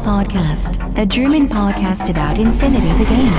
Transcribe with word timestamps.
to 0.00 0.06
the 0.06 0.10
O12 0.10 0.24
Podcast, 0.24 0.98
a 0.98 1.06
German 1.06 1.48
podcast 1.48 2.10
about 2.10 2.38
Infinity 2.38 2.92
the 2.98 3.04
Game. 3.04 3.32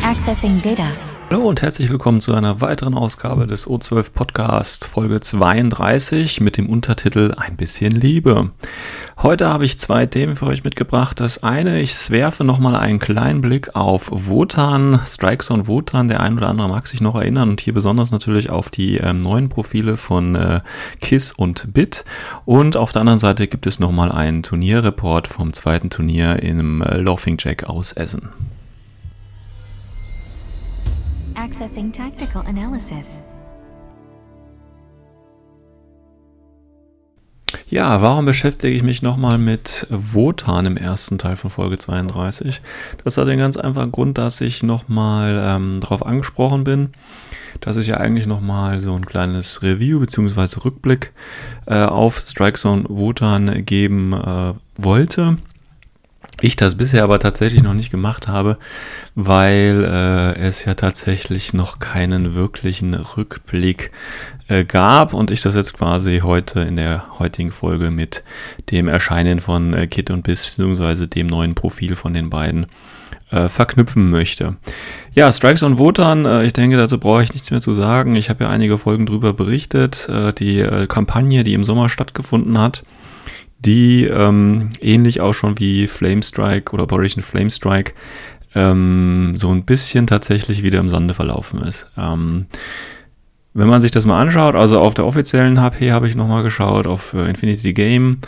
Accessing 0.00 0.62
Data. 0.62 1.09
Hallo 1.32 1.46
und 1.46 1.62
herzlich 1.62 1.88
willkommen 1.90 2.20
zu 2.20 2.34
einer 2.34 2.60
weiteren 2.60 2.94
Ausgabe 2.94 3.46
des 3.46 3.68
O12 3.68 4.10
Podcast, 4.12 4.84
Folge 4.84 5.20
32 5.20 6.40
mit 6.40 6.56
dem 6.56 6.68
Untertitel 6.68 7.34
Ein 7.36 7.56
bisschen 7.56 7.92
Liebe. 7.92 8.50
Heute 9.16 9.46
habe 9.46 9.64
ich 9.64 9.78
zwei 9.78 10.06
Themen 10.06 10.34
für 10.34 10.46
euch 10.46 10.64
mitgebracht. 10.64 11.20
Das 11.20 11.44
eine, 11.44 11.80
ich 11.80 12.10
werfe 12.10 12.42
nochmal 12.42 12.74
einen 12.74 12.98
kleinen 12.98 13.42
Blick 13.42 13.76
auf 13.76 14.10
Wotan, 14.10 14.98
Strikes 15.06 15.50
Wotan. 15.50 16.08
Der 16.08 16.18
ein 16.18 16.36
oder 16.36 16.48
andere 16.48 16.68
mag 16.68 16.88
sich 16.88 17.00
noch 17.00 17.14
erinnern 17.14 17.50
und 17.50 17.60
hier 17.60 17.74
besonders 17.74 18.10
natürlich 18.10 18.50
auf 18.50 18.68
die 18.68 18.98
äh, 18.98 19.12
neuen 19.12 19.48
Profile 19.48 19.96
von 19.96 20.34
äh, 20.34 20.62
KISS 21.00 21.30
und 21.30 21.72
BIT. 21.72 22.04
Und 22.44 22.76
auf 22.76 22.90
der 22.90 23.02
anderen 23.02 23.20
Seite 23.20 23.46
gibt 23.46 23.68
es 23.68 23.78
nochmal 23.78 24.10
einen 24.10 24.42
Turnierreport 24.42 25.28
vom 25.28 25.52
zweiten 25.52 25.90
Turnier 25.90 26.42
im 26.42 26.82
äh, 26.82 26.96
Laughing 26.96 27.36
Jack 27.38 27.68
aus 27.68 27.92
Essen. 27.92 28.30
Accessing 31.40 31.90
Tactical 31.90 32.44
Analysis. 32.46 33.22
Ja, 37.66 38.02
warum 38.02 38.26
beschäftige 38.26 38.76
ich 38.76 38.82
mich 38.82 39.00
nochmal 39.00 39.38
mit 39.38 39.86
Wotan 39.88 40.66
im 40.66 40.76
ersten 40.76 41.16
Teil 41.16 41.36
von 41.36 41.48
Folge 41.48 41.78
32? 41.78 42.60
Das 43.04 43.16
hat 43.16 43.26
den 43.26 43.38
ganz 43.38 43.56
einfachen 43.56 43.90
Grund, 43.90 44.18
dass 44.18 44.42
ich 44.42 44.62
nochmal 44.62 45.40
ähm, 45.42 45.80
darauf 45.80 46.04
angesprochen 46.04 46.64
bin, 46.64 46.90
dass 47.60 47.78
ich 47.78 47.86
ja 47.86 47.96
eigentlich 47.96 48.26
nochmal 48.26 48.82
so 48.82 48.92
ein 48.92 49.06
kleines 49.06 49.62
Review 49.62 49.98
bzw. 49.98 50.60
Rückblick 50.62 51.14
äh, 51.64 51.84
auf 51.84 52.24
Strikezone 52.26 52.84
Wotan 52.90 53.64
geben 53.64 54.12
äh, 54.12 54.52
wollte 54.76 55.38
ich 56.40 56.56
das 56.56 56.76
bisher 56.76 57.04
aber 57.04 57.18
tatsächlich 57.18 57.62
noch 57.62 57.74
nicht 57.74 57.90
gemacht 57.90 58.28
habe, 58.28 58.58
weil 59.14 59.84
äh, 59.84 60.38
es 60.38 60.64
ja 60.64 60.74
tatsächlich 60.74 61.52
noch 61.52 61.78
keinen 61.78 62.34
wirklichen 62.34 62.94
Rückblick 62.94 63.90
äh, 64.48 64.64
gab 64.64 65.12
und 65.14 65.30
ich 65.30 65.42
das 65.42 65.54
jetzt 65.54 65.74
quasi 65.74 66.20
heute 66.24 66.60
in 66.60 66.76
der 66.76 67.18
heutigen 67.18 67.52
Folge 67.52 67.90
mit 67.90 68.24
dem 68.70 68.88
Erscheinen 68.88 69.40
von 69.40 69.74
äh, 69.74 69.86
Kit 69.86 70.10
und 70.10 70.22
Biss 70.22 70.56
bzw. 70.56 71.06
dem 71.06 71.26
neuen 71.26 71.54
Profil 71.54 71.94
von 71.94 72.14
den 72.14 72.30
beiden 72.30 72.66
äh, 73.30 73.48
verknüpfen 73.48 74.10
möchte. 74.10 74.56
Ja, 75.14 75.30
Strikes 75.30 75.62
on 75.62 75.78
Wotan, 75.78 76.24
äh, 76.24 76.44
ich 76.44 76.52
denke, 76.52 76.76
dazu 76.76 76.98
brauche 76.98 77.22
ich 77.22 77.32
nichts 77.32 77.50
mehr 77.50 77.60
zu 77.60 77.74
sagen. 77.74 78.16
Ich 78.16 78.30
habe 78.30 78.44
ja 78.44 78.50
einige 78.50 78.78
Folgen 78.78 79.06
drüber 79.06 79.32
berichtet. 79.32 80.08
Äh, 80.08 80.32
die 80.32 80.66
Kampagne, 80.88 81.44
die 81.44 81.54
im 81.54 81.64
Sommer 81.64 81.88
stattgefunden 81.88 82.58
hat, 82.58 82.82
die 83.60 84.04
ähm, 84.04 84.70
ähnlich 84.80 85.20
auch 85.20 85.34
schon 85.34 85.58
wie 85.58 85.86
Flamestrike 85.86 86.72
oder 86.72 86.84
Operation 86.84 87.22
Flamestrike 87.22 87.92
ähm, 88.54 89.34
so 89.36 89.50
ein 89.50 89.64
bisschen 89.64 90.06
tatsächlich 90.06 90.62
wieder 90.62 90.80
im 90.80 90.88
Sande 90.88 91.14
verlaufen 91.14 91.62
ist. 91.62 91.86
Ähm, 91.96 92.46
wenn 93.52 93.68
man 93.68 93.80
sich 93.80 93.90
das 93.90 94.06
mal 94.06 94.20
anschaut, 94.20 94.54
also 94.54 94.80
auf 94.80 94.94
der 94.94 95.06
offiziellen 95.06 95.60
HP 95.60 95.92
habe 95.92 96.06
ich 96.06 96.14
nochmal 96.14 96.42
geschaut, 96.42 96.86
auf 96.86 97.14
äh, 97.14 97.28
Infinity 97.28 97.72
Game 97.72 98.18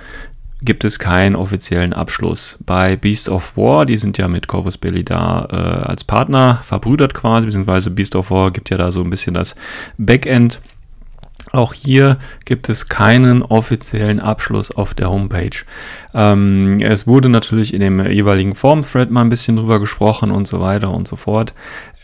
gibt 0.65 0.85
es 0.85 0.99
keinen 0.99 1.35
offiziellen 1.35 1.93
Abschluss. 1.93 2.59
Bei 2.65 2.97
Beast 2.97 3.29
of 3.29 3.57
War, 3.57 3.85
die 3.85 3.97
sind 3.97 4.17
ja 4.19 4.29
mit 4.29 4.47
Corvus 4.47 4.79
Belli 4.79 5.05
da 5.05 5.49
äh, 5.51 5.57
als 5.57 6.05
Partner 6.05 6.61
verbrüdert 6.63 7.15
quasi, 7.15 7.47
beziehungsweise 7.47 7.91
Beast 7.91 8.15
of 8.15 8.31
War 8.31 8.53
gibt 8.53 8.71
ja 8.71 8.77
da 8.77 8.93
so 8.93 9.03
ein 9.03 9.11
bisschen 9.11 9.35
das 9.35 9.57
Backend 9.99 10.61
auch 11.53 11.75
hier 11.75 12.19
gibt 12.45 12.69
es 12.69 12.89
keinen 12.89 13.43
offiziellen 13.43 14.21
Abschluss 14.21 14.71
auf 14.71 14.95
der 14.95 15.11
Homepage. 15.11 15.65
Ähm, 16.15 16.79
es 16.81 17.07
wurde 17.07 17.29
natürlich 17.29 17.75
in 17.75 17.81
dem 17.81 18.05
jeweiligen 18.11 18.55
Forum-Thread 18.55 19.11
mal 19.11 19.21
ein 19.21 19.29
bisschen 19.29 19.57
drüber 19.57 19.79
gesprochen 19.79 20.31
und 20.31 20.47
so 20.49 20.61
weiter 20.61 20.91
und 20.91 21.07
so 21.07 21.17
fort. 21.17 21.55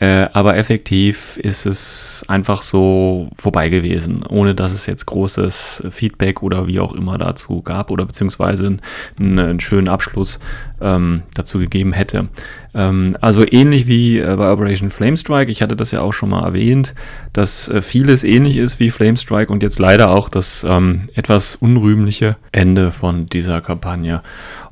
Äh, 0.00 0.28
aber 0.32 0.56
effektiv 0.56 1.38
ist 1.38 1.66
es 1.66 2.24
einfach 2.28 2.62
so 2.62 3.30
vorbei 3.36 3.68
gewesen, 3.68 4.22
ohne 4.22 4.54
dass 4.54 4.72
es 4.72 4.86
jetzt 4.86 5.06
großes 5.06 5.84
Feedback 5.90 6.42
oder 6.42 6.66
wie 6.68 6.78
auch 6.78 6.92
immer 6.92 7.18
dazu 7.18 7.62
gab 7.62 7.90
oder 7.90 8.06
beziehungsweise 8.06 8.66
einen, 8.66 9.38
einen 9.38 9.60
schönen 9.60 9.88
Abschluss 9.88 10.38
ähm, 10.80 11.22
dazu 11.34 11.58
gegeben 11.58 11.92
hätte. 11.92 12.28
Ähm, 12.78 13.16
also 13.20 13.44
ähnlich 13.44 13.88
wie 13.88 14.20
äh, 14.20 14.36
bei 14.36 14.50
Operation 14.52 14.90
Flamestrike, 14.90 15.50
ich 15.50 15.62
hatte 15.62 15.74
das 15.74 15.90
ja 15.90 16.00
auch 16.00 16.12
schon 16.12 16.30
mal 16.30 16.44
erwähnt, 16.44 16.94
dass 17.32 17.68
äh, 17.68 17.82
vieles 17.82 18.22
ähnlich 18.22 18.56
ist 18.56 18.78
wie 18.78 18.90
Flamestrike 18.90 19.52
und 19.52 19.64
jetzt 19.64 19.80
leider 19.80 20.10
auch 20.10 20.28
das 20.28 20.64
ähm, 20.66 21.08
etwas 21.14 21.56
unrühmliche 21.56 22.36
Ende 22.52 22.92
von 22.92 23.26
dieser 23.26 23.60
Kampagne. 23.60 24.22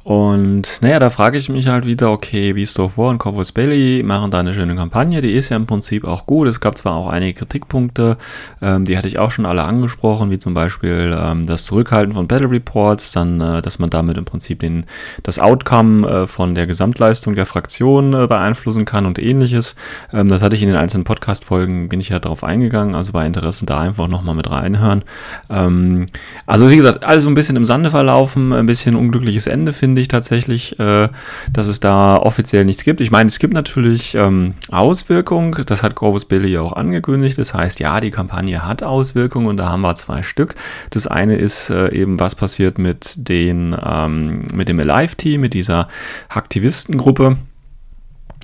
Und 0.06 0.82
naja, 0.82 1.00
da 1.00 1.10
frage 1.10 1.36
ich 1.36 1.48
mich 1.48 1.66
halt 1.66 1.84
wieder, 1.84 2.12
okay, 2.12 2.52
Beast 2.52 2.78
of 2.78 2.96
War 2.96 3.08
und 3.08 3.18
Corvus 3.18 3.50
Belly 3.50 4.04
machen 4.04 4.30
da 4.30 4.38
eine 4.38 4.54
schöne 4.54 4.76
Kampagne, 4.76 5.20
die 5.20 5.32
ist 5.32 5.48
ja 5.48 5.56
im 5.56 5.66
Prinzip 5.66 6.04
auch 6.04 6.26
gut. 6.26 6.46
Es 6.46 6.60
gab 6.60 6.78
zwar 6.78 6.94
auch 6.94 7.08
einige 7.08 7.34
Kritikpunkte, 7.34 8.16
ähm, 8.62 8.84
die 8.84 8.96
hatte 8.96 9.08
ich 9.08 9.18
auch 9.18 9.32
schon 9.32 9.46
alle 9.46 9.64
angesprochen, 9.64 10.30
wie 10.30 10.38
zum 10.38 10.54
Beispiel 10.54 11.12
ähm, 11.20 11.44
das 11.44 11.64
Zurückhalten 11.64 12.14
von 12.14 12.28
Battle 12.28 12.48
Reports, 12.48 13.10
dann, 13.10 13.40
äh, 13.40 13.60
dass 13.62 13.80
man 13.80 13.90
damit 13.90 14.16
im 14.16 14.24
Prinzip 14.24 14.60
den, 14.60 14.86
das 15.24 15.40
Outcome 15.40 16.08
äh, 16.08 16.26
von 16.28 16.54
der 16.54 16.68
Gesamtleistung 16.68 17.34
der 17.34 17.46
Fraktion 17.46 18.14
äh, 18.14 18.28
beeinflussen 18.28 18.84
kann 18.84 19.06
und 19.06 19.18
ähnliches. 19.18 19.74
Ähm, 20.12 20.28
das 20.28 20.40
hatte 20.40 20.54
ich 20.54 20.62
in 20.62 20.68
den 20.68 20.78
einzelnen 20.78 21.02
Podcast-Folgen, 21.02 21.88
bin 21.88 21.98
ich 21.98 22.10
ja 22.10 22.20
darauf 22.20 22.44
eingegangen, 22.44 22.94
also 22.94 23.10
bei 23.10 23.26
Interesse 23.26 23.66
da 23.66 23.80
einfach 23.80 24.06
nochmal 24.06 24.36
mit 24.36 24.48
reinhören. 24.48 25.02
Ähm, 25.50 26.06
also 26.46 26.70
wie 26.70 26.76
gesagt, 26.76 27.02
alles 27.02 27.24
so 27.24 27.28
ein 27.28 27.34
bisschen 27.34 27.56
im 27.56 27.64
Sande 27.64 27.90
verlaufen, 27.90 28.52
ein 28.52 28.66
bisschen 28.66 28.94
unglückliches 28.94 29.48
Ende 29.48 29.72
finde 29.72 29.95
finde 29.96 30.02
ich 30.02 30.08
tatsächlich, 30.08 30.78
äh, 30.78 31.08
dass 31.50 31.68
es 31.68 31.80
da 31.80 32.16
offiziell 32.16 32.66
nichts 32.66 32.84
gibt. 32.84 33.00
Ich 33.00 33.10
meine, 33.10 33.28
es 33.28 33.38
gibt 33.38 33.54
natürlich 33.54 34.14
ähm, 34.14 34.52
Auswirkungen, 34.70 35.56
das 35.64 35.82
hat 35.82 35.94
Corvus 35.94 36.26
Billy 36.26 36.48
ja 36.48 36.60
auch 36.60 36.74
angekündigt. 36.74 37.38
Das 37.38 37.54
heißt, 37.54 37.80
ja, 37.80 37.98
die 38.00 38.10
Kampagne 38.10 38.66
hat 38.66 38.82
Auswirkungen 38.82 39.46
und 39.46 39.56
da 39.56 39.70
haben 39.70 39.80
wir 39.80 39.94
zwei 39.94 40.22
Stück. 40.22 40.54
Das 40.90 41.06
eine 41.06 41.36
ist 41.36 41.70
äh, 41.70 41.94
eben, 41.94 42.20
was 42.20 42.34
passiert 42.34 42.76
mit, 42.76 43.14
den, 43.16 43.74
ähm, 43.82 44.44
mit 44.52 44.68
dem 44.68 44.78
Alive-Team, 44.78 45.40
mit 45.40 45.54
dieser 45.54 45.88
Aktivistengruppe 46.28 47.38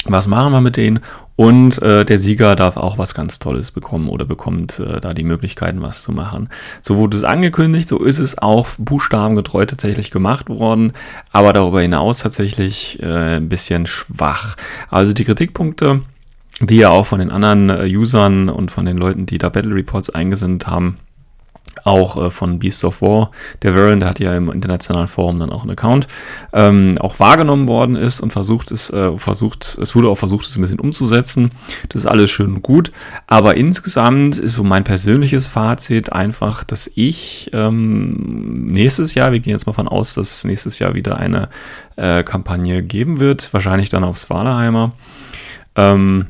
was 0.05 0.27
machen 0.27 0.53
wir 0.53 0.61
mit 0.61 0.77
denen? 0.77 1.01
Und 1.37 1.81
äh, 1.81 2.05
der 2.05 2.19
Sieger 2.19 2.57
darf 2.57 2.77
auch 2.77 2.99
was 2.99 3.15
ganz 3.15 3.39
Tolles 3.39 3.71
bekommen 3.71 4.09
oder 4.09 4.25
bekommt 4.25 4.79
äh, 4.79 5.01
da 5.01 5.15
die 5.15 5.25
Möglichkeiten, 5.25 5.81
was 5.81 6.03
zu 6.03 6.13
machen. 6.13 6.49
So 6.83 6.97
wurde 6.97 7.17
es 7.17 7.25
angekündigt, 7.25 7.89
so 7.89 7.99
ist 7.99 8.19
es 8.19 8.39
auch 8.39 8.69
buchstabengetreu 8.79 9.65
tatsächlich 9.65 10.11
gemacht 10.11 10.49
worden, 10.49 10.93
aber 11.31 11.53
darüber 11.53 11.81
hinaus 11.81 12.19
tatsächlich 12.19 13.03
äh, 13.03 13.37
ein 13.37 13.49
bisschen 13.49 13.87
schwach. 13.87 14.57
Also 14.91 15.13
die 15.13 15.25
Kritikpunkte, 15.25 16.03
die 16.61 16.77
ja 16.77 16.91
auch 16.91 17.07
von 17.07 17.19
den 17.19 17.31
anderen 17.31 17.71
äh, 17.71 17.97
Usern 17.97 18.49
und 18.49 18.71
von 18.71 18.85
den 18.85 18.99
Leuten, 18.99 19.27
die 19.27 19.39
da 19.39 19.49
Battle 19.49 19.75
Reports 19.75 20.11
eingesendet 20.11 20.67
haben, 20.67 20.99
auch 21.85 22.27
äh, 22.27 22.31
von 22.31 22.59
Beast 22.59 22.85
of 22.85 23.03
War. 23.03 23.31
Der 23.63 23.75
Varen, 23.75 24.01
der 24.01 24.09
hat 24.09 24.21
ja 24.21 24.37
im 24.37 24.51
internationalen 24.51 25.09
Forum 25.09 25.39
dann 25.39 25.51
auch 25.51 25.63
einen 25.63 25.73
Account, 25.73 26.07
ähm, 26.53 26.97
auch 27.01 27.19
wahrgenommen 27.19 27.69
worden 27.69 27.97
ist 27.97 28.21
und 28.21 28.33
versucht 28.33 28.71
es, 28.71 28.91
äh, 28.91 29.17
versucht, 29.17 29.79
es 29.81 29.95
wurde 29.95 30.09
auch 30.09 30.17
versucht, 30.17 30.47
es 30.47 30.57
ein 30.57 30.63
bisschen 30.63 30.81
umzusetzen. 30.81 31.51
Das 31.89 32.03
ist 32.03 32.07
alles 32.07 32.31
schön 32.31 32.55
und 32.55 32.63
gut. 32.63 32.93
Aber 33.27 33.57
insgesamt 33.57 34.39
ist 34.39 34.55
so 34.55 34.65
mein 34.65 34.85
persönliches 34.85 35.47
Fazit 35.47 36.13
einfach, 36.13 36.65
dass 36.65 36.91
ich 36.95 37.51
ähm, 37.53 38.73
nächstes 38.73 39.15
Jahr, 39.15 39.33
wir 39.33 39.41
gehen 39.41 39.53
jetzt 39.53 39.67
mal 39.67 39.73
von 39.73 39.89
aus, 39.89 40.15
dass 40.15 40.35
es 40.35 40.45
nächstes 40.45 40.79
Jahr 40.79 40.95
wieder 40.95 41.17
eine 41.17 41.49
äh, 41.97 42.23
Kampagne 42.23 42.83
geben 42.83 43.21
wird, 43.21 43.53
wahrscheinlich 43.53 43.89
dann 43.89 44.05
aufs 44.05 44.31
Waleheimer. 44.31 44.93
Ähm, 45.75 46.27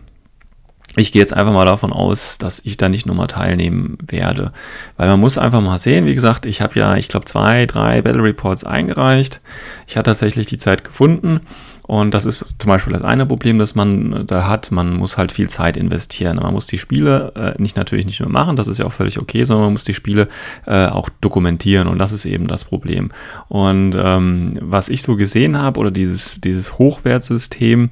ich 0.97 1.13
gehe 1.13 1.21
jetzt 1.21 1.33
einfach 1.33 1.53
mal 1.53 1.65
davon 1.65 1.93
aus, 1.93 2.37
dass 2.39 2.61
ich 2.65 2.77
da 2.77 2.89
nicht 2.89 3.07
nochmal 3.07 3.27
teilnehmen 3.27 3.97
werde. 4.07 4.53
Weil 4.97 5.09
man 5.09 5.21
muss 5.21 5.39
einfach 5.39 5.63
mal 5.63 5.79
sehen, 5.79 6.05
wie 6.05 6.15
gesagt, 6.15 6.45
ich 6.45 6.61
habe 6.61 6.79
ja, 6.79 6.97
ich 6.97 7.09
glaube, 7.09 7.25
zwei, 7.25 7.65
drei 7.65 8.03
Battle 8.03 8.23
Reports 8.23 8.65
eingereicht. 8.65 9.41
Ich 9.87 9.97
habe 9.97 10.05
tatsächlich 10.05 10.47
die 10.47 10.59
Zeit 10.59 10.85
gefunden. 10.85 11.41
Und 11.87 12.15
das 12.15 12.27
ist 12.27 12.47
zum 12.59 12.69
Beispiel 12.69 12.93
das 12.93 13.03
eine 13.03 13.27
Problem, 13.27 13.59
das 13.59 13.75
man 13.75 14.25
da 14.27 14.47
hat. 14.47 14.71
Man 14.71 14.95
muss 14.95 15.19
halt 15.19 15.33
viel 15.33 15.51
Zeit 15.51 15.77
investieren. 15.77 16.37
Man 16.37 16.55
muss 16.55 16.67
die 16.67 16.79
Spiele 16.79 17.33
äh, 17.35 17.61
nicht 17.61 17.77
natürlich 17.77 18.07
nicht 18.07 18.21
nur 18.21 18.29
machen, 18.29 18.57
das 18.57 18.69
ist 18.69 18.79
ja 18.79 18.87
auch 18.87 18.93
völlig 18.93 19.19
okay, 19.19 19.43
sondern 19.45 19.67
man 19.67 19.73
muss 19.73 19.85
die 19.85 19.95
Spiele 19.95 20.29
äh, 20.67 20.87
auch 20.87 21.09
dokumentieren. 21.21 21.89
Und 21.89 21.99
das 21.99 22.13
ist 22.13 22.25
eben 22.25 22.47
das 22.47 22.65
Problem. 22.65 23.11
Und 23.49 23.97
ähm, 23.97 24.59
was 24.61 24.89
ich 24.89 25.03
so 25.03 25.17
gesehen 25.17 25.59
habe, 25.59 25.81
oder 25.81 25.91
dieses, 25.91 26.41
dieses 26.41 26.79
Hochwertsystem, 26.79 27.91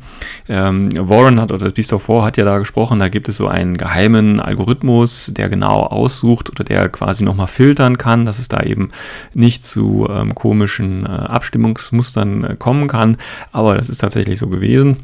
ähm, 0.49 0.89
Warren 0.97 1.41
hat, 1.41 1.51
oder 1.51 1.71
Beast 1.71 1.93
of 1.93 2.09
War 2.09 2.25
hat 2.25 2.37
ja 2.37 2.45
da 2.45 2.59
gesprochen, 2.59 3.01
da 3.01 3.09
gibt 3.09 3.29
es 3.29 3.37
so 3.37 3.49
einen 3.49 3.77
geheimen 3.77 4.41
Algorithmus, 4.41 5.33
der 5.35 5.49
genau 5.49 5.81
aussucht 5.81 6.49
oder 6.51 6.63
der 6.63 6.89
quasi 6.89 7.25
nochmal 7.25 7.49
filtern 7.49 7.99
kann, 7.99 8.25
dass 8.25 8.39
es 8.39 8.49
da 8.49 8.61
eben 8.61 8.91
nicht 9.35 9.65
zu 9.65 10.09
ähm, 10.09 10.35
komischen 10.35 11.07
äh, 11.07 11.09
Abstimmungsmustern 11.09 12.45
äh, 12.45 12.57
kommen 12.57 12.87
kann. 12.87 13.17
Aber 13.51 13.80
das 13.81 13.89
ist 13.89 13.99
tatsächlich 13.99 14.39
so 14.39 14.49
gewesen. 14.49 14.99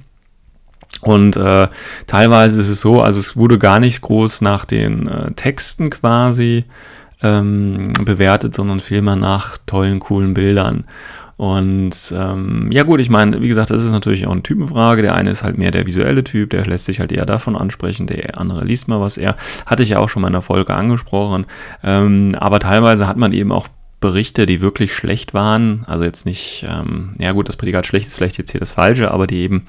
Und 1.00 1.36
äh, 1.36 1.68
teilweise 2.06 2.60
ist 2.60 2.68
es 2.68 2.80
so, 2.80 3.00
also 3.02 3.18
es 3.18 3.36
wurde 3.36 3.58
gar 3.58 3.80
nicht 3.80 4.00
groß 4.00 4.40
nach 4.40 4.64
den 4.64 5.08
äh, 5.08 5.32
Texten 5.32 5.90
quasi 5.90 6.64
ähm, 7.22 7.92
bewertet, 8.04 8.54
sondern 8.54 8.80
vielmehr 8.80 9.16
nach 9.16 9.58
tollen, 9.66 9.98
coolen 9.98 10.34
Bildern. 10.34 10.84
Und 11.36 12.14
ähm, 12.16 12.68
ja 12.70 12.82
gut, 12.82 13.00
ich 13.00 13.10
meine, 13.10 13.42
wie 13.42 13.48
gesagt, 13.48 13.70
das 13.70 13.84
ist 13.84 13.90
natürlich 13.90 14.26
auch 14.26 14.32
eine 14.32 14.42
Typenfrage. 14.42 15.02
Der 15.02 15.14
eine 15.14 15.30
ist 15.30 15.42
halt 15.42 15.58
mehr 15.58 15.70
der 15.70 15.86
visuelle 15.86 16.24
Typ, 16.24 16.50
der 16.50 16.64
lässt 16.64 16.86
sich 16.86 16.98
halt 17.00 17.12
eher 17.12 17.26
davon 17.26 17.56
ansprechen, 17.56 18.06
der 18.06 18.38
andere 18.38 18.64
liest 18.64 18.88
mal 18.88 19.00
was 19.00 19.18
eher. 19.18 19.36
Hatte 19.66 19.82
ich 19.82 19.90
ja 19.90 19.98
auch 19.98 20.08
schon 20.08 20.22
mal 20.22 20.28
in 20.28 20.34
der 20.34 20.42
Folge 20.42 20.74
angesprochen. 20.74 21.46
Ähm, 21.82 22.32
aber 22.38 22.58
teilweise 22.58 23.06
hat 23.06 23.18
man 23.18 23.32
eben 23.32 23.52
auch 23.52 23.68
Berichte, 23.98 24.44
die 24.44 24.60
wirklich 24.60 24.94
schlecht 24.94 25.32
waren, 25.32 25.82
also 25.86 26.04
jetzt 26.04 26.26
nicht, 26.26 26.66
ähm, 26.68 27.14
ja 27.18 27.32
gut, 27.32 27.48
das 27.48 27.56
Prädikat 27.56 27.86
schlecht 27.86 28.08
ist 28.08 28.16
vielleicht 28.16 28.36
jetzt 28.36 28.50
hier 28.50 28.60
das 28.60 28.72
Falsche, 28.72 29.10
aber 29.10 29.26
die 29.26 29.38
eben 29.38 29.66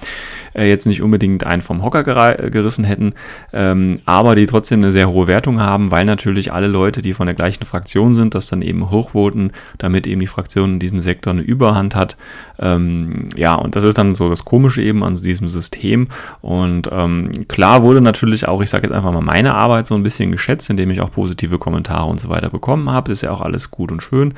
äh, 0.53 0.67
jetzt 0.67 0.85
nicht 0.85 1.01
unbedingt 1.01 1.45
einen 1.45 1.61
vom 1.61 1.81
Hocker 1.81 2.03
gerissen 2.03 2.83
hätten, 2.83 3.13
ähm, 3.53 4.01
aber 4.03 4.35
die 4.35 4.45
trotzdem 4.45 4.81
eine 4.81 4.91
sehr 4.91 5.09
hohe 5.09 5.27
Wertung 5.27 5.61
haben, 5.61 5.91
weil 5.91 6.03
natürlich 6.03 6.51
alle 6.51 6.67
Leute, 6.67 7.01
die 7.01 7.13
von 7.13 7.25
der 7.25 7.35
gleichen 7.35 7.65
Fraktion 7.65 8.13
sind, 8.13 8.35
das 8.35 8.47
dann 8.47 8.61
eben 8.61 8.91
hochvoten, 8.91 9.53
damit 9.77 10.05
eben 10.07 10.19
die 10.19 10.27
Fraktion 10.27 10.73
in 10.73 10.79
diesem 10.79 10.99
Sektor 10.99 11.31
eine 11.31 11.41
Überhand 11.41 11.95
hat. 11.95 12.17
Ähm, 12.59 13.29
ja, 13.37 13.55
und 13.55 13.77
das 13.77 13.85
ist 13.85 13.97
dann 13.97 14.13
so 14.13 14.29
das 14.29 14.43
Komische 14.43 14.81
eben 14.81 15.05
an 15.05 15.15
diesem 15.15 15.47
System. 15.47 16.09
Und 16.41 16.89
ähm, 16.91 17.31
klar 17.47 17.81
wurde 17.81 18.01
natürlich 18.01 18.45
auch, 18.45 18.61
ich 18.61 18.69
sage 18.69 18.87
jetzt 18.87 18.95
einfach 18.95 19.13
mal, 19.13 19.21
meine 19.21 19.53
Arbeit 19.53 19.87
so 19.87 19.95
ein 19.95 20.03
bisschen 20.03 20.33
geschätzt, 20.33 20.69
indem 20.69 20.91
ich 20.91 20.99
auch 20.99 21.11
positive 21.11 21.59
Kommentare 21.59 22.09
und 22.09 22.19
so 22.19 22.27
weiter 22.27 22.49
bekommen 22.49 22.89
habe. 22.89 23.13
Ist 23.13 23.21
ja 23.21 23.31
auch 23.31 23.41
alles 23.41 23.71
gut 23.71 23.91
und 23.91 24.03
schön 24.03 24.16
schön. 24.17 24.33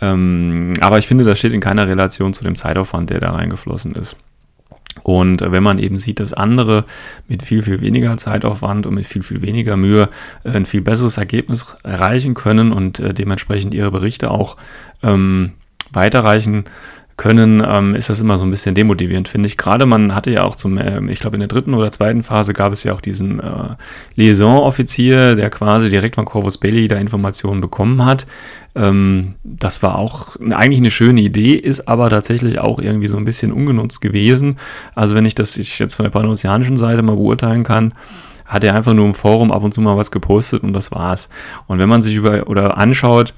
Ähm, 0.00 0.74
aber 0.80 0.98
ich 0.98 1.06
finde, 1.06 1.24
das 1.24 1.38
steht 1.38 1.54
in 1.54 1.60
keiner 1.60 1.88
Relation 1.88 2.32
zu 2.32 2.44
dem 2.44 2.54
Zeitaufwand, 2.54 3.10
der 3.10 3.20
da 3.20 3.30
reingeflossen 3.30 3.94
ist. 3.94 4.16
Und 5.02 5.40
wenn 5.40 5.62
man 5.62 5.78
eben 5.78 5.96
sieht, 5.96 6.20
dass 6.20 6.34
andere 6.34 6.84
mit 7.26 7.42
viel, 7.42 7.62
viel 7.62 7.80
weniger 7.80 8.16
Zeitaufwand 8.18 8.86
und 8.86 8.94
mit 8.94 9.06
viel, 9.06 9.22
viel 9.22 9.40
weniger 9.40 9.76
Mühe 9.76 10.10
äh, 10.44 10.50
ein 10.50 10.66
viel 10.66 10.82
besseres 10.82 11.16
Ergebnis 11.16 11.76
erreichen 11.82 12.34
können 12.34 12.72
und 12.72 13.00
äh, 13.00 13.14
dementsprechend 13.14 13.74
ihre 13.74 13.90
Berichte 13.90 14.30
auch 14.30 14.56
ähm, 15.02 15.52
weiterreichen 15.90 16.64
können, 17.22 17.62
ähm, 17.64 17.94
ist 17.94 18.10
das 18.10 18.18
immer 18.18 18.36
so 18.36 18.42
ein 18.42 18.50
bisschen 18.50 18.74
demotivierend, 18.74 19.28
finde 19.28 19.46
ich. 19.46 19.56
Gerade 19.56 19.86
man 19.86 20.12
hatte 20.12 20.32
ja 20.32 20.42
auch 20.42 20.56
zum, 20.56 20.76
äh, 20.76 21.00
ich 21.12 21.20
glaube 21.20 21.36
in 21.36 21.40
der 21.40 21.46
dritten 21.46 21.72
oder 21.72 21.92
zweiten 21.92 22.24
Phase 22.24 22.52
gab 22.52 22.72
es 22.72 22.82
ja 22.82 22.92
auch 22.92 23.00
diesen 23.00 23.38
äh, 23.38 23.76
Liaison-Offizier, 24.16 25.36
der 25.36 25.48
quasi 25.48 25.88
direkt 25.88 26.16
von 26.16 26.24
Corvus 26.24 26.58
Belli 26.58 26.88
da 26.88 26.96
Informationen 26.96 27.60
bekommen 27.60 28.04
hat. 28.04 28.26
Ähm, 28.74 29.36
das 29.44 29.84
war 29.84 29.98
auch 29.98 30.34
eigentlich 30.50 30.80
eine 30.80 30.90
schöne 30.90 31.20
Idee, 31.20 31.54
ist 31.54 31.86
aber 31.86 32.10
tatsächlich 32.10 32.58
auch 32.58 32.80
irgendwie 32.80 33.06
so 33.06 33.18
ein 33.18 33.24
bisschen 33.24 33.52
ungenutzt 33.52 34.00
gewesen. 34.00 34.56
Also 34.96 35.14
wenn 35.14 35.24
ich 35.24 35.36
das 35.36 35.56
ich 35.56 35.78
jetzt 35.78 35.94
von 35.94 36.02
der 36.02 36.10
panosianischen 36.10 36.76
Seite 36.76 37.04
mal 37.04 37.14
beurteilen 37.14 37.62
kann, 37.62 37.94
hat 38.46 38.64
er 38.64 38.74
einfach 38.74 38.94
nur 38.94 39.06
im 39.06 39.14
Forum 39.14 39.52
ab 39.52 39.62
und 39.62 39.72
zu 39.72 39.80
mal 39.80 39.96
was 39.96 40.10
gepostet 40.10 40.64
und 40.64 40.72
das 40.72 40.90
war's. 40.90 41.28
Und 41.68 41.78
wenn 41.78 41.88
man 41.88 42.02
sich 42.02 42.16
über 42.16 42.48
oder 42.48 42.78
anschaut, 42.78 43.32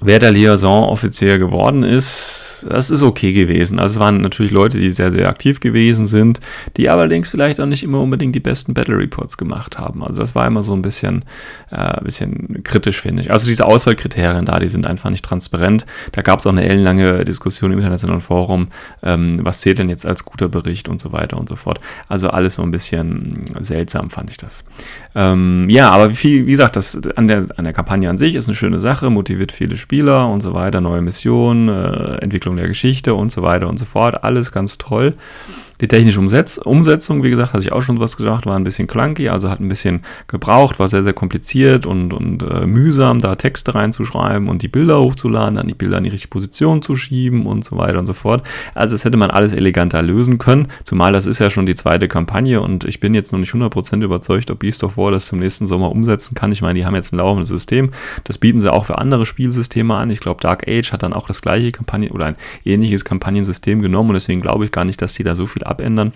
wer 0.00 0.20
der 0.20 0.30
Liaison-Offizier 0.30 1.38
geworden 1.38 1.82
ist, 1.82 2.51
das 2.68 2.90
ist 2.90 3.02
okay 3.02 3.32
gewesen. 3.32 3.78
Also 3.78 3.94
es 3.94 4.00
waren 4.00 4.18
natürlich 4.18 4.52
Leute, 4.52 4.78
die 4.78 4.90
sehr, 4.90 5.12
sehr 5.12 5.28
aktiv 5.28 5.60
gewesen 5.60 6.06
sind, 6.06 6.40
die 6.76 6.88
allerdings 6.88 7.28
vielleicht 7.28 7.60
auch 7.60 7.66
nicht 7.66 7.82
immer 7.82 8.00
unbedingt 8.00 8.34
die 8.34 8.40
besten 8.40 8.74
Battle 8.74 8.96
Reports 8.96 9.36
gemacht 9.36 9.78
haben. 9.78 10.02
Also 10.02 10.20
das 10.20 10.34
war 10.34 10.46
immer 10.46 10.62
so 10.62 10.72
ein 10.74 10.82
bisschen, 10.82 11.24
äh, 11.70 12.02
bisschen 12.02 12.62
kritisch, 12.64 13.00
finde 13.00 13.22
ich. 13.22 13.30
Also 13.30 13.46
diese 13.46 13.66
Auswahlkriterien 13.66 14.46
da, 14.46 14.58
die 14.58 14.68
sind 14.68 14.86
einfach 14.86 15.10
nicht 15.10 15.24
transparent. 15.24 15.86
Da 16.12 16.22
gab 16.22 16.38
es 16.38 16.46
auch 16.46 16.52
eine 16.52 16.64
ellenlange 16.64 17.24
Diskussion 17.24 17.72
im 17.72 17.78
internationalen 17.78 18.20
Forum, 18.20 18.68
ähm, 19.02 19.38
was 19.42 19.60
zählt 19.60 19.78
denn 19.78 19.88
jetzt 19.88 20.06
als 20.06 20.24
guter 20.24 20.48
Bericht 20.48 20.88
und 20.88 20.98
so 20.98 21.12
weiter 21.12 21.38
und 21.38 21.48
so 21.48 21.56
fort. 21.56 21.80
Also 22.08 22.30
alles 22.30 22.56
so 22.56 22.62
ein 22.62 22.70
bisschen 22.70 23.44
seltsam, 23.60 24.10
fand 24.10 24.30
ich 24.30 24.36
das. 24.36 24.64
Ähm, 25.14 25.68
ja, 25.68 25.90
aber 25.90 26.10
wie, 26.10 26.46
wie 26.46 26.50
gesagt, 26.50 26.76
das 26.76 27.00
an 27.16 27.28
der, 27.28 27.46
an 27.56 27.64
der 27.64 27.72
Kampagne 27.72 28.08
an 28.08 28.18
sich 28.18 28.34
ist 28.34 28.48
eine 28.48 28.54
schöne 28.54 28.80
Sache, 28.80 29.10
motiviert 29.10 29.52
viele 29.52 29.76
Spieler 29.76 30.28
und 30.28 30.40
so 30.40 30.54
weiter, 30.54 30.80
neue 30.80 31.02
Missionen, 31.02 31.68
äh, 31.68 32.16
Entwicklung 32.22 32.51
der 32.56 32.68
Geschichte 32.68 33.14
und 33.14 33.30
so 33.30 33.42
weiter 33.42 33.68
und 33.68 33.78
so 33.78 33.84
fort. 33.84 34.24
Alles 34.24 34.52
ganz 34.52 34.78
toll. 34.78 35.14
Die 35.82 35.88
technische 35.88 36.20
Umsetz 36.20 36.58
Umsetzung, 36.58 37.24
wie 37.24 37.30
gesagt, 37.30 37.54
hatte 37.54 37.64
ich 37.64 37.72
auch 37.72 37.82
schon 37.82 37.98
was 37.98 38.16
gesagt, 38.16 38.46
war 38.46 38.54
ein 38.54 38.62
bisschen 38.62 38.86
clunky, 38.86 39.28
also 39.28 39.50
hat 39.50 39.58
ein 39.58 39.66
bisschen 39.66 40.02
gebraucht, 40.28 40.78
war 40.78 40.86
sehr, 40.86 41.02
sehr 41.02 41.12
kompliziert 41.12 41.86
und, 41.86 42.14
und 42.14 42.44
äh, 42.44 42.66
mühsam, 42.66 43.18
da 43.18 43.34
Texte 43.34 43.74
reinzuschreiben 43.74 44.48
und 44.48 44.62
die 44.62 44.68
Bilder 44.68 45.00
hochzuladen, 45.00 45.56
dann 45.56 45.66
die 45.66 45.74
Bilder 45.74 45.98
in 45.98 46.04
die 46.04 46.10
richtige 46.10 46.30
Position 46.30 46.82
zu 46.82 46.94
schieben 46.94 47.46
und 47.46 47.64
so 47.64 47.78
weiter 47.78 47.98
und 47.98 48.06
so 48.06 48.12
fort. 48.12 48.46
Also 48.76 48.94
das 48.94 49.04
hätte 49.04 49.16
man 49.16 49.32
alles 49.32 49.52
eleganter 49.52 50.02
lösen 50.02 50.38
können, 50.38 50.68
zumal 50.84 51.12
das 51.12 51.26
ist 51.26 51.40
ja 51.40 51.50
schon 51.50 51.66
die 51.66 51.74
zweite 51.74 52.06
Kampagne 52.06 52.60
und 52.60 52.84
ich 52.84 53.00
bin 53.00 53.12
jetzt 53.12 53.32
noch 53.32 53.40
nicht 53.40 53.52
100% 53.52 54.04
überzeugt, 54.04 54.52
ob 54.52 54.60
Beast 54.60 54.84
of 54.84 54.96
War 54.96 55.10
das 55.10 55.26
zum 55.26 55.40
nächsten 55.40 55.66
Sommer 55.66 55.90
umsetzen 55.90 56.36
kann. 56.36 56.52
Ich 56.52 56.62
meine, 56.62 56.78
die 56.78 56.86
haben 56.86 56.94
jetzt 56.94 57.12
ein 57.12 57.16
laufendes 57.16 57.48
System, 57.48 57.90
das 58.22 58.38
bieten 58.38 58.60
sie 58.60 58.72
auch 58.72 58.84
für 58.86 58.98
andere 58.98 59.26
Spielsysteme 59.26 59.96
an. 59.96 60.10
Ich 60.10 60.20
glaube, 60.20 60.40
Dark 60.40 60.68
Age 60.68 60.92
hat 60.92 61.02
dann 61.02 61.12
auch 61.12 61.26
das 61.26 61.42
gleiche 61.42 61.72
Kampagne 61.72 62.10
oder 62.10 62.26
ein 62.26 62.36
ähnliches 62.64 63.04
Kampagnensystem 63.04 63.82
genommen 63.82 64.10
und 64.10 64.14
deswegen 64.14 64.40
glaube 64.40 64.64
ich 64.64 64.70
gar 64.70 64.84
nicht, 64.84 65.02
dass 65.02 65.14
die 65.14 65.24
da 65.24 65.34
so 65.34 65.46
viel 65.46 65.64
abändern 65.72 66.12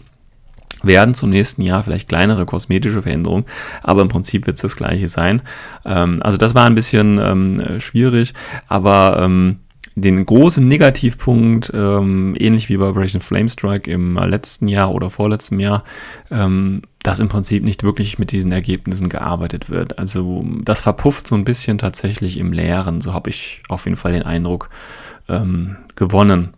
werden 0.83 1.15
zum 1.15 1.31
nächsten 1.31 1.63
Jahr 1.63 1.83
vielleicht 1.83 2.09
kleinere 2.09 2.47
kosmetische 2.47 3.03
Veränderungen, 3.03 3.47
aber 3.83 4.03
im 4.03 4.09
Prinzip 4.09 4.47
wird 4.47 4.57
es 4.57 4.63
das 4.63 4.77
gleiche 4.77 5.09
sein. 5.09 5.43
Ähm, 5.85 6.23
also 6.23 6.39
das 6.39 6.55
war 6.55 6.65
ein 6.67 6.75
bisschen 6.75 7.19
ähm, 7.19 7.81
schwierig, 7.81 8.35
aber 8.69 9.21
ähm, 9.23 9.61
den 9.99 10.27
großen 10.27 10.67
Negativpunkt, 10.69 11.73
ähm, 11.75 12.37
ähnlich 12.39 12.69
wie 12.69 12.77
bei 12.77 12.87
Operation 12.87 13.23
Flamestrike 13.23 13.91
im 13.91 14.17
letzten 14.17 14.69
Jahr 14.69 14.93
oder 14.93 15.09
vorletzten 15.09 15.59
Jahr, 15.59 15.85
ähm, 16.31 16.83
dass 17.03 17.19
im 17.19 17.29
Prinzip 17.29 17.65
nicht 17.65 17.83
wirklich 17.83 18.19
mit 18.19 18.31
diesen 18.31 18.53
Ergebnissen 18.53 19.09
gearbeitet 19.09 19.71
wird. 19.71 19.99
Also 19.99 20.45
das 20.63 20.83
verpufft 20.83 21.27
so 21.27 21.35
ein 21.35 21.45
bisschen 21.45 21.79
tatsächlich 21.79 22.37
im 22.37 22.53
Leeren, 22.53 23.01
so 23.01 23.15
habe 23.15 23.31
ich 23.31 23.63
auf 23.71 23.87
jeden 23.87 23.97
Fall 23.97 24.13
den 24.13 24.25
Eindruck 24.25 24.69
ähm, 25.29 25.77
gewonnen. 25.97 26.51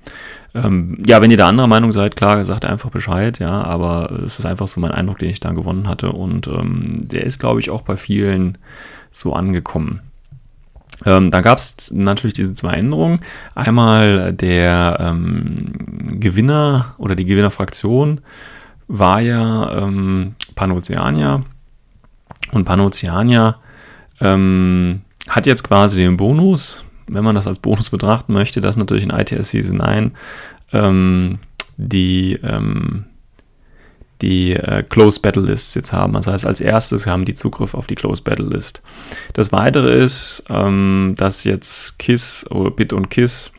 Ähm, 0.64 1.02
ja, 1.06 1.20
wenn 1.20 1.30
ihr 1.30 1.36
da 1.36 1.48
anderer 1.48 1.68
Meinung 1.68 1.92
seid, 1.92 2.16
klar, 2.16 2.44
sagt 2.44 2.64
einfach 2.64 2.90
Bescheid, 2.90 3.38
ja, 3.38 3.62
aber 3.62 4.10
es 4.24 4.38
ist 4.38 4.46
einfach 4.46 4.66
so 4.66 4.80
mein 4.80 4.90
Eindruck, 4.90 5.18
den 5.18 5.30
ich 5.30 5.40
da 5.40 5.52
gewonnen 5.52 5.88
hatte 5.88 6.12
und 6.12 6.46
ähm, 6.46 7.02
der 7.08 7.24
ist, 7.24 7.38
glaube 7.38 7.60
ich, 7.60 7.70
auch 7.70 7.82
bei 7.82 7.96
vielen 7.96 8.58
so 9.10 9.32
angekommen. 9.32 10.00
Ähm, 11.06 11.30
da 11.30 11.40
gab 11.40 11.58
es 11.58 11.90
natürlich 11.92 12.34
diese 12.34 12.54
zwei 12.54 12.74
Änderungen. 12.74 13.20
Einmal 13.54 14.32
der 14.32 14.98
ähm, 15.00 15.72
Gewinner 16.20 16.94
oder 16.98 17.14
die 17.14 17.24
Gewinnerfraktion 17.24 18.20
war 18.88 19.20
ja 19.20 19.78
ähm, 19.78 20.34
Panoceania 20.54 21.40
und 22.52 22.64
Panoceania 22.64 23.56
ähm, 24.20 25.02
hat 25.28 25.46
jetzt 25.46 25.62
quasi 25.62 25.98
den 25.98 26.16
Bonus, 26.16 26.84
wenn 27.08 27.24
man 27.24 27.34
das 27.34 27.46
als 27.46 27.58
Bonus 27.58 27.90
betrachten 27.90 28.32
möchte, 28.32 28.60
dass 28.60 28.76
natürlich 28.76 29.04
in 29.04 29.10
ITS 29.10 29.50
Season 29.50 29.76
9 29.78 30.12
ähm, 30.72 31.38
die, 31.76 32.38
ähm, 32.42 33.04
die 34.22 34.52
äh, 34.54 34.82
Close 34.82 35.20
Battle 35.20 35.42
Lists 35.42 35.74
jetzt 35.74 35.92
haben. 35.92 36.12
Das 36.14 36.26
heißt, 36.26 36.46
als 36.46 36.60
erstes 36.60 37.06
haben 37.06 37.24
die 37.24 37.34
Zugriff 37.34 37.74
auf 37.74 37.86
die 37.86 37.94
Close 37.94 38.22
Battle 38.22 38.46
List. 38.46 38.82
Das 39.32 39.52
weitere 39.52 39.92
ist, 39.92 40.44
ähm, 40.50 41.14
dass 41.16 41.44
jetzt 41.44 41.98
KISS 41.98 42.46
oder 42.50 42.70
Bit 42.70 42.92
und 42.92 43.10
KISS 43.10 43.52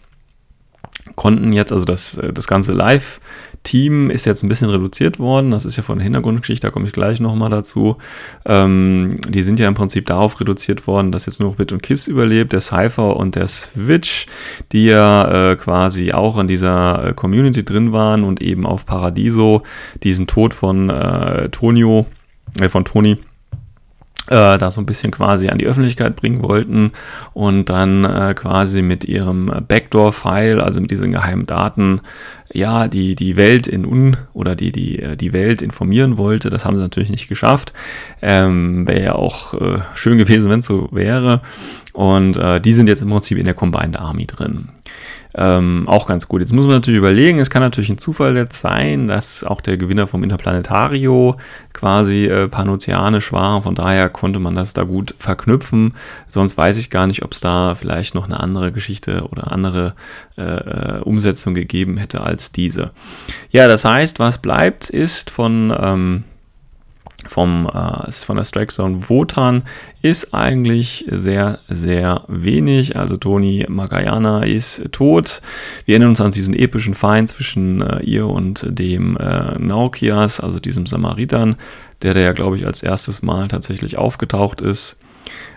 konnten 1.16 1.54
jetzt, 1.54 1.72
also 1.72 1.86
das, 1.86 2.18
äh, 2.18 2.34
das 2.34 2.48
ganze 2.48 2.74
Live- 2.74 3.20
Team 3.70 4.10
ist 4.10 4.26
jetzt 4.26 4.42
ein 4.42 4.50
bisschen 4.50 4.72
reduziert 4.72 5.20
worden. 5.20 5.52
Das 5.52 5.64
ist 5.64 5.76
ja 5.76 5.84
von 5.84 6.00
der 6.00 6.04
Hintergrundgeschichte, 6.04 6.66
da 6.66 6.72
komme 6.72 6.88
ich 6.88 6.92
gleich 6.92 7.20
nochmal 7.20 7.52
dazu. 7.52 7.98
Ähm, 8.46 9.20
die 9.30 9.44
sind 9.44 9.60
ja 9.60 9.68
im 9.68 9.76
Prinzip 9.76 10.08
darauf 10.08 10.40
reduziert 10.40 10.88
worden, 10.88 11.12
dass 11.12 11.28
jetzt 11.28 11.40
nur 11.40 11.54
Bit 11.54 11.72
und 11.72 11.84
Kiss 11.84 12.08
überlebt, 12.08 12.52
der 12.54 12.62
Cypher 12.62 13.16
und 13.16 13.36
der 13.36 13.48
Switch, 13.48 14.26
die 14.72 14.86
ja 14.86 15.52
äh, 15.52 15.56
quasi 15.56 16.14
auch 16.14 16.40
in 16.40 16.48
dieser 16.48 17.10
äh, 17.10 17.14
Community 17.14 17.64
drin 17.64 17.92
waren 17.94 18.24
und 18.24 18.42
eben 18.42 18.66
auf 18.66 18.88
Paradiso 18.88 19.62
diesen 20.02 20.26
Tod 20.26 20.56
von 20.56 20.90
äh, 20.90 21.50
Tonio, 21.50 22.08
äh, 22.60 22.70
von 22.70 22.86
Toni 22.86 23.18
äh, 24.30 24.58
da 24.58 24.72
so 24.72 24.82
ein 24.82 24.86
bisschen 24.86 25.12
quasi 25.12 25.50
an 25.50 25.58
die 25.58 25.66
Öffentlichkeit 25.66 26.16
bringen 26.16 26.44
wollten 26.44 26.92
und 27.34 27.66
dann 27.66 28.04
äh, 28.04 28.34
quasi 28.36 28.82
mit 28.82 29.06
ihrem 29.06 29.48
Backdoor-File, 29.68 30.62
also 30.62 30.80
mit 30.82 30.92
diesen 30.92 31.12
geheimen 31.12 31.46
Daten, 31.46 32.02
ja, 32.52 32.88
die, 32.88 33.16
die 33.16 33.36
Welt 33.36 33.68
in 33.68 33.86
un 33.86 34.18
oder 34.34 34.56
die, 34.56 34.72
die, 34.72 35.00
äh, 35.00 35.16
die 35.16 35.34
Welt 35.34 35.62
informieren 35.62 36.18
wollte. 36.18 36.50
Das 36.50 36.66
haben 36.66 36.76
sie 36.76 36.82
natürlich 36.82 37.10
nicht 37.10 37.28
geschafft. 37.28 37.74
Ähm, 38.22 38.88
wäre 38.88 39.04
ja 39.04 39.16
auch 39.16 39.54
äh, 39.54 39.80
schön 39.94 40.18
gewesen, 40.18 40.50
wenn 40.50 40.60
es 40.60 40.66
so 40.66 40.90
wäre. 40.92 41.42
Und 41.94 42.38
äh, 42.38 42.60
die 42.60 42.74
sind 42.74 42.88
jetzt 42.88 43.02
im 43.02 43.10
Prinzip 43.10 43.38
in 43.38 43.46
der 43.46 43.54
Combined 43.54 44.00
Army 44.00 44.26
drin. 44.26 44.70
Ähm, 45.36 45.84
auch 45.88 46.08
ganz 46.08 46.28
gut. 46.28 46.42
Jetzt 46.42 46.54
muss 46.54 46.66
man 46.66 46.76
natürlich 46.76 46.98
überlegen, 46.98 47.40
es 47.40 47.52
kann 47.52 47.62
natürlich 47.62 47.90
ein 47.92 48.00
Zufall 48.00 48.36
jetzt 48.36 48.60
sein, 48.62 49.08
dass 49.08 49.44
auch 49.44 49.62
der 49.62 49.78
Gewinner 49.78 50.08
vom 50.08 50.24
Interplanetario 50.24 51.38
quasi 51.72 52.26
äh, 52.26 52.48
panozeanisch 52.48 53.32
war. 53.32 53.62
Von 53.62 53.76
daher 53.76 54.10
konnte 54.10 54.40
man 54.40 54.56
das 54.56 54.74
da 54.74 54.84
gut 54.84 55.14
verknüpfen. 55.20 55.94
Sonst 56.28 56.58
weiß 56.58 56.78
ich 56.78 56.90
gar 56.90 57.06
nicht, 57.06 57.24
ob 57.24 57.34
es 57.34 57.42
da 57.42 57.76
vielleicht 57.76 58.16
noch 58.16 58.26
eine 58.26 58.40
andere 58.40 58.72
Geschichte 58.72 59.28
oder 59.30 59.52
andere 59.52 59.94
äh, 60.36 60.42
äh, 60.42 61.00
Umsetzung 61.02 61.54
gegeben 61.54 61.98
hätte 61.98 62.22
als 62.22 62.52
diese. 62.52 62.90
Ja, 63.52 63.68
das 63.68 63.86
heißt, 63.86 64.18
was 64.18 64.40
bleibt, 64.40 64.90
ist 64.90 65.30
von 65.30 65.72
ähm, 65.80 66.24
vom, 67.28 67.68
äh, 67.68 68.12
von 68.12 68.38
der 68.38 68.44
Strike 68.44 68.74
Zone 68.74 69.10
Wotan 69.10 69.64
ist 70.02 70.34
eigentlich 70.34 71.06
sehr, 71.10 71.60
sehr 71.68 72.24
wenig. 72.28 72.96
Also 72.96 73.18
Toni 73.18 73.66
Magayana 73.68 74.44
ist 74.44 74.92
tot. 74.92 75.42
Wir 75.86 75.96
erinnern 75.96 76.10
uns 76.10 76.22
an 76.22 76.32
diesen 76.32 76.54
epischen 76.54 76.94
Feind 76.94 77.30
zwischen 77.30 77.82
äh, 77.82 78.02
ihr 78.02 78.28
und 78.28 78.66
dem 78.68 79.18
äh, 79.18 79.58
Naukias, 79.60 80.40
also 80.40 80.60
diesem 80.60 80.86
Samaritern, 80.86 81.56
der, 82.02 82.14
der 82.14 82.24
ja, 82.24 82.32
glaube 82.32 82.56
ich, 82.56 82.66
als 82.66 82.84
erstes 82.84 83.22
Mal 83.22 83.48
tatsächlich 83.48 83.98
aufgetaucht 83.98 84.62
ist. 84.62 85.00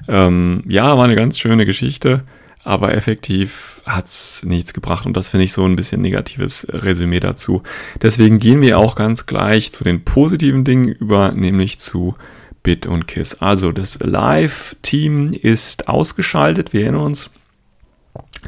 Ähm, 0.09 0.65
ja, 0.67 0.97
war 0.99 1.05
eine 1.05 1.17
ganz 1.17 1.39
schöne 1.39 1.67
Geschichte 1.67 2.25
aber 2.65 2.95
effektiv 2.95 3.83
hat 3.85 4.07
es 4.07 4.45
nichts 4.45 4.73
gebracht 4.73 5.07
und 5.07 5.17
das 5.17 5.29
finde 5.29 5.45
ich 5.45 5.53
so 5.53 5.65
ein 5.65 5.77
bisschen 5.77 6.01
negatives 6.01 6.67
Resümee 6.71 7.21
dazu. 7.21 7.63
Deswegen 8.01 8.39
gehen 8.39 8.61
wir 8.61 8.79
auch 8.79 8.95
ganz 8.95 9.27
gleich 9.27 9.73
zu 9.73 9.85
den 9.85 10.05
positiven 10.05 10.65
Dingen 10.65 10.89
über, 10.89 11.33
nämlich 11.33 11.79
zu 11.79 12.15
Bit 12.63 12.87
und 12.87 13.09
Kiss. 13.09 13.43
Also 13.43 13.73
das 13.73 13.99
Live-Team 14.01 15.33
ist 15.33 15.89
ausgeschaltet, 15.89 16.73
wir 16.73 16.83
erinnern 16.83 17.03
uns. 17.03 17.31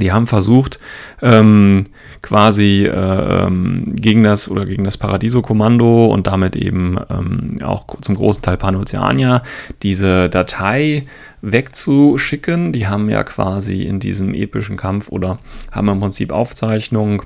Die 0.01 0.11
haben 0.11 0.27
versucht, 0.27 0.81
ähm, 1.23 1.85
quasi 2.21 2.85
äh, 2.85 3.45
ähm, 3.45 3.95
gegen 3.95 4.25
das 4.25 4.51
oder 4.51 4.65
gegen 4.65 4.83
das 4.83 4.97
Paradiso-Kommando 4.97 6.07
und 6.07 6.27
damit 6.27 6.57
eben 6.57 6.99
ähm, 7.11 7.61
auch 7.63 7.87
zum 8.01 8.17
großen 8.17 8.43
Teil 8.43 8.57
Panoceania 8.57 9.43
diese 9.83 10.29
Datei 10.29 11.07
wegzuschicken. 11.43 12.73
Die 12.73 12.89
haben 12.89 13.09
ja 13.09 13.23
quasi 13.23 13.83
in 13.83 14.01
diesem 14.01 14.35
epischen 14.35 14.77
Kampf 14.77 15.11
oder 15.11 15.39
haben 15.71 15.89
im 15.89 16.01
Prinzip 16.01 16.33
Aufzeichnungen 16.33 17.23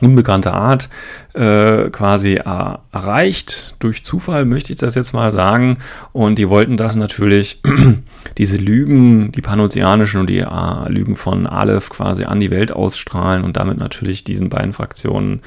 unbekannter 0.00 0.54
Art 0.54 0.88
äh, 1.34 1.90
quasi 1.90 2.34
äh, 2.34 2.74
erreicht. 2.92 3.76
Durch 3.78 4.04
Zufall 4.04 4.44
möchte 4.44 4.72
ich 4.72 4.78
das 4.78 4.94
jetzt 4.94 5.12
mal 5.12 5.32
sagen. 5.32 5.78
Und 6.12 6.38
die 6.38 6.48
wollten 6.48 6.76
das 6.76 6.96
natürlich, 6.96 7.60
diese 8.38 8.56
Lügen, 8.56 9.32
die 9.32 9.40
panozeanischen 9.40 10.20
und 10.20 10.28
die 10.28 10.40
äh, 10.40 10.88
Lügen 10.88 11.16
von 11.16 11.46
Aleph 11.46 11.90
quasi 11.90 12.24
an 12.24 12.40
die 12.40 12.50
Welt 12.50 12.72
ausstrahlen 12.72 13.44
und 13.44 13.56
damit 13.56 13.78
natürlich 13.78 14.24
diesen 14.24 14.48
beiden 14.48 14.72
Fraktionen 14.72 15.42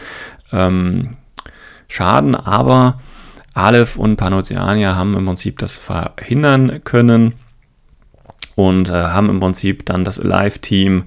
ähm, 0.51 1.18
schaden. 1.88 2.36
Aber 2.36 3.00
Aleph 3.54 3.98
und 3.98 4.18
Panoceania 4.18 4.96
haben 4.96 5.16
im 5.16 5.25
Prinzip 5.25 5.60
das 5.60 5.77
verhindern 5.77 6.82
können 6.84 7.34
und 8.56 8.89
äh, 8.89 8.94
haben 8.94 9.30
im 9.30 9.39
Prinzip 9.39 9.86
dann 9.86 10.04
das 10.04 10.24
Live-Team 10.24 11.06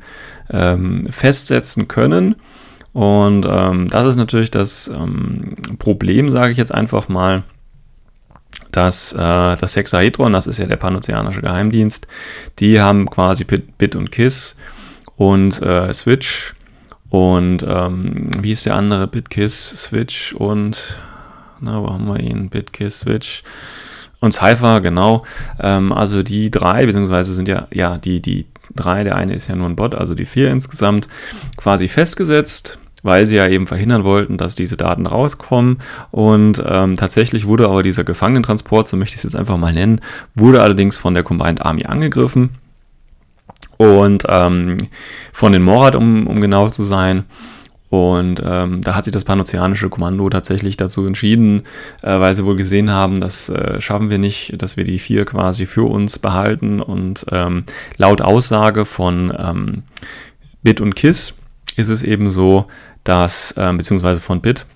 ähm, 0.50 1.06
festsetzen 1.10 1.88
können. 1.88 2.36
Und 2.92 3.46
ähm, 3.48 3.88
das 3.88 4.06
ist 4.06 4.16
natürlich 4.16 4.50
das 4.50 4.88
ähm, 4.88 5.56
Problem, 5.78 6.28
sage 6.28 6.52
ich 6.52 6.58
jetzt 6.58 6.74
einfach 6.74 7.08
mal, 7.08 7.44
dass 8.72 9.12
äh, 9.12 9.16
das 9.16 9.76
Hexahedron, 9.76 10.32
das 10.32 10.46
ist 10.46 10.58
ja 10.58 10.66
der 10.66 10.76
panozeanische 10.76 11.40
Geheimdienst, 11.40 12.06
die 12.58 12.80
haben 12.80 13.08
quasi 13.08 13.44
Bit, 13.44 13.78
Bit 13.78 13.96
und 13.96 14.10
Kiss 14.10 14.56
und 15.16 15.60
äh, 15.62 15.92
Switch 15.92 16.54
und 17.10 17.66
ähm, 17.68 18.30
wie 18.40 18.52
ist 18.52 18.66
der 18.66 18.76
andere? 18.76 19.08
BitKiss, 19.08 19.70
Switch 19.70 20.32
und 20.32 21.00
na, 21.60 21.82
wo 21.82 21.90
haben 21.90 22.06
wir 22.06 22.20
ihn? 22.20 22.48
BitKiss, 22.48 23.00
Switch 23.00 23.42
und 24.20 24.32
Cypher, 24.32 24.80
genau. 24.80 25.24
Ähm, 25.58 25.92
also 25.92 26.22
die 26.22 26.50
drei, 26.50 26.86
beziehungsweise 26.86 27.34
sind 27.34 27.48
ja, 27.48 27.66
ja, 27.72 27.98
die, 27.98 28.22
die 28.22 28.46
drei, 28.74 29.04
der 29.04 29.16
eine 29.16 29.34
ist 29.34 29.48
ja 29.48 29.56
nur 29.56 29.68
ein 29.68 29.76
Bot, 29.76 29.94
also 29.94 30.14
die 30.14 30.26
vier 30.26 30.50
insgesamt, 30.50 31.08
quasi 31.56 31.88
festgesetzt 31.88 32.78
weil 33.02 33.26
sie 33.26 33.36
ja 33.36 33.48
eben 33.48 33.66
verhindern 33.66 34.04
wollten, 34.04 34.36
dass 34.36 34.54
diese 34.54 34.76
Daten 34.76 35.06
rauskommen. 35.06 35.78
Und 36.10 36.62
ähm, 36.66 36.96
tatsächlich 36.96 37.46
wurde 37.46 37.66
aber 37.66 37.82
dieser 37.82 38.04
Gefangenentransport, 38.04 38.88
so 38.88 38.96
möchte 38.96 39.14
ich 39.14 39.18
es 39.18 39.24
jetzt 39.24 39.36
einfach 39.36 39.56
mal 39.56 39.72
nennen, 39.72 40.00
wurde 40.34 40.62
allerdings 40.62 40.96
von 40.96 41.14
der 41.14 41.22
Combined 41.22 41.62
Army 41.62 41.84
angegriffen. 41.84 42.50
Und 43.78 44.24
ähm, 44.28 44.76
von 45.32 45.52
den 45.52 45.62
Morad, 45.62 45.94
um, 45.94 46.26
um 46.26 46.40
genau 46.40 46.68
zu 46.68 46.84
sein. 46.84 47.24
Und 47.90 48.40
ähm, 48.44 48.82
da 48.82 48.94
hat 48.94 49.04
sich 49.04 49.12
das 49.12 49.24
panozeanische 49.24 49.88
Kommando 49.88 50.30
tatsächlich 50.30 50.76
dazu 50.76 51.04
entschieden, 51.06 51.64
äh, 52.02 52.20
weil 52.20 52.36
sie 52.36 52.46
wohl 52.46 52.56
gesehen 52.56 52.90
haben, 52.90 53.20
das 53.20 53.48
äh, 53.48 53.80
schaffen 53.80 54.10
wir 54.10 54.18
nicht, 54.18 54.62
dass 54.62 54.76
wir 54.76 54.84
die 54.84 55.00
vier 55.00 55.24
quasi 55.24 55.66
für 55.66 55.90
uns 55.90 56.20
behalten. 56.20 56.80
Und 56.80 57.26
ähm, 57.32 57.64
laut 57.96 58.22
Aussage 58.22 58.86
von 58.86 59.32
ähm, 59.36 59.82
Bit 60.62 60.80
und 60.80 60.94
Kiss 60.94 61.34
ist 61.76 61.88
es 61.88 62.04
eben 62.04 62.30
so, 62.30 62.66
dass, 63.02 63.52
äh, 63.52 63.72
beziehungsweise 63.72 64.20
von 64.20 64.40
Bit, 64.40 64.66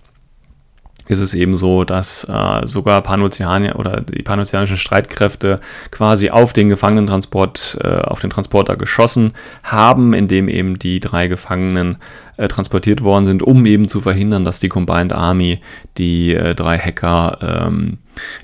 ist 1.09 1.21
es 1.21 1.35
eben 1.35 1.57
so, 1.57 1.85
dass 1.85 2.25
äh, 2.25 2.67
sogar 2.67 3.03
Panozeanier 3.03 3.77
oder 3.79 4.01
die 4.01 4.23
panozeanischen 4.23 4.77
Streitkräfte 4.77 5.61
quasi 5.91 6.31
auf 6.31 6.53
den 6.53 6.69
Gefangenentransport, 6.69 7.79
äh, 7.83 7.99
auf 7.99 8.21
den 8.21 8.31
Transporter 8.31 8.77
geschossen 8.77 9.33
haben, 9.63 10.15
indem 10.15 10.49
eben 10.49 10.79
die 10.79 11.01
drei 11.01 11.27
Gefangenen 11.27 11.97
äh, 12.37 12.49
transportiert 12.49 13.03
worden 13.03 13.27
sind, 13.27 13.43
um 13.43 13.67
eben 13.67 13.87
zu 13.87 14.01
verhindern, 14.01 14.45
dass 14.45 14.61
die 14.61 14.69
Combined 14.69 15.13
Army 15.13 15.61
die 15.99 16.35
äh, 16.35 16.55
drei 16.55 16.79
Hacker 16.79 17.67
ähm, 17.67 17.99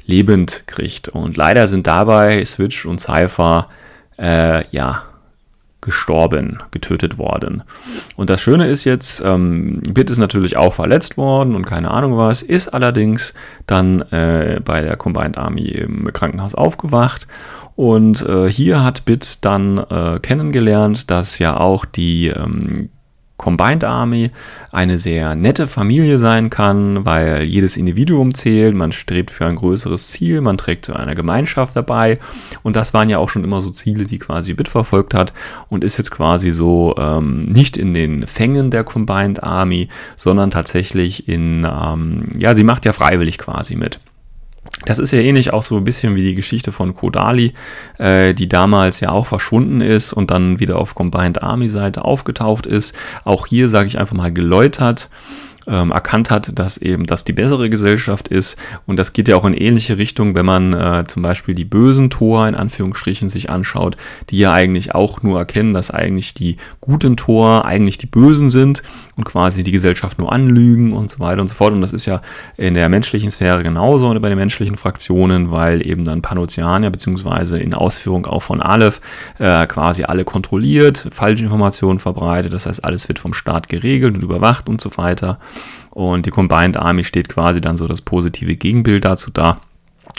lebend 0.07 0.65
kriegt. 0.67 1.09
Und 1.09 1.37
leider 1.37 1.67
sind 1.67 1.87
dabei 1.87 2.45
Switch 2.45 2.85
und 2.85 3.01
Cypher 3.01 3.69
äh, 4.19 4.65
ja 4.71 5.03
gestorben, 5.81 6.59
getötet 6.71 7.19
worden. 7.19 7.63
Und 8.17 8.31
das 8.31 8.41
Schöne 8.41 8.67
ist 8.67 8.85
jetzt, 8.85 9.23
ähm, 9.25 9.81
Bit 9.93 10.11
ist 10.11 10.19
natürlich 10.19 10.57
auch 10.57 10.75
verletzt 10.75 11.17
worden 11.17 11.55
und 11.55 11.65
keine 11.67 11.91
Ahnung 11.91 12.17
was, 12.17 12.43
ist 12.43 12.69
allerdings 12.69 13.35
dann 13.67 14.03
äh, 14.11 14.61
bei 14.65 14.83
der 14.83 14.97
Combined 14.97 15.39
Army 15.39 15.69
im 15.69 16.13
Krankenhaus 16.13 16.55
aufgewacht. 16.55 17.27
Und 17.77 18.23
äh, 18.23 18.51
hier 18.51 18.85
hat 18.85 19.07
Bit 19.07 19.39
dann 19.45 19.79
äh, 19.79 20.19
kennengelernt, 20.21 21.11
dass 21.11 21.39
ja 21.39 21.59
auch 21.59 21.87
die 21.87 22.29
ähm, 22.29 22.91
Combined 23.41 23.85
Army 23.85 24.33
eine 24.71 24.99
sehr 24.99 25.35
nette 25.35 25.67
Familie 25.67 26.19
sein 26.19 26.51
kann, 26.51 27.07
weil 27.07 27.45
jedes 27.45 27.79
Individuum 27.79 28.35
zählt, 28.35 28.75
man 28.75 28.93
strebt 28.93 29.31
für 29.31 29.47
ein 29.47 29.57
größeres 29.57 30.09
Ziel, 30.09 30.43
man 30.43 30.59
trägt 30.59 30.85
zu 30.85 30.95
einer 30.95 31.15
Gemeinschaft 31.15 31.75
dabei 31.75 32.19
und 32.63 32.77
das 32.77 32.93
waren 32.93 33.09
ja 33.09 33.17
auch 33.17 33.31
schon 33.31 33.43
immer 33.43 33.63
so 33.63 33.71
Ziele, 33.71 34.05
die 34.05 34.19
quasi 34.19 34.53
Bit 34.53 34.69
verfolgt 34.69 35.15
hat 35.15 35.33
und 35.71 35.85
ist 35.85 35.97
jetzt 35.97 36.11
quasi 36.11 36.51
so 36.51 36.95
ähm, 36.99 37.47
nicht 37.47 37.79
in 37.79 37.95
den 37.95 38.27
Fängen 38.27 38.71
der 38.71 38.85
Combined 38.85 39.43
Army, 39.43 39.89
sondern 40.17 40.51
tatsächlich 40.51 41.27
in, 41.27 41.67
ähm, 41.67 42.29
ja, 42.39 42.53
sie 42.53 42.65
macht 42.65 42.85
ja 42.85 42.93
freiwillig 42.93 43.39
quasi 43.39 43.75
mit. 43.75 44.01
Das 44.85 44.99
ist 44.99 45.13
ja 45.13 45.21
ähnlich 45.21 45.53
auch 45.53 45.63
so 45.63 45.77
ein 45.77 45.85
bisschen 45.85 46.15
wie 46.15 46.23
die 46.23 46.35
Geschichte 46.35 46.73
von 46.73 46.95
Kodali, 46.95 47.53
äh, 47.99 48.33
die 48.33 48.49
damals 48.49 49.01
ja 49.01 49.11
auch 49.11 49.27
verschwunden 49.27 49.81
ist 49.81 50.13
und 50.13 50.31
dann 50.31 50.59
wieder 50.59 50.79
auf 50.79 50.95
Combined 50.95 51.43
Army 51.43 51.69
Seite 51.69 52.05
aufgetaucht 52.05 52.67
ist. 52.67 52.97
Auch 53.25 53.47
hier 53.47 53.69
sage 53.69 53.89
ich 53.89 53.99
einfach 53.99 54.17
mal 54.17 54.33
geläutert 54.33 55.11
ähm, 55.67 55.91
erkannt 55.91 56.31
hat, 56.31 56.59
dass 56.59 56.79
eben 56.79 57.05
das 57.05 57.25
die 57.25 57.33
bessere 57.33 57.71
Gesellschaft 57.71 58.29
ist. 58.29 58.57
Und 58.87 58.99
das 58.99 59.13
geht 59.13 59.29
ja 59.29 59.37
auch 59.37 59.45
in 59.45 59.55
ähnliche 59.55 59.99
Richtung, 59.99 60.35
wenn 60.35 60.47
man 60.47 60.73
äh, 60.73 61.05
zum 61.07 61.23
Beispiel 61.23 61.55
die 61.55 61.65
bösen 61.65 62.11
Tor 62.11 62.49
in 62.49 62.55
Anführungsstrichen 62.55 63.29
sich 63.29 63.51
anschaut, 63.51 63.97
die 64.31 64.39
ja 64.39 64.53
eigentlich 64.53 64.95
auch 64.95 65.23
nur 65.23 65.39
erkennen, 65.39 65.75
dass 65.75 65.91
eigentlich 65.91 66.35
die 66.35 66.57
guten 66.81 67.17
Tor 67.17 67.65
eigentlich 67.65 67.99
die 67.99 68.07
Bösen 68.07 68.51
sind 68.51 68.83
und 69.17 69.25
quasi 69.25 69.63
die 69.63 69.73
Gesellschaft 69.73 70.19
nur 70.19 70.33
anlügen 70.33 70.93
und 70.93 71.11
so 71.11 71.21
weiter 71.21 71.41
und 71.41 71.49
so 71.49 71.55
fort. 71.55 71.73
Und 71.73 71.81
das 71.81 71.93
ist 71.93 72.07
ja 72.07 72.23
in 72.57 72.75
der 72.75 72.89
menschlichen 72.89 73.31
Sphäre 73.31 73.63
genauso 73.63 74.09
und 74.09 74.21
bei 74.21 74.29
den 74.29 74.39
menschlichen 74.39 74.77
Fraktionen, 74.77 75.51
weil 75.51 75.87
eben 75.87 76.05
dann 76.05 76.23
Panozeanier 76.23 76.91
beziehungsweise 76.91 77.59
in 77.59 77.75
Ausführung 77.75 78.27
auch 78.27 78.43
von 78.43 78.61
Aleph 78.61 79.01
äh, 79.39 79.67
quasi 79.67 80.05
alle 80.05 80.25
kontrolliert, 80.25 81.09
Falschinformationen 81.13 81.99
verbreitet, 81.99 82.53
das 82.53 82.67
heißt 82.67 82.85
alles 82.85 83.09
wird 83.09 83.19
vom 83.19 83.35
Staat 83.35 83.69
geregelt 83.69 84.15
und 84.15 84.23
überwacht 84.23 84.69
und 84.69 84.81
so 84.81 84.97
weiter. 84.97 85.39
Und 85.91 86.27
die 86.27 86.31
Combined 86.31 86.77
Army 86.77 87.05
steht 87.05 87.29
quasi 87.29 87.61
dann 87.61 87.77
so 87.77 87.89
das 87.89 88.01
positive 88.01 88.57
Gegenbild 88.57 89.05
dazu 89.05 89.31
da. 89.31 89.61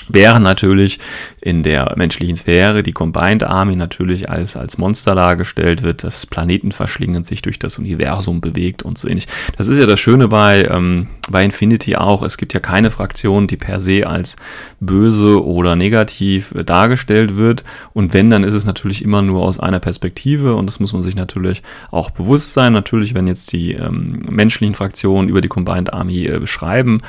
Während 0.09 0.43
natürlich 0.43 0.99
in 1.41 1.63
der 1.63 1.93
menschlichen 1.95 2.35
Sphäre 2.35 2.83
die 2.83 2.91
Combined 2.91 3.43
Army 3.43 3.75
natürlich 3.75 4.29
als, 4.29 4.55
als 4.55 4.77
Monster 4.77 5.15
dargestellt 5.15 5.83
wird, 5.83 6.03
das 6.03 6.25
Planeten 6.25 6.71
verschlingend 6.71 7.27
sich 7.27 7.41
durch 7.41 7.59
das 7.59 7.77
Universum 7.77 8.41
bewegt 8.41 8.83
und 8.83 8.97
so 8.97 9.07
ähnlich. 9.07 9.27
Das 9.57 9.67
ist 9.67 9.77
ja 9.77 9.85
das 9.85 9.99
Schöne 9.99 10.27
bei, 10.27 10.65
ähm, 10.65 11.07
bei 11.31 11.43
Infinity 11.43 11.95
auch. 11.95 12.21
Es 12.21 12.37
gibt 12.37 12.53
ja 12.53 12.59
keine 12.59 12.91
Fraktion, 12.91 13.47
die 13.47 13.57
per 13.57 13.79
se 13.79 14.07
als 14.07 14.35
böse 14.79 15.43
oder 15.43 15.75
negativ 15.75 16.53
dargestellt 16.65 17.35
wird. 17.35 17.63
Und 17.93 18.13
wenn, 18.13 18.29
dann 18.29 18.43
ist 18.43 18.53
es 18.53 18.65
natürlich 18.65 19.03
immer 19.03 19.21
nur 19.21 19.43
aus 19.43 19.59
einer 19.59 19.79
Perspektive. 19.79 20.55
Und 20.55 20.65
das 20.65 20.79
muss 20.79 20.93
man 20.93 21.03
sich 21.03 21.15
natürlich 21.15 21.63
auch 21.91 22.09
bewusst 22.09 22.53
sein. 22.53 22.73
Natürlich, 22.73 23.13
wenn 23.13 23.27
jetzt 23.27 23.53
die 23.53 23.73
ähm, 23.73 24.23
menschlichen 24.29 24.75
Fraktionen 24.75 25.29
über 25.29 25.41
die 25.41 25.47
Combined 25.47 25.93
Army 25.93 26.25
äh, 26.25 26.39
beschreiben, 26.39 26.99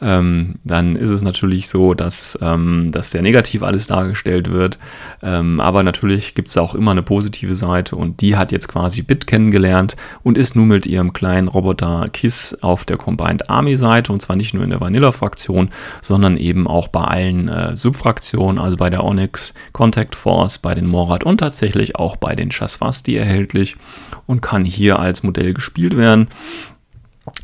ähm, 0.00 0.56
dann 0.64 0.96
ist 0.96 1.10
es 1.10 1.22
natürlich 1.22 1.68
so, 1.68 1.94
dass 1.94 2.38
ähm, 2.42 2.90
das 2.92 3.10
sehr 3.10 3.22
negativ 3.22 3.62
alles 3.62 3.86
dargestellt 3.86 4.50
wird. 4.50 4.78
Ähm, 5.22 5.60
aber 5.60 5.82
natürlich 5.82 6.34
gibt 6.34 6.48
es 6.48 6.56
auch 6.56 6.74
immer 6.74 6.90
eine 6.92 7.02
positive 7.02 7.54
Seite. 7.54 7.96
Und 7.96 8.20
die 8.20 8.36
hat 8.36 8.52
jetzt 8.52 8.68
quasi 8.68 9.02
Bit 9.02 9.26
kennengelernt 9.26 9.96
und 10.22 10.38
ist 10.38 10.56
nun 10.56 10.68
mit 10.68 10.86
ihrem 10.86 11.12
kleinen 11.12 11.48
Roboter 11.48 12.08
KISS 12.12 12.58
auf 12.60 12.84
der 12.84 12.96
Combined 12.96 13.50
Army 13.50 13.71
Seite. 13.76 14.12
Und 14.12 14.20
zwar 14.20 14.36
nicht 14.36 14.54
nur 14.54 14.64
in 14.64 14.70
der 14.70 14.80
Vanilla-Fraktion, 14.80 15.70
sondern 16.00 16.36
eben 16.36 16.66
auch 16.66 16.88
bei 16.88 17.02
allen 17.02 17.48
äh, 17.48 17.76
Subfraktionen, 17.76 18.58
also 18.58 18.76
bei 18.76 18.90
der 18.90 19.04
Onyx 19.04 19.54
Contact 19.72 20.14
Force, 20.14 20.58
bei 20.58 20.74
den 20.74 20.86
Morad 20.86 21.24
und 21.24 21.38
tatsächlich 21.38 21.96
auch 21.96 22.16
bei 22.16 22.34
den 22.34 22.50
Chasvasti 22.50 23.16
erhältlich 23.16 23.76
und 24.26 24.40
kann 24.40 24.64
hier 24.64 24.98
als 24.98 25.22
Modell 25.22 25.54
gespielt 25.54 25.96
werden 25.96 26.28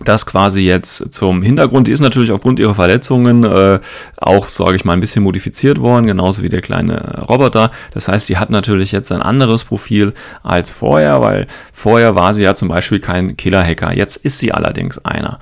das 0.04 0.26
quasi 0.26 0.62
jetzt 0.62 1.14
zum 1.14 1.42
Hintergrund. 1.42 1.86
Die 1.86 1.92
ist 1.92 2.00
natürlich 2.00 2.32
aufgrund 2.32 2.58
ihrer 2.58 2.74
Verletzungen 2.74 3.44
äh, 3.44 3.78
auch, 4.16 4.48
sage 4.48 4.74
ich 4.74 4.84
mal, 4.84 4.92
ein 4.92 5.00
bisschen 5.00 5.22
modifiziert 5.22 5.80
worden, 5.80 6.06
genauso 6.06 6.42
wie 6.42 6.48
der 6.48 6.62
kleine 6.62 7.24
Roboter. 7.28 7.70
Das 7.92 8.08
heißt, 8.08 8.26
sie 8.26 8.38
hat 8.38 8.50
natürlich 8.50 8.90
jetzt 8.90 9.12
ein 9.12 9.22
anderes 9.22 9.64
Profil 9.64 10.14
als 10.42 10.72
vorher, 10.72 11.20
weil 11.20 11.46
vorher 11.72 12.16
war 12.16 12.34
sie 12.34 12.42
ja 12.42 12.54
zum 12.54 12.68
Beispiel 12.68 12.98
kein 12.98 13.36
Killer-Hacker. 13.36 13.94
Jetzt 13.94 14.16
ist 14.16 14.40
sie 14.40 14.52
allerdings 14.52 14.98
einer. 15.04 15.38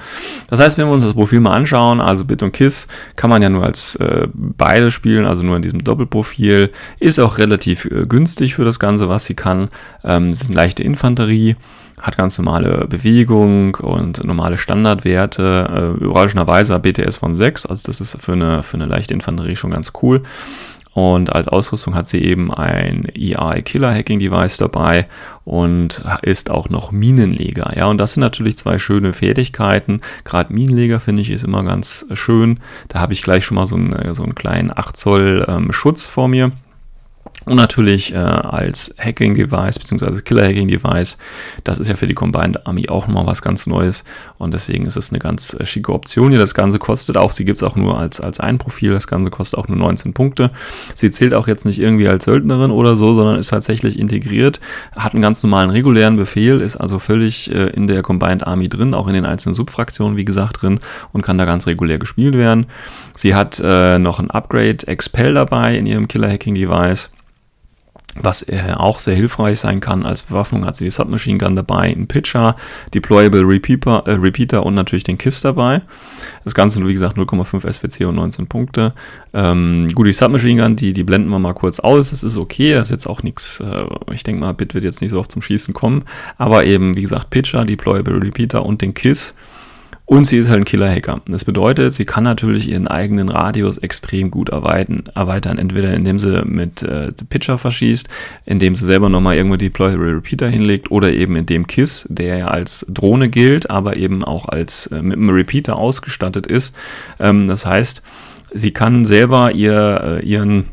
Das 0.49 0.61
heißt, 0.61 0.77
wenn 0.77 0.87
wir 0.87 0.93
uns 0.93 1.05
das 1.05 1.15
Profil 1.15 1.41
mal 1.41 1.53
anschauen, 1.53 2.01
also 2.01 2.25
Bit 2.27 2.43
und 2.43 2.53
Kiss, 2.53 2.89
kann 3.17 3.31
man 3.31 3.41
ja 3.41 3.49
nur 3.49 3.65
als 3.65 3.97
äh, 3.97 4.29
beide 4.35 4.91
spielen, 4.91 5.25
also 5.25 5.43
nur 5.45 5.57
in 5.57 5.63
diesem 5.63 5.83
Doppelprofil. 5.83 6.73
Ist 6.99 7.19
auch 7.19 7.39
relativ 7.39 7.87
äh, 7.87 8.05
günstig 8.07 8.55
für 8.55 8.65
das 8.65 8.79
Ganze, 8.79 9.09
was 9.09 9.25
sie 9.25 9.35
kann. 9.35 9.71
Ähm, 10.05 10.29
es 10.29 10.43
ist 10.43 10.51
eine 10.51 10.57
leichte 10.57 10.83
Infanterie 10.83 11.57
hat 12.01 12.17
ganz 12.17 12.39
normale 12.39 12.87
Bewegung 12.89 13.75
und 13.77 14.23
normale 14.25 14.59
Standardwerte. 14.59 15.95
Äh, 16.01 16.05
überraschenderweise 16.05 16.79
BTS 16.79 17.17
von 17.17 17.35
6, 17.35 17.67
also 17.67 17.83
das 17.87 18.01
ist 18.01 18.21
für 18.21 18.33
eine, 18.33 18.63
für 18.63 18.77
eine 18.77 18.87
leichte 18.87 19.15
Infanterie 19.15 19.57
schon 19.57 19.71
ganz 19.71 19.93
cool. 20.03 20.23
Und 20.97 21.31
als 21.35 21.47
Ausrüstung 21.49 21.95
hat 21.95 22.07
sie 22.07 22.23
eben 22.23 22.51
ein 22.51 23.05
EI 23.15 23.61
Killer 23.61 23.95
Hacking 23.95 24.19
Device 24.19 24.57
dabei 24.57 25.09
und 25.45 26.03
ist 26.23 26.51
auch 26.51 26.71
noch 26.71 26.91
Minenleger. 26.91 27.75
Ja, 27.77 27.85
und 27.89 27.99
das 27.99 28.15
sind 28.15 28.23
natürlich 28.23 28.57
zwei 28.57 28.79
schöne 28.79 29.13
Fertigkeiten. 29.13 30.01
Gerade 30.25 30.55
Minenleger 30.55 30.99
finde 30.99 31.21
ich 31.21 31.31
ist 31.31 31.45
immer 31.45 31.65
ganz 31.65 32.07
schön. 32.15 32.61
Da 32.89 33.01
habe 33.01 33.13
ich 33.13 33.21
gleich 33.21 33.45
schon 33.45 33.57
mal 33.57 33.67
so 33.67 33.77
einen, 33.77 34.15
so 34.15 34.23
einen 34.23 34.35
kleinen 34.35 34.73
8 34.75 34.97
Zoll 34.97 35.45
ähm, 35.47 35.71
Schutz 35.71 36.07
vor 36.09 36.29
mir. 36.29 36.53
Und 37.47 37.55
natürlich 37.55 38.13
äh, 38.13 38.17
als 38.17 38.93
Hacking-Device 38.99 39.79
bzw. 39.79 40.21
Killer-Hacking-Device, 40.21 41.17
das 41.63 41.79
ist 41.79 41.87
ja 41.87 41.95
für 41.95 42.09
die 42.09 42.15
Combined 42.15 42.67
Army 42.67 42.89
auch 42.89 43.07
nochmal 43.07 43.27
was 43.27 43.41
ganz 43.41 43.69
Neues 43.69 44.05
und 44.39 44.53
deswegen 44.53 44.85
ist 44.85 44.97
es 44.97 45.11
eine 45.11 45.21
ganz 45.21 45.55
äh, 45.55 45.65
schicke 45.65 45.93
Option 45.93 46.31
hier. 46.31 46.41
Das 46.41 46.55
Ganze 46.55 46.81
kostet 46.81 47.17
auch, 47.17 47.31
sie 47.31 47.45
gibt 47.45 47.59
es 47.59 47.63
auch 47.63 47.77
nur 47.77 47.99
als, 47.99 48.21
als 48.21 48.41
ein 48.41 48.59
Profil, 48.59 48.91
das 48.91 49.07
Ganze 49.07 49.31
kostet 49.31 49.61
auch 49.61 49.69
nur 49.69 49.79
19 49.79 50.13
Punkte. 50.13 50.51
Sie 50.97 51.09
zählt 51.13 51.35
auch 51.35 51.47
jetzt 51.47 51.65
nicht 51.65 51.79
irgendwie 51.79 52.09
als 52.09 52.25
Söldnerin 52.25 52.73
oder 52.73 52.97
so, 52.97 53.15
sondern 53.15 53.39
ist 53.39 53.51
tatsächlich 53.51 53.97
integriert, 53.97 54.61
hat 54.97 55.13
einen 55.13 55.23
ganz 55.23 55.41
normalen 55.45 55.71
regulären 55.71 56.17
Befehl, 56.17 56.61
ist 56.61 56.77
also 56.77 56.99
völlig 56.99 57.55
äh, 57.55 57.69
in 57.69 57.87
der 57.87 58.03
Combined 58.03 58.45
Army 58.45 58.69
drin, 58.69 58.93
auch 58.93 59.07
in 59.07 59.15
den 59.15 59.25
einzelnen 59.25 59.55
Subfraktionen, 59.55 60.17
wie 60.17 60.25
gesagt, 60.25 60.63
drin 60.63 60.81
und 61.13 61.23
kann 61.23 61.39
da 61.39 61.45
ganz 61.45 61.69
regulär 61.69 62.01
gespielt 62.01 62.35
werden. 62.35 62.67
Sie 63.15 63.37
hat 63.37 63.63
äh, 63.65 64.01
noch 64.01 64.19
ein 64.19 64.33
Upgrade 64.33 64.89
Expel 64.89 65.35
dabei 65.35 65.79
in 65.79 65.87
ihrem 65.87 66.09
Killer-Hacking-Device 66.09 67.11
was 68.21 68.43
äh, 68.43 68.73
auch 68.75 68.99
sehr 68.99 69.15
hilfreich 69.15 69.61
sein 69.61 69.81
kann 69.81 70.05
als 70.05 70.23
Bewaffnung, 70.23 70.65
hat 70.65 70.77
sie 70.77 70.85
die 70.85 70.91
Submachine 70.91 71.39
Gun 71.39 71.57
dabei, 71.57 71.93
ein 71.93 72.07
Pitcher, 72.07 72.57
Deployable 72.95 73.43
Repeater, 73.43 74.05
äh, 74.07 74.13
Repeater 74.13 74.65
und 74.65 74.75
natürlich 74.75 75.05
den 75.05 75.19
KISS 75.19 75.43
dabei. 75.43 75.83
Das 76.45 76.55
Ganze, 76.55 76.87
wie 76.87 76.93
gesagt, 76.93 77.17
0,5 77.17 77.73
SWC 77.73 78.05
und 78.07 78.17
19 78.17 78.47
Punkte. 78.47 78.93
Ähm, 79.35 79.89
gut, 79.95 80.07
die 80.07 80.13
Submachine 80.13 80.63
Gun, 80.63 80.77
die, 80.77 80.93
die 80.93 81.05
blenden 81.05 81.31
wir 81.31 81.39
mal 81.39 81.55
kurz 81.55 81.81
aus. 81.81 82.11
Das 82.11 82.23
ist 82.23 82.37
okay, 82.37 82.75
das 82.75 82.89
ist 82.89 82.93
jetzt 82.93 83.07
auch 83.07 83.23
nichts, 83.23 83.61
äh, 83.61 83.85
ich 84.13 84.25
denke 84.25 84.41
mal, 84.41 84.53
Bit 84.53 84.75
wird 84.75 84.85
jetzt 84.85 85.01
nicht 85.01 85.11
so 85.11 85.19
oft 85.19 85.31
zum 85.31 85.43
Schießen 85.43 85.75
kommen. 85.75 86.05
Aber 86.39 86.65
eben, 86.65 86.97
wie 86.97 87.03
gesagt, 87.03 87.31
Pitcher, 87.31 87.65
Deployable 87.65 88.23
Repeater 88.23 88.65
und 88.65 88.83
den 88.83 88.95
KISS. 88.95 89.35
Und 90.09 90.25
sie 90.25 90.39
ist 90.39 90.49
halt 90.49 90.61
ein 90.61 90.65
Killer-Hacker. 90.65 91.21
Das 91.27 91.45
bedeutet, 91.45 91.93
sie 91.93 92.05
kann 92.05 92.23
natürlich 92.23 92.69
ihren 92.69 92.87
eigenen 92.87 93.29
Radius 93.29 93.77
extrem 93.79 94.31
gut 94.31 94.51
erweitern. 94.51 95.11
erweitern. 95.17 95.59
Entweder 95.59 95.93
indem 95.95 96.21
sie 96.21 96.45
mit 96.45 96.85
äh, 96.85 97.11
Pitcher 97.29 97.59
verschießt, 97.59 98.09
indem 98.45 98.77
sie 98.77 98.85
selber 98.85 99.09
nochmal 99.09 99.35
irgendwo 99.35 99.57
Deployable 99.57 100.15
Repeater 100.15 100.49
hinlegt 100.49 100.93
oder 100.93 101.13
eben 101.13 101.35
indem 101.35 101.67
KISS, 101.67 102.07
der 102.09 102.39
ja 102.39 102.47
als 102.47 102.87
Drohne 102.89 103.29
gilt, 103.29 103.69
aber 103.69 103.97
eben 103.97 104.25
auch 104.25 104.49
als 104.49 104.87
äh, 104.87 105.03
mit 105.03 105.19
einem 105.19 105.31
Repeater 105.31 105.77
ausgestattet 105.77 106.47
ist. 106.47 106.77
Ähm, 107.19 107.49
das 107.49 107.67
heißt, 107.67 108.03
sie 108.55 108.71
kann 108.71 109.05
selber 109.05 109.51
ihr, 109.51 110.21
äh, 110.23 110.25
ihren 110.25 110.67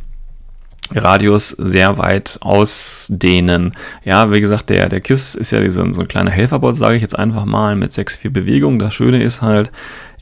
Radius 0.91 1.49
sehr 1.49 1.97
weit 1.97 2.37
ausdehnen. 2.41 3.73
Ja, 4.03 4.31
wie 4.31 4.41
gesagt, 4.41 4.69
der, 4.69 4.89
der 4.89 5.01
KISS 5.01 5.35
ist 5.35 5.51
ja 5.51 5.69
so, 5.69 5.91
so 5.91 6.01
ein 6.01 6.07
kleiner 6.07 6.31
Helferbot, 6.31 6.75
sage 6.75 6.95
ich 6.95 7.01
jetzt 7.01 7.17
einfach 7.17 7.45
mal, 7.45 7.75
mit 7.75 7.91
6-4 7.91 8.29
Bewegungen. 8.29 8.79
Das 8.79 8.93
Schöne 8.93 9.23
ist 9.23 9.41
halt, 9.41 9.71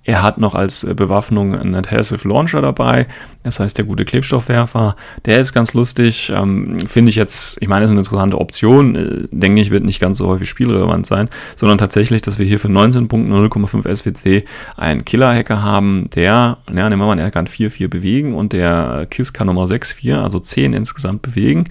er 0.03 0.23
hat 0.23 0.39
noch 0.39 0.55
als 0.55 0.83
äh, 0.83 0.95
Bewaffnung 0.95 1.55
einen 1.55 1.75
Adhesive 1.75 2.27
Launcher 2.27 2.61
dabei, 2.61 3.07
das 3.43 3.59
heißt 3.59 3.77
der 3.77 3.85
gute 3.85 4.03
Klebstoffwerfer. 4.03 4.95
Der 5.25 5.39
ist 5.39 5.53
ganz 5.53 5.73
lustig, 5.73 6.31
ähm, 6.35 6.79
finde 6.87 7.09
ich 7.09 7.15
jetzt, 7.15 7.61
ich 7.61 7.67
meine, 7.67 7.85
ist 7.85 7.91
eine 7.91 7.99
interessante 7.99 8.39
Option, 8.39 8.95
äh, 8.95 9.27
denke 9.31 9.61
ich, 9.61 9.69
wird 9.69 9.83
nicht 9.83 9.99
ganz 9.99 10.17
so 10.17 10.27
häufig 10.27 10.49
spielrelevant 10.49 11.05
sein, 11.05 11.29
sondern 11.55 11.77
tatsächlich, 11.77 12.21
dass 12.23 12.39
wir 12.39 12.45
hier 12.45 12.59
für 12.59 12.69
19 12.69 13.07
Punkte 13.07 13.31
0,5 13.31 13.95
SWC 13.95 14.45
einen 14.75 15.05
Killer-Hacker 15.05 15.61
haben, 15.61 16.09
der, 16.15 16.57
ja, 16.67 16.89
nehmen 16.89 16.99
wir 16.99 17.05
mal, 17.05 17.19
er 17.19 17.29
kann 17.29 17.47
4-4 17.47 17.87
bewegen 17.87 18.33
und 18.33 18.53
der 18.53 19.05
KISS 19.09 19.33
kann 19.33 19.47
nochmal 19.47 19.67
6-4, 19.67 20.15
also 20.15 20.39
10 20.39 20.73
insgesamt 20.73 21.21
bewegen 21.21 21.65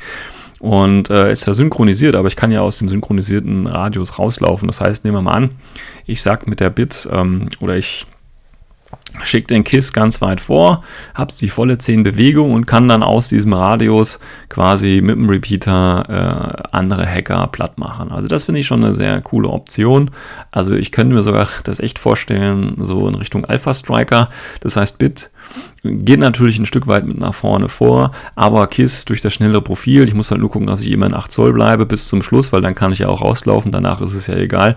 und 0.60 1.08
äh, 1.10 1.32
ist 1.32 1.46
ja 1.46 1.54
synchronisiert, 1.54 2.14
aber 2.14 2.28
ich 2.28 2.36
kann 2.36 2.52
ja 2.52 2.60
aus 2.60 2.78
dem 2.78 2.88
synchronisierten 2.88 3.66
Radius 3.66 4.18
rauslaufen. 4.18 4.68
Das 4.68 4.80
heißt, 4.80 5.04
nehmen 5.04 5.16
wir 5.16 5.22
mal 5.22 5.32
an, 5.32 5.50
ich 6.06 6.20
sage 6.20 6.48
mit 6.48 6.60
der 6.60 6.70
Bit 6.70 7.08
ähm, 7.10 7.48
oder 7.60 7.76
ich 7.76 8.06
schicke 9.24 9.48
den 9.48 9.64
KISS 9.64 9.92
ganz 9.92 10.20
weit 10.20 10.40
vor, 10.40 10.82
habe 11.14 11.32
die 11.38 11.48
volle 11.48 11.78
10 11.78 12.02
Bewegungen 12.02 12.54
und 12.54 12.66
kann 12.66 12.88
dann 12.88 13.02
aus 13.02 13.28
diesem 13.28 13.52
Radius 13.52 14.18
quasi 14.48 15.00
mit 15.02 15.16
dem 15.16 15.28
Repeater 15.28 16.04
äh, 16.08 16.76
andere 16.76 17.06
Hacker 17.06 17.46
platt 17.48 17.78
machen. 17.78 18.10
Also 18.12 18.28
das 18.28 18.44
finde 18.44 18.60
ich 18.60 18.66
schon 18.66 18.84
eine 18.84 18.94
sehr 18.94 19.20
coole 19.20 19.48
Option. 19.48 20.10
Also 20.50 20.74
ich 20.74 20.92
könnte 20.92 21.14
mir 21.14 21.22
sogar 21.22 21.48
das 21.64 21.80
echt 21.80 21.98
vorstellen, 21.98 22.76
so 22.78 23.08
in 23.08 23.14
Richtung 23.14 23.44
Alpha 23.44 23.74
Striker. 23.74 24.28
Das 24.60 24.76
heißt, 24.76 24.98
Bit 24.98 25.30
geht 25.82 26.20
natürlich 26.20 26.58
ein 26.58 26.66
Stück 26.66 26.86
weit 26.86 27.06
mit 27.06 27.18
nach 27.18 27.34
vorne 27.34 27.68
vor, 27.68 28.12
aber 28.34 28.66
KISS 28.66 29.06
durch 29.06 29.22
das 29.22 29.32
schnelle 29.32 29.60
Profil, 29.60 30.04
ich 30.04 30.14
muss 30.14 30.30
halt 30.30 30.40
nur 30.40 30.50
gucken, 30.50 30.66
dass 30.66 30.80
ich 30.80 30.90
immer 30.90 31.06
in 31.06 31.14
8 31.14 31.32
Zoll 31.32 31.52
bleibe 31.52 31.86
bis 31.86 32.08
zum 32.08 32.22
Schluss, 32.22 32.52
weil 32.52 32.60
dann 32.60 32.74
kann 32.74 32.92
ich 32.92 33.00
ja 33.00 33.08
auch 33.08 33.22
rauslaufen, 33.22 33.72
danach 33.72 34.00
ist 34.00 34.14
es 34.14 34.26
ja 34.26 34.34
egal 34.34 34.76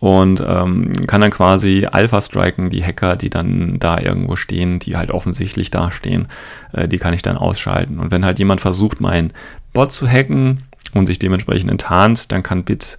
und 0.00 0.42
ähm, 0.44 0.92
kann 1.06 1.20
dann 1.20 1.30
quasi 1.30 1.86
Alpha 1.90 2.20
striken, 2.20 2.70
die 2.70 2.82
Hacker, 2.82 3.16
die 3.16 3.30
dann 3.30 3.78
da 3.78 4.00
irgendwo 4.00 4.34
stehen, 4.34 4.78
die 4.78 4.96
halt 4.96 5.10
offensichtlich 5.10 5.70
da 5.70 5.92
stehen, 5.92 6.26
äh, 6.72 6.88
die 6.88 6.98
kann 6.98 7.12
ich 7.12 7.22
dann 7.22 7.36
ausschalten. 7.36 8.00
Und 8.00 8.10
wenn 8.10 8.24
halt 8.24 8.38
jemand 8.38 8.62
versucht, 8.62 9.00
meinen 9.00 9.32
Bot 9.74 9.92
zu 9.92 10.08
hacken 10.08 10.62
und 10.94 11.06
sich 11.06 11.18
dementsprechend 11.18 11.70
enttarnt, 11.70 12.32
dann 12.32 12.42
kann 12.42 12.64
Bit 12.64 12.98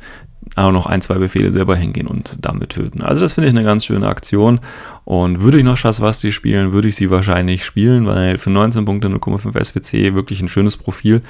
auch 0.56 0.72
noch 0.72 0.86
ein, 0.86 1.02
zwei 1.02 1.16
Befehle 1.16 1.52
selber 1.52 1.76
hingehen 1.76 2.08
und 2.08 2.38
damit 2.42 2.72
töten. 2.72 3.02
Also 3.02 3.22
das 3.22 3.34
finde 3.34 3.48
ich 3.48 3.56
eine 3.56 3.64
ganz 3.64 3.86
schöne 3.86 4.08
Aktion 4.08 4.60
und 5.06 5.42
würde 5.42 5.58
ich 5.58 5.64
noch 5.64 5.78
Shaswasti 5.78 6.32
spielen, 6.32 6.74
würde 6.74 6.88
ich 6.88 6.96
sie 6.96 7.10
wahrscheinlich 7.10 7.64
spielen, 7.64 8.06
weil 8.06 8.38
für 8.38 8.50
19 8.50 8.84
Punkte 8.86 9.08
0,5 9.08 9.64
SWC 9.64 10.14
wirklich 10.14 10.42
ein 10.42 10.50
schönes 10.50 10.78
Profil, 10.78 11.22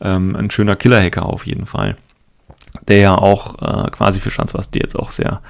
ähm, 0.00 0.36
ein 0.36 0.50
schöner 0.50 0.76
Killer-Hacker 0.76 1.26
auf 1.26 1.46
jeden 1.46 1.64
Fall 1.64 1.96
der 2.88 2.98
ja 2.98 3.14
auch 3.14 3.56
äh, 3.60 3.90
quasi 3.90 4.20
für 4.20 4.30
Schanzwasti 4.30 4.80
jetzt 4.80 4.98
auch 4.98 5.10
sehr 5.10 5.40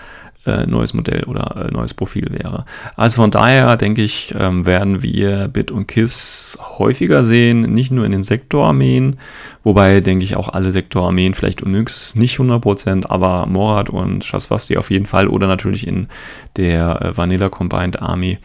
äh, 0.46 0.66
neues 0.66 0.94
Modell 0.94 1.24
oder 1.24 1.66
äh, 1.66 1.72
neues 1.72 1.92
Profil 1.92 2.26
wäre. 2.30 2.64
Also 2.94 3.20
von 3.20 3.30
daher 3.30 3.76
denke 3.76 4.02
ich, 4.02 4.34
ähm, 4.38 4.64
werden 4.64 5.02
wir 5.02 5.48
Bit 5.48 5.70
und 5.70 5.88
KISS 5.88 6.58
häufiger 6.78 7.24
sehen, 7.24 7.62
nicht 7.74 7.90
nur 7.90 8.04
in 8.04 8.12
den 8.12 8.22
Sektorarmeen, 8.22 9.16
wobei 9.64 10.00
denke 10.00 10.24
ich 10.24 10.36
auch 10.36 10.48
alle 10.48 10.70
Sektorarmeen, 10.70 11.34
vielleicht 11.34 11.62
Onyx 11.62 12.14
nicht 12.14 12.38
100%, 12.38 13.06
aber 13.08 13.46
Morat 13.46 13.90
und 13.90 14.24
Shaswasti 14.24 14.76
auf 14.76 14.90
jeden 14.90 15.06
Fall 15.06 15.28
oder 15.28 15.48
natürlich 15.48 15.86
in 15.86 16.06
der 16.56 17.02
äh, 17.02 17.16
Vanilla 17.16 17.48
Combined 17.48 18.00
Army 18.00 18.38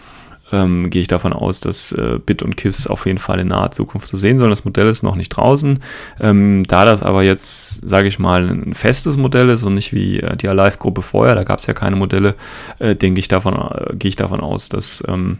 ähm, 0.51 0.89
gehe 0.89 1.01
ich 1.01 1.07
davon 1.07 1.33
aus, 1.33 1.59
dass 1.59 1.91
äh, 1.91 2.19
Bit 2.25 2.43
und 2.43 2.57
KISS 2.57 2.87
auf 2.87 3.05
jeden 3.05 3.17
Fall 3.17 3.39
in 3.39 3.47
naher 3.47 3.71
Zukunft 3.71 4.07
zu 4.07 4.17
sehen 4.17 4.39
sollen. 4.39 4.51
Das 4.51 4.65
Modell 4.65 4.87
ist 4.87 5.03
noch 5.03 5.15
nicht 5.15 5.29
draußen. 5.29 5.79
Ähm, 6.19 6.63
da 6.67 6.85
das 6.85 7.03
aber 7.03 7.23
jetzt, 7.23 7.87
sage 7.87 8.07
ich 8.07 8.19
mal, 8.19 8.49
ein 8.49 8.73
festes 8.73 9.17
Modell 9.17 9.49
ist 9.49 9.63
und 9.63 9.75
nicht 9.75 9.93
wie 9.93 10.19
äh, 10.19 10.35
die 10.35 10.47
Alive-Gruppe 10.47 11.01
vorher, 11.01 11.35
da 11.35 11.43
gab 11.43 11.59
es 11.59 11.67
ja 11.67 11.73
keine 11.73 11.95
Modelle, 11.95 12.35
äh, 12.79 12.95
denke 12.95 13.19
ich 13.19 13.27
davon, 13.27 13.53
äh, 13.53 13.95
gehe 13.95 14.09
ich 14.09 14.15
davon 14.15 14.41
aus, 14.41 14.69
dass 14.69 15.03
ähm, 15.07 15.39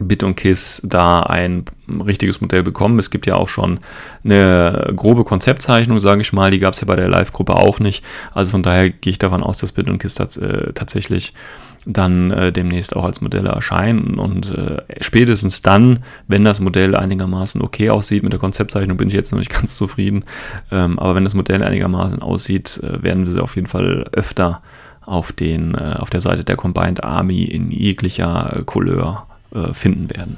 Bit 0.00 0.22
und 0.22 0.36
Kiss 0.36 0.80
da 0.84 1.20
ein 1.20 1.64
richtiges 2.06 2.40
Modell 2.40 2.62
bekommen. 2.62 2.98
Es 2.98 3.10
gibt 3.10 3.26
ja 3.26 3.34
auch 3.34 3.48
schon 3.48 3.80
eine 4.24 4.92
grobe 4.94 5.24
Konzeptzeichnung, 5.24 5.98
sage 5.98 6.20
ich 6.20 6.32
mal, 6.32 6.50
die 6.50 6.58
gab 6.58 6.74
es 6.74 6.80
ja 6.80 6.86
bei 6.86 6.96
der 6.96 7.08
Live-Gruppe 7.08 7.56
auch 7.56 7.80
nicht. 7.80 8.04
Also 8.32 8.52
von 8.52 8.62
daher 8.62 8.90
gehe 8.90 9.10
ich 9.10 9.18
davon 9.18 9.42
aus, 9.42 9.58
dass 9.58 9.72
Bit 9.72 9.88
und 9.88 9.98
Kiss 9.98 10.14
tats 10.14 10.36
äh, 10.36 10.72
tatsächlich 10.72 11.32
dann 11.86 12.30
äh, 12.30 12.52
demnächst 12.52 12.94
auch 12.96 13.04
als 13.04 13.20
Modelle 13.20 13.50
erscheinen 13.50 14.18
und 14.18 14.52
äh, 14.52 14.82
spätestens 15.00 15.62
dann, 15.62 16.00
wenn 16.26 16.44
das 16.44 16.60
Modell 16.60 16.94
einigermaßen 16.94 17.62
okay 17.62 17.90
aussieht, 17.90 18.22
mit 18.22 18.32
der 18.32 18.40
Konzeptzeichnung 18.40 18.96
bin 18.96 19.08
ich 19.08 19.14
jetzt 19.14 19.32
noch 19.32 19.38
nicht 19.38 19.52
ganz 19.52 19.76
zufrieden, 19.76 20.24
ähm, 20.70 20.98
aber 20.98 21.14
wenn 21.14 21.24
das 21.24 21.34
Modell 21.34 21.62
einigermaßen 21.62 22.22
aussieht, 22.22 22.80
äh, 22.82 23.02
werden 23.02 23.24
wir 23.24 23.32
sie 23.32 23.42
auf 23.42 23.56
jeden 23.56 23.68
Fall 23.68 24.08
öfter 24.12 24.62
auf, 25.02 25.32
den, 25.32 25.74
äh, 25.74 25.96
auf 25.98 26.10
der 26.10 26.20
Seite 26.20 26.44
der 26.44 26.56
Combined 26.56 27.02
Army 27.02 27.44
in 27.44 27.70
jeglicher 27.70 28.62
Couleur 28.66 29.26
äh, 29.54 29.72
finden 29.72 30.10
werden. 30.10 30.36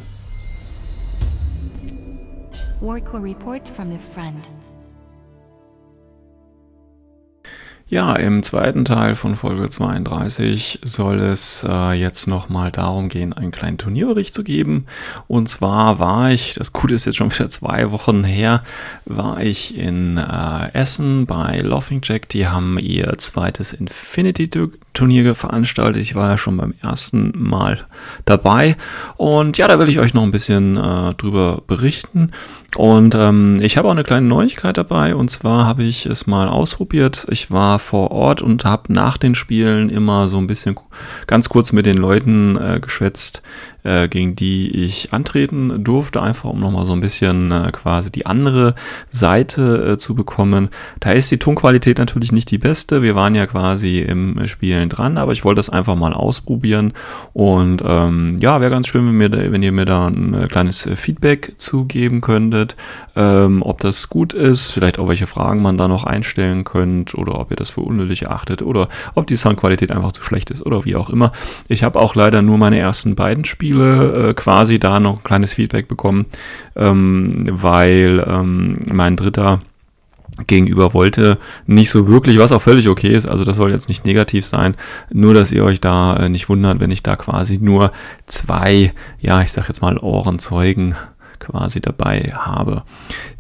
Warco 2.81 3.19
Report 3.19 3.69
from 3.69 3.91
the 3.91 3.99
front. 4.15 4.49
Ja, 7.91 8.15
im 8.15 8.45
zweiten 8.45 8.85
Teil 8.85 9.17
von 9.17 9.35
Folge 9.35 9.69
32 9.69 10.79
soll 10.85 11.19
es 11.19 11.67
äh, 11.69 11.93
jetzt 11.95 12.29
nochmal 12.29 12.71
darum 12.71 13.09
gehen, 13.09 13.33
einen 13.33 13.51
kleinen 13.51 13.79
Turnierbericht 13.79 14.33
zu 14.33 14.45
geben. 14.45 14.87
Und 15.27 15.49
zwar 15.49 15.99
war 15.99 16.31
ich, 16.31 16.55
das 16.55 16.73
Gute 16.73 16.95
ist 16.95 17.07
jetzt 17.07 17.17
schon 17.17 17.33
wieder 17.33 17.51
zwei 17.51 17.91
Wochen 17.91 18.23
her, 18.23 18.63
war 19.07 19.43
ich 19.43 19.77
in 19.77 20.19
äh, 20.19 20.73
Essen 20.73 21.27
bei 21.27 21.59
Laughing 21.59 22.01
Jack. 22.05 22.29
Die 22.29 22.47
haben 22.47 22.79
ihr 22.79 23.13
zweites 23.19 23.73
Infinity-Turnier 24.91 25.35
veranstaltet. 25.35 26.03
Ich 26.03 26.15
war 26.15 26.31
ja 26.31 26.39
schon 26.39 26.57
beim 26.57 26.75
ersten 26.83 27.33
Mal 27.37 27.79
dabei. 28.25 28.77
Und 29.17 29.59
ja, 29.59 29.69
da 29.69 29.79
will 29.79 29.89
ich 29.89 29.99
euch 29.99 30.15
noch 30.15 30.23
ein 30.23 30.31
bisschen 30.31 30.77
äh, 30.77 31.15
drüber 31.15 31.63
berichten. 31.67 32.33
Und 32.77 33.15
ähm, 33.15 33.59
ich 33.61 33.77
habe 33.77 33.89
auch 33.89 33.93
eine 33.93 34.05
kleine 34.05 34.27
Neuigkeit 34.27 34.77
dabei. 34.77 35.15
Und 35.15 35.31
zwar 35.31 35.67
habe 35.67 35.83
ich 35.83 36.07
es 36.07 36.27
mal 36.27 36.49
ausprobiert. 36.49 37.27
Ich 37.31 37.51
war 37.51 37.79
vor 37.79 38.11
Ort 38.11 38.43
und 38.43 38.65
habe 38.65 38.93
nach 38.93 39.17
den 39.17 39.35
Spielen 39.35 39.91
immer 39.91 40.29
so 40.29 40.39
ein 40.39 40.47
bisschen 40.47 40.77
ganz 41.27 41.49
kurz 41.49 41.73
mit 41.73 41.87
den 41.87 41.97
Leuten 41.97 42.57
äh, 42.57 42.81
geschwätzt, 42.81 43.43
äh, 43.83 44.09
gegen 44.09 44.37
die 44.37 44.85
ich 44.85 45.13
antreten 45.13 45.83
durfte, 45.83 46.23
einfach 46.23 46.51
um 46.51 46.61
nochmal 46.61 46.85
so 46.85 46.93
ein 46.93 47.01
bisschen 47.01 47.51
äh, 47.51 47.71
quasi 47.73 48.11
die 48.11 48.27
andere 48.27 48.75
Seite 49.11 49.93
äh, 49.93 49.97
zu 49.97 50.15
bekommen. 50.15 50.69
Da 51.01 51.13
ist 51.13 51.31
die 51.31 51.39
Tonqualität 51.39 51.99
natürlich 51.99 52.33
nicht 52.33 52.51
die 52.51 52.59
beste. 52.59 53.03
Wir 53.03 53.15
waren 53.15 53.35
ja 53.35 53.47
quasi 53.47 54.01
im 54.01 54.47
Spielen 54.47 54.89
dran, 54.89 55.19
aber 55.19 55.33
ich 55.33 55.45
wollte 55.45 55.59
das 55.59 55.71
einfach 55.71 55.97
mal 55.97 56.13
ausprobieren. 56.13 56.93
Und 57.33 57.83
ähm, 57.87 58.37
ja, 58.41 58.61
wäre 58.61 58.71
ganz 58.71 58.89
schön, 58.89 59.07
wenn, 59.07 59.17
mir, 59.17 59.53
wenn 59.53 59.63
ihr 59.63 59.73
mir 59.73 59.85
da 59.85 60.07
ein 60.07 60.35
äh, 60.35 60.47
kleines 60.47 60.89
Feedback 60.95 61.55
zugeben 61.57 62.21
könntet, 62.21 62.77
ähm, 63.17 63.63
ob 63.63 63.81
das 63.81 64.09
gut 64.09 64.33
ist, 64.33 64.71
vielleicht 64.71 64.99
auch 64.99 65.09
welche 65.09 65.27
Fragen 65.27 65.63
man 65.63 65.79
da 65.79 65.89
noch 65.89 66.05
einstellen 66.05 66.65
könnt 66.65 67.15
oder 67.15 67.39
ob 67.41 67.51
ihr 67.51 67.57
das 67.57 67.71
für 67.71 67.81
unnötig 67.81 68.23
erachtet 68.23 68.63
oder 68.63 68.89
ob 69.15 69.27
die 69.27 69.37
Soundqualität 69.37 69.91
einfach 69.91 70.13
zu 70.13 70.23
schlecht 70.23 70.51
ist 70.51 70.65
oder 70.65 70.85
wie 70.85 70.97
auch 70.97 71.11
immer. 71.11 71.33
Ich 71.69 71.83
habe 71.83 71.99
auch 71.99 72.15
leider 72.15 72.43
nur 72.43 72.59
meine 72.59 72.79
ersten 72.79 73.15
beiden 73.15 73.45
Spiele 73.45 73.70
Spiele 73.71 74.31
äh, 74.31 74.35
quasi 74.35 74.79
da 74.79 74.99
noch 74.99 75.19
ein 75.19 75.25
kleines 75.25 75.53
Feedback 75.53 75.87
bekommen, 75.87 76.27
ähm, 76.75 77.47
weil 77.51 78.25
ähm, 78.27 78.81
mein 78.93 79.17
dritter 79.17 79.61
gegenüber 80.47 80.95
wollte 80.95 81.39
nicht 81.67 81.91
so 81.91 82.09
wirklich, 82.09 82.39
was 82.39 82.53
auch 82.53 82.63
völlig 82.63 82.89
okay 82.89 83.09
ist, 83.09 83.29
also 83.29 83.45
das 83.45 83.57
soll 83.57 83.71
jetzt 83.71 83.89
nicht 83.89 84.05
negativ 84.05 84.47
sein, 84.47 84.75
nur 85.13 85.35
dass 85.35 85.53
ihr 85.53 85.65
euch 85.65 85.81
da 85.81 86.17
äh, 86.17 86.29
nicht 86.29 86.49
wundert, 86.49 86.81
wenn 86.81 86.91
ich 86.91 87.03
da 87.03 87.15
quasi 87.15 87.59
nur 87.59 87.93
zwei, 88.27 88.93
ja, 89.21 89.41
ich 89.43 89.53
sag 89.53 89.69
jetzt 89.69 89.83
mal 89.83 89.99
Ohrenzeugen 89.99 90.95
quasi 91.41 91.81
dabei 91.81 92.33
habe. 92.35 92.85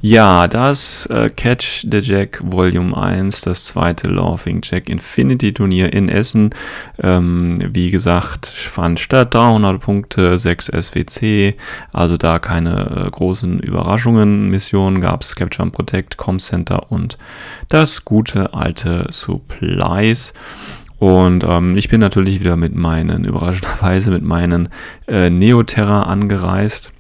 Ja, 0.00 0.48
das 0.48 1.06
äh, 1.06 1.28
Catch 1.28 1.86
the 1.90 1.98
Jack 1.98 2.40
Volume 2.42 2.96
1, 2.96 3.42
das 3.42 3.64
zweite 3.64 4.08
Laughing 4.08 4.60
Jack 4.62 4.88
Infinity 4.88 5.52
Turnier 5.52 5.92
in 5.92 6.08
Essen. 6.08 6.50
Ähm, 7.00 7.58
wie 7.60 7.90
gesagt, 7.90 8.46
fand 8.46 8.98
statt 8.98 9.34
300 9.34 9.78
Punkte, 9.78 10.38
6 10.38 10.66
SWC, 10.66 11.54
also 11.92 12.16
da 12.16 12.38
keine 12.38 13.06
äh, 13.06 13.10
großen 13.10 13.60
Überraschungen. 13.60 14.48
Missionen 14.50 15.00
gab 15.00 15.20
es 15.20 15.36
Capture 15.36 15.64
and 15.64 15.74
Protect, 15.74 16.16
Com 16.16 16.38
Center 16.38 16.90
und 16.90 17.18
das 17.68 18.04
gute 18.04 18.54
alte 18.54 19.06
Supplies. 19.10 20.32
Und 20.98 21.44
ähm, 21.44 21.76
ich 21.78 21.88
bin 21.88 22.00
natürlich 22.00 22.40
wieder 22.40 22.56
mit 22.56 22.74
meinen, 22.74 23.24
überraschenderweise 23.24 24.10
mit 24.10 24.22
meinen 24.22 24.68
äh, 25.08 25.30
Neoterra 25.30 26.02
angereist 26.02 26.92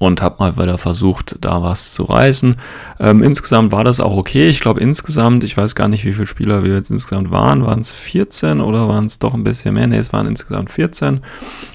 und 0.00 0.22
habe 0.22 0.36
mal 0.38 0.56
wieder 0.56 0.78
versucht, 0.78 1.36
da 1.42 1.62
was 1.62 1.92
zu 1.92 2.04
reißen. 2.04 2.56
Ähm, 3.00 3.22
insgesamt 3.22 3.70
war 3.70 3.84
das 3.84 4.00
auch 4.00 4.16
okay. 4.16 4.48
Ich 4.48 4.60
glaube 4.60 4.80
insgesamt, 4.80 5.44
ich 5.44 5.54
weiß 5.54 5.74
gar 5.74 5.88
nicht, 5.88 6.06
wie 6.06 6.14
viele 6.14 6.26
Spieler 6.26 6.64
wir 6.64 6.72
jetzt 6.72 6.90
insgesamt 6.90 7.30
waren. 7.30 7.66
Waren 7.66 7.80
es 7.80 7.92
14 7.92 8.62
oder 8.62 8.88
waren 8.88 9.04
es 9.04 9.18
doch 9.18 9.34
ein 9.34 9.44
bisschen 9.44 9.74
mehr? 9.74 9.86
Ne, 9.86 9.98
es 9.98 10.14
waren 10.14 10.26
insgesamt 10.26 10.70
14. 10.70 11.20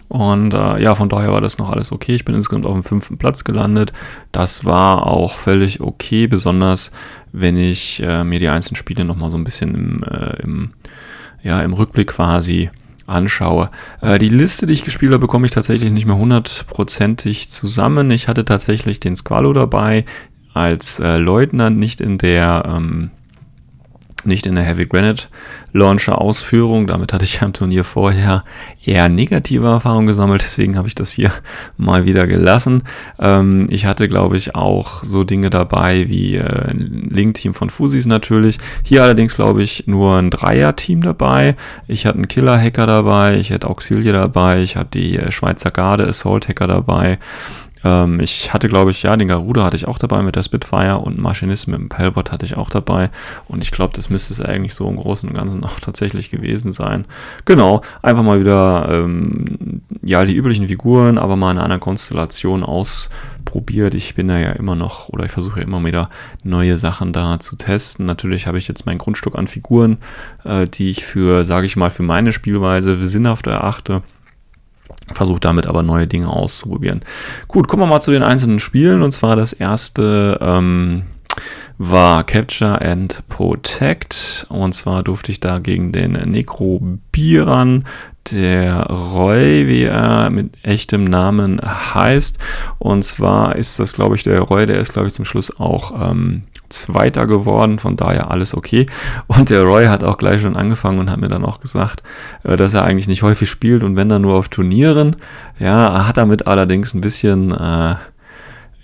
Und 0.07 0.55
äh, 0.55 0.81
ja, 0.81 0.95
von 0.95 1.07
daher 1.07 1.33
war 1.33 1.41
das 1.41 1.59
noch 1.59 1.69
alles 1.69 1.91
okay. 1.91 2.15
Ich 2.15 2.25
bin 2.25 2.33
insgesamt 2.33 2.65
auf 2.65 2.73
dem 2.73 2.83
fünften 2.83 3.19
Platz 3.19 3.43
gelandet. 3.43 3.93
Das 4.31 4.65
war 4.65 5.05
auch 5.05 5.37
völlig 5.37 5.79
okay, 5.79 6.25
besonders 6.25 6.91
wenn 7.31 7.57
ich 7.57 8.01
äh, 8.01 8.23
mir 8.23 8.39
die 8.39 8.49
einzelnen 8.49 8.75
Spiele 8.75 9.05
nochmal 9.05 9.29
so 9.29 9.37
ein 9.37 9.43
bisschen 9.43 9.75
im, 9.75 10.03
äh, 10.03 10.41
im, 10.41 10.71
ja, 11.43 11.61
im 11.61 11.73
Rückblick 11.73 12.07
quasi 12.07 12.71
anschaue. 13.07 13.69
Äh, 14.01 14.17
die 14.17 14.29
Liste, 14.29 14.65
die 14.65 14.73
ich 14.73 14.85
gespielt 14.85 15.11
habe, 15.11 15.21
bekomme 15.21 15.45
ich 15.45 15.51
tatsächlich 15.51 15.91
nicht 15.91 16.05
mehr 16.05 16.17
hundertprozentig 16.17 17.49
zusammen. 17.49 18.11
Ich 18.11 18.27
hatte 18.27 18.45
tatsächlich 18.45 18.99
den 18.99 19.15
Squalo 19.15 19.53
dabei 19.53 20.05
als 20.53 20.99
äh, 20.99 21.17
Leutnant, 21.17 21.77
nicht 21.77 22.01
in 22.01 22.17
der 22.17 22.63
ähm, 22.65 23.11
nicht 24.25 24.45
in 24.45 24.55
der 24.55 24.63
Heavy 24.63 24.85
Granite 24.85 25.27
Launcher 25.73 26.21
Ausführung. 26.21 26.87
Damit 26.87 27.11
hatte 27.11 27.25
ich 27.25 27.41
am 27.41 27.51
Turnier 27.51 27.83
vorher 27.83 28.43
eher 28.83 29.09
negative 29.09 29.67
Erfahrungen 29.67 30.07
gesammelt, 30.07 30.41
deswegen 30.43 30.77
habe 30.77 30.87
ich 30.87 30.95
das 30.95 31.11
hier 31.11 31.31
mal 31.77 32.05
wieder 32.05 32.27
gelassen. 32.27 32.83
Ähm, 33.19 33.67
ich 33.69 33.85
hatte, 33.85 34.07
glaube 34.07 34.37
ich, 34.37 34.55
auch 34.55 35.03
so 35.03 35.23
Dinge 35.23 35.49
dabei 35.49 36.07
wie 36.07 36.35
äh, 36.35 36.69
ein 36.69 37.09
Link-Team 37.11 37.53
von 37.53 37.69
Fusis 37.69 38.05
natürlich. 38.05 38.57
Hier 38.83 39.03
allerdings, 39.03 39.35
glaube 39.35 39.63
ich, 39.63 39.87
nur 39.87 40.15
ein 40.15 40.29
Dreier-Team 40.29 41.01
dabei. 41.01 41.55
Ich 41.87 42.05
hatte 42.05 42.15
einen 42.15 42.27
Killer-Hacker 42.27 42.87
dabei, 42.87 43.37
ich 43.37 43.51
hatte 43.51 43.69
Auxilie 43.69 44.13
dabei, 44.13 44.61
ich 44.61 44.77
hatte 44.77 44.99
die 44.99 45.17
äh, 45.17 45.31
Schweizer 45.31 45.71
Garde 45.71 46.07
Assault-Hacker 46.07 46.67
dabei. 46.67 47.19
Ähm, 47.85 48.19
ich 48.19 48.51
hatte, 48.51 48.67
glaube 48.67 48.91
ich, 48.91 49.03
ja, 49.03 49.15
den 49.15 49.27
Garuda 49.27 49.63
hatte 49.63 49.77
ich 49.77 49.87
auch 49.87 49.99
dabei 49.99 50.23
mit 50.23 50.35
der 50.35 50.43
Spitfire 50.43 50.97
und 50.97 51.19
Maschinist 51.19 51.67
mit 51.67 51.79
dem 51.79 51.87
Pelbot 51.87 52.31
hatte 52.31 52.45
ich 52.45 52.57
auch 52.57 52.69
dabei. 52.69 53.11
Und 53.47 53.63
ich 53.63 53.71
glaube, 53.71 53.93
das 53.95 54.09
müsste 54.09 54.33
es 54.33 54.41
eigentlich 54.41 54.73
so 54.73 54.89
im 54.89 54.95
Großen 54.97 55.29
und 55.29 55.35
Ganzen 55.35 55.63
auch 55.63 55.79
tatsächlich 55.79 56.31
gewesen 56.31 56.73
sein. 56.73 57.05
Genau, 57.45 57.81
einfach 58.01 58.23
mal 58.23 58.39
wieder, 58.39 58.89
ähm, 58.91 59.81
ja, 60.01 60.25
die 60.25 60.35
üblichen 60.35 60.67
Figuren, 60.67 61.19
aber 61.19 61.35
mal 61.35 61.51
in 61.51 61.59
einer 61.59 61.77
Konstellation 61.77 62.63
ausprobiert. 62.63 63.93
Ich 63.93 64.15
bin 64.15 64.27
da 64.27 64.39
ja 64.39 64.51
immer 64.53 64.75
noch, 64.75 65.09
oder 65.09 65.25
ich 65.25 65.31
versuche 65.31 65.59
ja 65.59 65.65
immer 65.65 65.83
wieder 65.85 66.09
neue 66.43 66.79
Sachen 66.79 67.13
da 67.13 67.39
zu 67.39 67.55
testen. 67.55 68.07
Natürlich 68.07 68.47
habe 68.47 68.57
ich 68.57 68.67
jetzt 68.67 68.87
mein 68.87 68.97
Grundstück 68.97 69.35
an 69.35 69.47
Figuren, 69.47 69.97
äh, 70.43 70.67
die 70.67 70.89
ich 70.89 71.05
für, 71.05 71.45
sage 71.45 71.67
ich 71.67 71.75
mal, 71.75 71.91
für 71.91 72.03
meine 72.03 72.31
Spielweise 72.31 73.07
sinnhaft 73.07 73.45
erachte. 73.45 74.01
Versucht 75.13 75.45
damit 75.45 75.67
aber 75.67 75.83
neue 75.83 76.07
Dinge 76.07 76.29
auszuprobieren. 76.29 77.01
Gut, 77.47 77.67
kommen 77.67 77.83
wir 77.83 77.87
mal 77.87 78.01
zu 78.01 78.11
den 78.11 78.23
einzelnen 78.23 78.59
Spielen. 78.59 79.01
Und 79.01 79.11
zwar 79.11 79.35
das 79.35 79.53
erste 79.53 80.39
ähm, 80.41 81.03
war 81.77 82.23
Capture 82.23 82.81
and 82.81 83.23
Protect. 83.29 84.45
Und 84.49 84.73
zwar 84.73 85.03
durfte 85.03 85.31
ich 85.31 85.39
da 85.39 85.59
gegen 85.59 85.91
den 85.91 86.13
Necrobiran, 86.13 87.85
der 88.31 88.87
Roy, 88.87 89.67
wie 89.67 89.83
er 89.83 90.29
mit 90.29 90.51
echtem 90.63 91.03
Namen 91.03 91.59
heißt. 91.61 92.39
Und 92.79 93.03
zwar 93.03 93.55
ist 93.55 93.79
das, 93.79 93.93
glaube 93.93 94.15
ich, 94.15 94.23
der 94.23 94.41
Roy, 94.41 94.65
der 94.65 94.79
ist, 94.79 94.93
glaube 94.93 95.07
ich, 95.07 95.13
zum 95.13 95.25
Schluss 95.25 95.59
auch 95.59 95.91
ähm, 96.09 96.43
Zweiter 96.69 97.27
geworden, 97.27 97.77
von 97.77 97.95
daher 97.95 98.31
alles 98.31 98.55
okay. 98.55 98.87
Und 99.27 99.49
der 99.49 99.63
Roy 99.63 99.85
hat 99.85 100.03
auch 100.03 100.17
gleich 100.17 100.41
schon 100.41 100.55
angefangen 100.55 100.99
und 100.99 101.11
hat 101.11 101.19
mir 101.19 101.27
dann 101.27 101.45
auch 101.45 101.59
gesagt, 101.59 102.01
äh, 102.43 102.57
dass 102.57 102.73
er 102.73 102.83
eigentlich 102.83 103.07
nicht 103.07 103.23
häufig 103.23 103.49
spielt 103.49 103.83
und 103.83 103.95
wenn 103.95 104.09
dann 104.09 104.23
nur 104.23 104.35
auf 104.35 104.49
Turnieren. 104.49 105.15
Ja, 105.59 106.07
hat 106.07 106.17
damit 106.17 106.47
allerdings 106.47 106.93
ein 106.93 107.01
bisschen, 107.01 107.51
äh, 107.51 107.95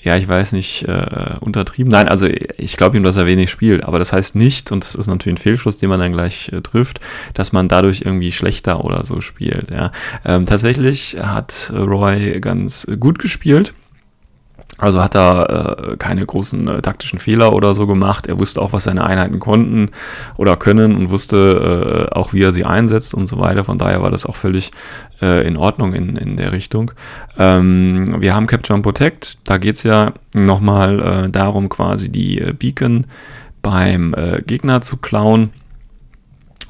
ja, 0.03 0.17
ich 0.17 0.27
weiß 0.27 0.53
nicht, 0.53 0.83
äh, 0.87 1.35
untertrieben. 1.39 1.91
Nein, 1.91 2.09
also 2.09 2.27
ich 2.27 2.77
glaube 2.77 2.97
ihm, 2.97 3.03
dass 3.03 3.17
er 3.17 3.25
wenig 3.25 3.51
spielt, 3.51 3.83
aber 3.83 3.99
das 3.99 4.13
heißt 4.13 4.35
nicht, 4.35 4.71
und 4.71 4.83
das 4.83 4.95
ist 4.95 5.07
natürlich 5.07 5.39
ein 5.39 5.41
Fehlschluss, 5.41 5.77
den 5.77 5.89
man 5.89 5.99
dann 5.99 6.11
gleich 6.11 6.49
äh, 6.51 6.61
trifft, 6.61 6.99
dass 7.33 7.51
man 7.51 7.67
dadurch 7.67 8.01
irgendwie 8.01 8.31
schlechter 8.31 8.83
oder 8.83 9.03
so 9.03 9.21
spielt. 9.21 9.69
Ja. 9.69 9.91
Ähm, 10.25 10.45
tatsächlich 10.45 11.17
hat 11.21 11.71
Roy 11.75 12.39
ganz 12.39 12.87
gut 12.99 13.19
gespielt. 13.19 13.73
Also 14.81 14.99
hat 15.01 15.15
er 15.15 15.91
äh, 15.91 15.97
keine 15.97 16.25
großen 16.25 16.67
äh, 16.67 16.81
taktischen 16.81 17.19
Fehler 17.19 17.53
oder 17.53 17.75
so 17.75 17.85
gemacht. 17.85 18.25
Er 18.25 18.39
wusste 18.39 18.61
auch, 18.61 18.73
was 18.73 18.85
seine 18.85 19.05
Einheiten 19.05 19.37
konnten 19.37 19.91
oder 20.37 20.57
können 20.57 20.95
und 20.95 21.11
wusste 21.11 22.09
äh, 22.11 22.15
auch, 22.15 22.33
wie 22.33 22.41
er 22.41 22.51
sie 22.51 22.65
einsetzt 22.65 23.13
und 23.13 23.27
so 23.27 23.39
weiter. 23.39 23.63
Von 23.63 23.77
daher 23.77 24.01
war 24.01 24.09
das 24.09 24.25
auch 24.25 24.35
völlig 24.35 24.71
äh, 25.21 25.45
in 25.47 25.55
Ordnung 25.55 25.93
in, 25.93 26.17
in 26.17 26.35
der 26.35 26.51
Richtung. 26.51 26.91
Ähm, 27.37 28.19
wir 28.21 28.33
haben 28.33 28.47
Capture 28.47 28.75
and 28.75 28.83
Protect. 28.83 29.37
Da 29.47 29.57
geht 29.57 29.75
es 29.75 29.83
ja 29.83 30.13
nochmal 30.33 30.99
äh, 30.99 31.29
darum, 31.29 31.69
quasi 31.69 32.11
die 32.11 32.39
äh, 32.39 32.53
Beacon 32.53 33.05
beim 33.61 34.15
Gegner 34.47 34.81
zu 34.81 34.97
klauen 34.97 35.51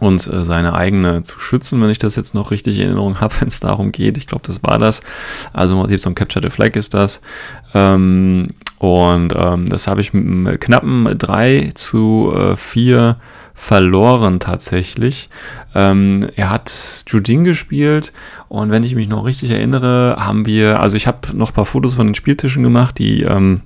und 0.02 0.26
äh, 0.26 0.44
seine 0.44 0.74
eigene 0.74 1.22
zu 1.22 1.40
schützen, 1.40 1.80
wenn 1.80 1.92
ich 1.92 2.00
das 2.00 2.16
jetzt 2.16 2.34
noch 2.34 2.50
richtig 2.50 2.80
in 2.80 2.88
Erinnerung 2.88 3.22
habe, 3.22 3.34
wenn 3.40 3.48
es 3.48 3.60
darum 3.60 3.92
geht. 3.92 4.18
Ich 4.18 4.28
glaube, 4.28 4.44
das 4.46 4.64
war 4.64 4.80
das. 4.80 5.02
Also 5.54 5.76
im 5.76 5.82
Prinzip 5.82 6.02
so 6.02 6.10
ein 6.10 6.16
Capture 6.16 6.44
the 6.44 6.50
Flag 6.50 6.76
ist 6.76 6.96
das. 6.96 7.22
Ähm, 7.76 8.50
und 8.80 9.34
ähm, 9.36 9.68
das 9.68 9.88
habe 9.88 10.02
ich 10.02 10.12
mit 10.12 10.26
einem 10.26 10.60
knappen 10.60 11.18
3 11.18 11.72
zu 11.76 12.34
äh, 12.36 12.58
4 12.58 13.18
verloren 13.54 14.40
tatsächlich. 14.40 15.30
Ähm, 15.76 16.30
er 16.36 16.50
hat 16.50 17.06
Jujin 17.08 17.44
gespielt 17.44 18.12
und 18.50 18.72
wenn 18.72 18.84
ich 18.84 18.96
mich 18.96 19.08
noch 19.08 19.24
richtig 19.24 19.52
erinnere, 19.52 20.16
haben 20.20 20.48
wir, 20.48 20.80
also 20.80 20.98
ich 20.98 21.06
habe 21.06 21.20
noch 21.38 21.52
ein 21.52 21.54
paar 21.54 21.66
Fotos 21.66 21.94
von 21.94 22.08
den 22.08 22.16
Spieltischen 22.16 22.64
gemacht, 22.64 22.98
die 22.98 23.22
ähm, 23.22 23.62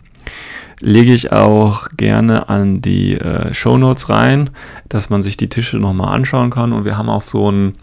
lege 0.82 1.14
ich 1.14 1.32
auch 1.32 1.90
gerne 1.98 2.50
an 2.50 2.82
die 2.82 3.14
äh, 3.14 3.54
Show 3.54 3.78
Notes 3.78 4.10
rein, 4.10 4.50
dass 4.90 5.10
man 5.10 5.24
sich 5.24 5.38
die 5.38 5.50
Tische 5.50 5.78
nochmal 5.78 6.14
anschauen 6.14 6.50
kann. 6.50 6.74
Und 6.74 6.86
wir 6.86 6.98
haben 6.98 7.10
auf 7.10 7.28
so 7.28 7.48
einen 7.48 7.76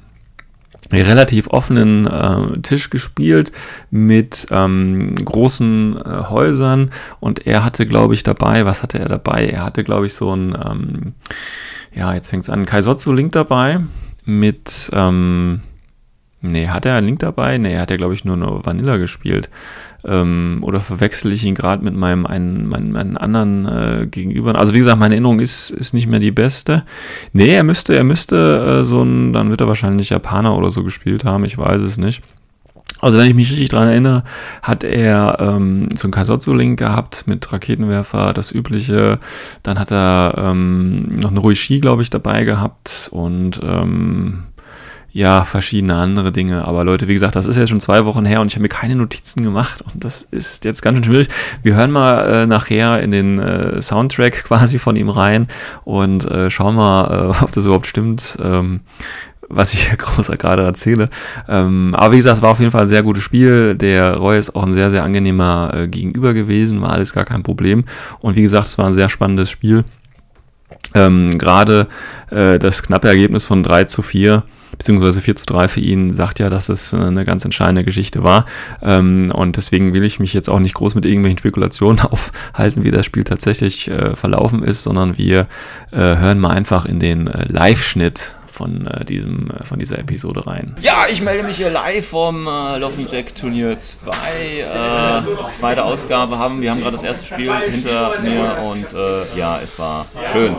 relativ 0.90 1.48
offenen 1.48 2.06
äh, 2.06 2.60
Tisch 2.60 2.90
gespielt 2.90 3.52
mit 3.90 4.46
ähm, 4.50 5.14
großen 5.14 5.96
äh, 5.96 6.24
Häusern 6.28 6.90
und 7.20 7.46
er 7.46 7.64
hatte, 7.64 7.86
glaube 7.86 8.14
ich, 8.14 8.24
dabei, 8.24 8.66
was 8.66 8.82
hatte 8.82 8.98
er 8.98 9.06
dabei? 9.06 9.46
Er 9.46 9.64
hatte, 9.64 9.84
glaube 9.84 10.06
ich, 10.06 10.14
so 10.14 10.34
ein, 10.34 10.56
ähm, 10.64 11.12
ja, 11.94 12.12
jetzt 12.14 12.28
fängt 12.28 12.44
es 12.44 12.50
an, 12.50 12.66
Kaisotsu 12.66 13.12
Link 13.12 13.32
dabei 13.32 13.80
mit, 14.24 14.90
ähm, 14.92 15.60
nee, 16.42 16.68
hat 16.68 16.86
er 16.86 16.96
einen 16.96 17.06
Link 17.06 17.20
dabei? 17.20 17.58
Nee, 17.58 17.74
er 17.74 17.82
hat 17.82 17.90
ja, 17.90 17.96
glaube 17.96 18.14
ich, 18.14 18.24
nur 18.24 18.36
eine 18.36 18.64
Vanilla 18.64 18.96
gespielt. 18.98 19.48
Ähm, 20.04 20.58
oder 20.62 20.80
verwechsel 20.80 21.32
ich 21.32 21.44
ihn 21.44 21.54
gerade 21.54 21.84
mit 21.84 21.94
meinem 21.94 22.26
einen, 22.26 22.66
meinen, 22.66 22.92
meinen 22.92 23.16
anderen 23.16 23.66
äh, 23.66 24.06
Gegenüber? 24.06 24.54
Also 24.56 24.74
wie 24.74 24.78
gesagt, 24.78 24.98
meine 24.98 25.14
Erinnerung 25.14 25.40
ist, 25.40 25.70
ist 25.70 25.94
nicht 25.94 26.08
mehr 26.08 26.18
die 26.18 26.32
beste. 26.32 26.82
Nee, 27.32 27.54
er 27.54 27.62
müsste, 27.62 27.96
er 27.96 28.04
müsste 28.04 28.80
äh, 28.80 28.84
so 28.84 29.02
ein, 29.02 29.32
dann 29.32 29.50
wird 29.50 29.60
er 29.60 29.68
wahrscheinlich 29.68 30.10
Japaner 30.10 30.56
oder 30.56 30.70
so 30.70 30.82
gespielt 30.82 31.24
haben, 31.24 31.44
ich 31.44 31.56
weiß 31.56 31.80
es 31.82 31.98
nicht. 31.98 32.22
Also 33.02 33.18
wenn 33.18 33.26
ich 33.26 33.34
mich 33.34 33.50
richtig 33.50 33.70
daran 33.70 33.88
erinnere, 33.88 34.22
hat 34.62 34.84
er 34.84 35.36
ähm, 35.40 35.88
so 35.92 36.04
einen 36.04 36.12
Kaisotsu-Link 36.12 36.78
gehabt 36.78 37.24
mit 37.26 37.52
Raketenwerfer, 37.52 38.32
das 38.32 38.52
übliche. 38.52 39.18
Dann 39.64 39.80
hat 39.80 39.90
er 39.90 40.34
ähm, 40.38 41.14
noch 41.16 41.32
eine 41.32 41.40
Ruishi, 41.40 41.80
glaube 41.80 42.02
ich, 42.02 42.10
dabei 42.10 42.44
gehabt 42.44 43.08
und 43.10 43.60
ähm, 43.60 44.44
ja, 45.12 45.44
verschiedene 45.44 45.94
andere 45.94 46.32
Dinge. 46.32 46.66
Aber 46.66 46.84
Leute, 46.84 47.06
wie 47.06 47.12
gesagt, 47.12 47.36
das 47.36 47.46
ist 47.46 47.56
jetzt 47.56 47.68
schon 47.68 47.80
zwei 47.80 48.06
Wochen 48.06 48.24
her 48.24 48.40
und 48.40 48.46
ich 48.48 48.54
habe 48.54 48.62
mir 48.62 48.68
keine 48.68 48.96
Notizen 48.96 49.42
gemacht 49.42 49.82
und 49.92 50.02
das 50.04 50.26
ist 50.30 50.64
jetzt 50.64 50.80
ganz 50.82 50.96
schön 50.96 51.04
schwierig. 51.04 51.28
Wir 51.62 51.74
hören 51.74 51.90
mal 51.90 52.24
äh, 52.24 52.46
nachher 52.46 53.00
in 53.02 53.10
den 53.10 53.38
äh, 53.38 53.82
Soundtrack 53.82 54.44
quasi 54.44 54.78
von 54.78 54.96
ihm 54.96 55.10
rein 55.10 55.48
und 55.84 56.24
äh, 56.24 56.50
schauen 56.50 56.76
mal, 56.76 57.34
äh, 57.34 57.44
ob 57.44 57.52
das 57.52 57.66
überhaupt 57.66 57.86
stimmt. 57.86 58.38
Ähm, 58.42 58.80
was 59.54 59.74
ich 59.74 59.86
hier 59.86 59.96
großer 59.98 60.38
gerade 60.38 60.62
erzähle. 60.62 61.10
Ähm, 61.46 61.94
aber 61.94 62.12
wie 62.12 62.16
gesagt, 62.16 62.38
es 62.38 62.42
war 62.42 62.50
auf 62.50 62.60
jeden 62.60 62.70
Fall 62.70 62.82
ein 62.82 62.86
sehr 62.86 63.02
gutes 63.02 63.22
Spiel. 63.22 63.74
Der 63.74 64.16
Roy 64.16 64.38
ist 64.38 64.56
auch 64.56 64.62
ein 64.62 64.72
sehr, 64.72 64.90
sehr 64.90 65.04
angenehmer 65.04 65.72
äh, 65.74 65.88
Gegenüber 65.88 66.32
gewesen, 66.32 66.80
war 66.80 66.92
alles 66.92 67.12
gar 67.12 67.26
kein 67.26 67.42
Problem. 67.42 67.84
Und 68.20 68.36
wie 68.36 68.42
gesagt, 68.42 68.68
es 68.68 68.78
war 68.78 68.86
ein 68.86 68.94
sehr 68.94 69.10
spannendes 69.10 69.50
Spiel. 69.50 69.84
Ähm, 70.94 71.36
gerade 71.36 71.86
äh, 72.30 72.58
das 72.58 72.82
knappe 72.82 73.08
Ergebnis 73.08 73.44
von 73.44 73.62
3 73.62 73.84
zu 73.84 74.00
4 74.00 74.42
beziehungsweise 74.76 75.20
4 75.20 75.36
zu 75.36 75.46
3 75.46 75.68
für 75.68 75.80
ihn, 75.80 76.12
sagt 76.12 76.38
ja, 76.38 76.50
dass 76.50 76.68
es 76.68 76.92
eine 76.94 77.24
ganz 77.24 77.44
entscheidende 77.44 77.84
Geschichte 77.84 78.22
war. 78.22 78.46
Ähm, 78.82 79.30
und 79.34 79.56
deswegen 79.56 79.92
will 79.92 80.04
ich 80.04 80.20
mich 80.20 80.34
jetzt 80.34 80.48
auch 80.48 80.58
nicht 80.58 80.74
groß 80.74 80.94
mit 80.94 81.04
irgendwelchen 81.04 81.38
Spekulationen 81.38 82.00
aufhalten, 82.00 82.84
wie 82.84 82.90
das 82.90 83.06
Spiel 83.06 83.24
tatsächlich 83.24 83.88
äh, 83.88 84.16
verlaufen 84.16 84.62
ist, 84.62 84.82
sondern 84.82 85.18
wir 85.18 85.46
äh, 85.92 85.96
hören 85.98 86.40
mal 86.40 86.50
einfach 86.50 86.84
in 86.84 86.98
den 86.98 87.26
äh, 87.26 87.46
Live-Schnitt 87.48 88.36
von, 88.52 88.86
äh, 88.86 89.04
diesem, 89.04 89.50
äh, 89.50 89.64
von 89.64 89.78
dieser 89.78 89.98
Episode 89.98 90.46
rein. 90.46 90.76
Ja, 90.82 91.06
ich 91.10 91.22
melde 91.22 91.42
mich 91.42 91.56
hier 91.56 91.70
live 91.70 92.06
vom 92.06 92.46
äh, 92.46 92.78
Laughing 92.78 93.06
Jack 93.10 93.34
Turnier 93.34 93.78
2. 93.78 94.12
Äh, 94.12 95.52
zweite 95.52 95.84
Ausgabe 95.84 96.38
haben. 96.38 96.60
Wir 96.60 96.70
haben 96.70 96.80
gerade 96.80 96.92
das 96.92 97.02
erste 97.02 97.24
Spiel 97.26 97.50
hinter 97.70 98.20
mir 98.20 98.58
und 98.62 98.92
äh, 98.92 99.38
ja, 99.38 99.58
es 99.62 99.78
war 99.78 100.06
schön. 100.32 100.54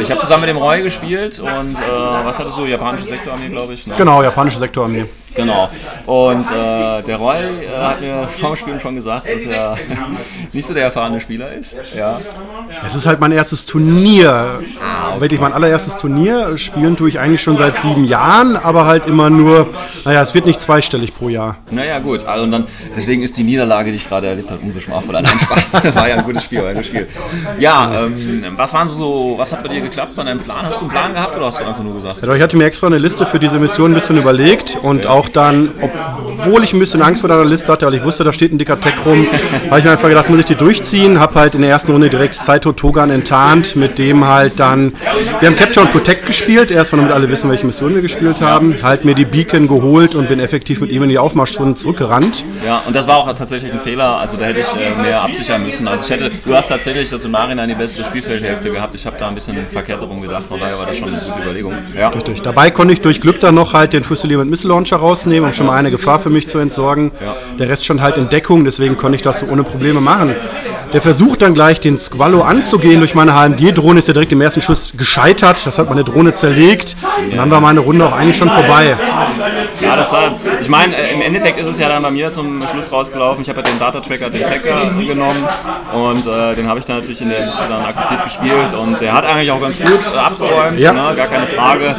Ich 0.00 0.10
habe 0.10 0.20
zusammen 0.20 0.42
mit 0.42 0.50
dem 0.50 0.58
Roy 0.58 0.82
gespielt 0.82 1.40
und 1.40 1.48
äh, 1.48 2.24
was 2.24 2.38
hattest 2.38 2.58
du? 2.58 2.66
Japanische 2.66 3.06
Sektorarmee, 3.06 3.48
glaube 3.48 3.72
ich. 3.72 3.86
Ne? 3.86 3.94
Genau, 3.96 4.22
japanische 4.22 4.58
Sektorarmee. 4.58 5.04
Genau. 5.34 5.70
Und 6.04 6.46
äh, 6.50 7.02
der 7.02 7.16
Roy 7.16 7.66
hat 7.80 8.00
mir 8.00 8.28
vor 8.28 8.50
dem 8.50 8.56
Spielen 8.56 8.80
schon 8.80 8.94
gesagt, 8.94 9.26
dass 9.26 9.44
er 9.44 9.76
nicht 10.52 10.66
so 10.66 10.74
der 10.74 10.84
erfahrene 10.84 11.20
Spieler 11.20 11.50
ist. 11.52 11.76
Ja. 11.96 12.20
Es 12.84 12.94
ist 12.94 13.06
halt 13.06 13.20
mein 13.20 13.32
erstes 13.32 13.64
Turnier. 13.64 14.60
Ah, 14.80 15.10
okay. 15.10 15.20
Wirklich 15.20 15.40
mein 15.40 15.52
allererstes 15.52 15.96
Turnier. 15.96 16.58
Spielen 16.58 16.96
tue 16.96 17.08
ich 17.08 17.18
eigentlich 17.18 17.37
eigentlich 17.38 17.42
schon 17.42 17.56
seit 17.56 17.80
sieben 17.80 18.04
Jahren, 18.04 18.56
aber 18.56 18.86
halt 18.86 19.06
immer 19.06 19.30
nur, 19.30 19.68
naja, 20.04 20.22
es 20.22 20.34
wird 20.34 20.46
nicht 20.46 20.60
zweistellig 20.60 21.14
pro 21.14 21.28
Jahr. 21.28 21.56
Naja, 21.70 21.98
gut. 21.98 22.24
Also 22.26 22.44
und 22.44 22.52
dann, 22.52 22.64
deswegen 22.96 23.22
ist 23.22 23.36
die 23.36 23.44
Niederlage, 23.44 23.90
die 23.90 23.96
ich 23.96 24.08
gerade 24.08 24.26
erlebt 24.26 24.50
habe, 24.50 24.60
umso 24.62 24.80
schmachvoller. 24.80 25.22
Nein, 25.22 25.38
Spaß. 25.42 25.94
war 25.94 26.08
ja 26.08 26.16
ein 26.16 26.24
gutes 26.24 26.44
Spiel, 26.44 26.60
war 26.60 26.68
ein 26.68 26.74
gutes 26.74 26.88
Spiel. 26.88 27.06
Ja, 27.58 27.90
ähm, 27.94 28.14
was 28.56 28.74
waren 28.74 28.88
so, 28.88 29.34
was 29.36 29.52
hat 29.52 29.62
bei 29.62 29.68
dir 29.68 29.80
geklappt 29.80 30.16
bei 30.16 30.24
deinem 30.24 30.40
Plan? 30.40 30.66
Hast 30.66 30.80
du 30.80 30.84
einen 30.84 30.90
Plan 30.90 31.14
gehabt 31.14 31.36
oder 31.36 31.46
hast 31.46 31.60
du 31.60 31.64
einfach 31.64 31.82
nur 31.82 31.94
gesagt? 31.94 32.24
Ja, 32.24 32.34
ich 32.34 32.42
hatte 32.42 32.56
mir 32.56 32.64
extra 32.64 32.86
eine 32.86 32.98
Liste 32.98 33.26
für 33.26 33.38
diese 33.38 33.58
Mission 33.58 33.92
ein 33.92 33.94
bisschen 33.94 34.18
überlegt 34.18 34.78
und 34.82 35.06
auch 35.06 35.28
dann, 35.28 35.70
obwohl 35.80 36.64
ich 36.64 36.72
ein 36.72 36.78
bisschen 36.78 37.02
Angst 37.02 37.20
vor 37.20 37.28
deiner 37.28 37.44
Liste 37.44 37.72
hatte, 37.72 37.86
weil 37.86 37.94
ich 37.94 38.04
wusste, 38.04 38.24
da 38.24 38.32
steht 38.32 38.52
ein 38.52 38.58
dicker 38.58 38.80
Tech 38.80 38.94
rum, 39.04 39.26
habe 39.68 39.78
ich 39.78 39.84
mir 39.84 39.92
einfach 39.92 40.08
gedacht, 40.08 40.28
muss 40.28 40.40
ich 40.40 40.46
die 40.46 40.54
durchziehen. 40.54 41.20
Habe 41.20 41.34
halt 41.36 41.54
in 41.54 41.62
der 41.62 41.70
ersten 41.70 41.92
Runde 41.92 42.10
direkt 42.10 42.34
Saito 42.34 42.72
Togan 42.72 43.10
enttarnt, 43.10 43.76
mit 43.76 43.98
dem 43.98 44.26
halt 44.26 44.58
dann, 44.58 44.92
wir 45.40 45.48
haben 45.48 45.56
Capture 45.56 45.86
und 45.86 45.92
Protect 45.92 46.26
gespielt, 46.26 46.70
erst 46.70 46.92
damit 46.92 47.12
alle 47.12 47.27
wissen, 47.30 47.50
welche 47.50 47.66
Mission 47.66 47.94
wir 47.94 48.02
gespielt 48.02 48.40
haben. 48.40 48.76
Halt 48.82 49.04
mir 49.04 49.14
die 49.14 49.24
Beacon 49.24 49.68
geholt 49.68 50.14
und 50.14 50.28
bin 50.28 50.40
effektiv 50.40 50.80
mit 50.80 50.90
ihm 50.90 51.02
in 51.02 51.08
die 51.08 51.18
Aufmarschrunde 51.18 51.74
zurückgerannt. 51.74 52.44
Ja, 52.64 52.82
und 52.86 52.94
das 52.94 53.06
war 53.06 53.18
auch 53.18 53.32
tatsächlich 53.34 53.72
ein 53.72 53.80
Fehler. 53.80 54.18
Also 54.18 54.36
da 54.36 54.46
hätte 54.46 54.60
ich 54.60 54.66
äh, 54.66 55.00
mehr 55.00 55.22
absichern 55.22 55.62
müssen. 55.62 55.88
Also 55.88 56.04
ich 56.04 56.10
hätte, 56.10 56.30
du 56.44 56.54
hast 56.54 56.68
tatsächlich 56.68 57.10
das 57.10 57.24
im 57.24 57.32
Nachhinein 57.32 57.68
die 57.68 57.74
bessere 57.74 58.04
Spielfeldhälfte 58.04 58.70
gehabt. 58.70 58.94
Ich 58.94 59.06
habe 59.06 59.16
da 59.18 59.28
ein 59.28 59.34
bisschen 59.34 59.64
verkehrt 59.66 60.00
darum 60.00 60.20
gedacht. 60.20 60.44
Von 60.48 60.60
daher 60.60 60.78
war 60.78 60.86
das 60.86 60.96
schon 60.96 61.08
eine 61.08 61.18
gute 61.18 61.42
Überlegung. 61.42 61.74
Ja. 61.96 62.08
Richtig. 62.08 62.42
Dabei 62.42 62.70
konnte 62.70 62.94
ich 62.94 63.00
durch 63.00 63.20
Glück 63.20 63.40
dann 63.40 63.54
noch 63.54 63.74
halt 63.74 63.92
den 63.92 64.02
Fusilier 64.02 64.44
Missile 64.44 64.72
Launcher 64.72 64.96
rausnehmen, 64.96 65.48
um 65.48 65.52
schon 65.52 65.66
mal 65.66 65.76
eine 65.76 65.90
Gefahr 65.90 66.20
für 66.20 66.30
mich 66.30 66.48
zu 66.48 66.58
entsorgen. 66.58 67.12
Ja. 67.20 67.36
Der 67.58 67.68
Rest 67.68 67.84
stand 67.84 68.00
halt 68.00 68.18
in 68.18 68.28
Deckung, 68.28 68.64
deswegen 68.64 68.96
konnte 68.96 69.16
ich 69.16 69.22
das 69.22 69.40
so 69.40 69.46
ohne 69.46 69.64
Probleme 69.64 70.00
machen. 70.00 70.34
Der 70.92 71.02
Versuch 71.02 71.36
dann 71.36 71.54
gleich 71.54 71.80
den 71.80 71.98
Squallow 71.98 72.42
anzugehen 72.42 72.98
durch 72.98 73.14
meine 73.14 73.34
HMG-Drohne 73.34 73.98
ist 73.98 74.08
ja 74.08 74.14
direkt 74.14 74.32
im 74.32 74.40
ersten 74.40 74.62
Schuss 74.62 74.94
gescheitert. 74.96 75.66
Das 75.66 75.78
hat 75.78 75.88
meine 75.88 76.04
Drohne 76.04 76.32
zerlegt. 76.32 76.96
Und 77.30 77.36
dann 77.36 77.50
war 77.50 77.60
meine 77.60 77.80
Runde 77.80 78.06
auch 78.06 78.12
eigentlich 78.12 78.36
schon 78.36 78.48
vorbei. 78.48 78.96
Ja, 79.80 79.96
das 79.96 80.12
war, 80.12 80.34
ich 80.60 80.68
meine, 80.68 80.96
äh, 80.96 81.14
im 81.14 81.22
Endeffekt 81.22 81.58
ist 81.60 81.66
es 81.66 81.78
ja 81.78 81.88
dann 81.88 82.02
bei 82.02 82.10
mir 82.10 82.32
zum 82.32 82.60
Schluss 82.66 82.90
rausgelaufen. 82.90 83.42
Ich 83.42 83.48
habe 83.48 83.60
ja 83.60 83.64
den 83.64 83.78
Data-Tracker, 83.78 84.30
den 84.30 84.42
Tracker 84.42 84.90
genommen 84.98 85.46
und 85.92 86.26
äh, 86.26 86.54
den 86.56 86.68
habe 86.68 86.80
ich 86.80 86.84
dann 86.84 86.96
natürlich 86.96 87.20
in 87.20 87.28
der 87.28 87.46
Liste 87.46 87.66
dann 87.68 87.84
aggressiv 87.84 88.22
gespielt 88.24 88.74
und 88.80 89.00
der 89.00 89.12
hat 89.12 89.26
eigentlich 89.26 89.50
auch 89.50 89.60
ganz 89.60 89.78
gut 89.78 90.00
äh, 90.12 90.18
abgeräumt, 90.18 90.80
ja. 90.80 90.92
ne, 90.92 91.14
gar 91.14 91.28
keine 91.28 91.46
Frage. 91.46 91.94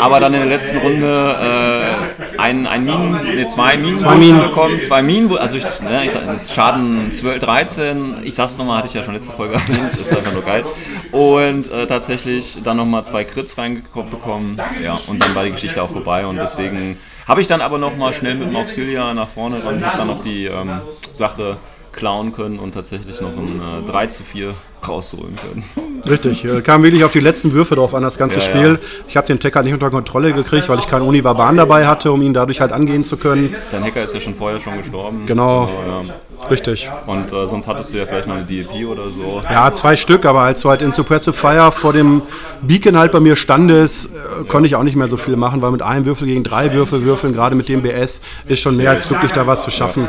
Aber 0.00 0.20
dann 0.20 0.32
in 0.34 0.40
der 0.40 0.48
letzten 0.48 0.78
Runde 0.78 1.36
äh, 1.40 2.40
ein, 2.40 2.66
ein 2.66 2.84
Minen, 2.84 3.20
nee, 3.34 3.46
zwei 3.46 3.76
Minen, 3.76 3.96
zwei 3.96 4.14
Minen 4.14 4.40
bekommen, 4.40 4.80
zwei 4.80 5.02
Minen, 5.02 5.36
also 5.36 5.56
ich, 5.56 5.64
ne, 5.80 6.04
ich 6.04 6.12
sag, 6.12 6.22
Schaden 6.54 7.10
12, 7.10 7.38
13. 7.40 8.16
Ich 8.22 8.33
ich 8.34 8.36
sag's 8.36 8.58
nochmal, 8.58 8.78
hatte 8.78 8.88
ich 8.88 8.94
ja 8.94 9.04
schon 9.04 9.14
letzte 9.14 9.32
Folge 9.32 9.54
erwähnt, 9.54 9.96
ist 9.96 10.16
einfach 10.16 10.32
nur 10.32 10.42
geil. 10.42 10.64
Und 11.12 11.70
äh, 11.70 11.86
tatsächlich 11.86 12.58
dann 12.64 12.78
nochmal 12.78 13.04
zwei 13.04 13.22
Crits 13.22 13.56
reinbekommen. 13.56 14.60
Ja, 14.82 14.98
und 15.06 15.22
dann 15.22 15.32
war 15.36 15.44
die 15.44 15.52
Geschichte 15.52 15.80
auch 15.80 15.88
vorbei 15.88 16.26
und 16.26 16.34
deswegen 16.38 16.98
habe 17.28 17.40
ich 17.40 17.46
dann 17.46 17.60
aber 17.60 17.78
nochmal 17.78 18.12
schnell 18.12 18.34
mit 18.34 18.48
dem 18.48 18.56
Auxilia 18.56 19.14
nach 19.14 19.28
vorne 19.28 19.58
und 19.58 19.80
dann 19.80 20.08
noch 20.08 20.24
die 20.24 20.46
ähm, 20.46 20.80
Sache 21.12 21.58
klauen 21.94 22.32
können 22.32 22.58
und 22.58 22.72
tatsächlich 22.72 23.20
noch 23.20 23.30
ein 23.30 23.60
äh, 23.86 23.90
3 23.90 24.06
zu 24.08 24.22
4 24.22 24.54
rausholen 24.86 25.34
können. 25.36 26.02
Richtig, 26.08 26.44
äh, 26.44 26.60
kam 26.60 26.82
wirklich 26.82 27.04
auf 27.04 27.12
die 27.12 27.20
letzten 27.20 27.52
Würfe 27.52 27.74
drauf 27.76 27.94
an, 27.94 28.02
das 28.02 28.18
ganze 28.18 28.36
Ja, 28.36 28.42
Spiel. 28.42 28.72
ja. 28.72 28.88
Ich 29.08 29.16
habe 29.16 29.26
den 29.26 29.38
halt 29.38 29.64
nicht 29.64 29.74
unter 29.74 29.90
Kontrolle 29.90 30.32
gekriegt, 30.32 30.68
weil 30.68 30.78
ich 30.78 30.88
keinen 30.88 31.02
Univaban 31.02 31.56
dabei 31.56 31.86
hatte, 31.86 32.12
um 32.12 32.20
ihn 32.22 32.34
dadurch 32.34 32.60
halt 32.60 32.72
angehen 32.72 33.04
zu 33.04 33.16
können. 33.16 33.54
Dein 33.72 33.84
Hacker 33.84 34.02
ist 34.02 34.14
ja 34.14 34.20
schon 34.20 34.34
vorher 34.34 34.60
schon 34.60 34.76
gestorben. 34.76 35.24
Genau. 35.26 35.62
Also, 35.62 35.72
ja. 36.08 36.14
Richtig. 36.50 36.90
Und 37.06 37.32
äh, 37.32 37.46
sonst 37.46 37.68
hattest 37.68 37.92
du 37.92 37.98
ja 37.98 38.06
vielleicht 38.06 38.28
noch 38.28 38.34
eine 38.34 38.44
DLP 38.44 38.86
oder 38.86 39.08
so. 39.08 39.40
Ja, 39.50 39.72
zwei 39.72 39.96
Stück, 39.96 40.26
aber 40.26 40.40
als 40.40 40.60
du 40.60 40.68
halt 40.68 40.82
in 40.82 40.92
Suppressive 40.92 41.32
Fire 41.32 41.72
vor 41.72 41.94
dem 41.94 42.20
Beacon 42.60 42.98
halt 42.98 43.12
bei 43.12 43.20
mir 43.20 43.36
standest, 43.36 44.10
äh, 44.14 44.44
konnte 44.44 44.66
ich 44.66 44.76
auch 44.76 44.82
nicht 44.82 44.96
mehr 44.96 45.08
so 45.08 45.16
viel 45.16 45.36
machen, 45.36 45.62
weil 45.62 45.70
mit 45.70 45.80
einem 45.80 46.04
Würfel 46.04 46.26
gegen 46.26 46.44
drei 46.44 46.74
Würfel 46.74 47.04
würfeln, 47.04 47.32
gerade 47.32 47.56
mit 47.56 47.68
dem 47.70 47.80
BS, 47.82 48.20
ist 48.46 48.60
schon 48.60 48.76
mehr 48.76 48.90
als 48.90 49.08
glücklich, 49.08 49.32
da 49.32 49.46
was 49.46 49.62
zu 49.64 49.70
schaffen. 49.70 50.06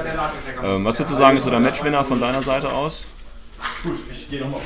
Ähm, 0.65 0.86
was 0.86 0.99
würdest 0.99 1.13
du 1.13 1.17
sagen, 1.17 1.38
ist 1.38 1.43
so 1.43 1.49
der 1.49 1.60
Matchwinner 1.60 2.04
von 2.04 2.19
deiner 2.19 2.41
Seite 2.41 2.71
aus? 2.71 3.08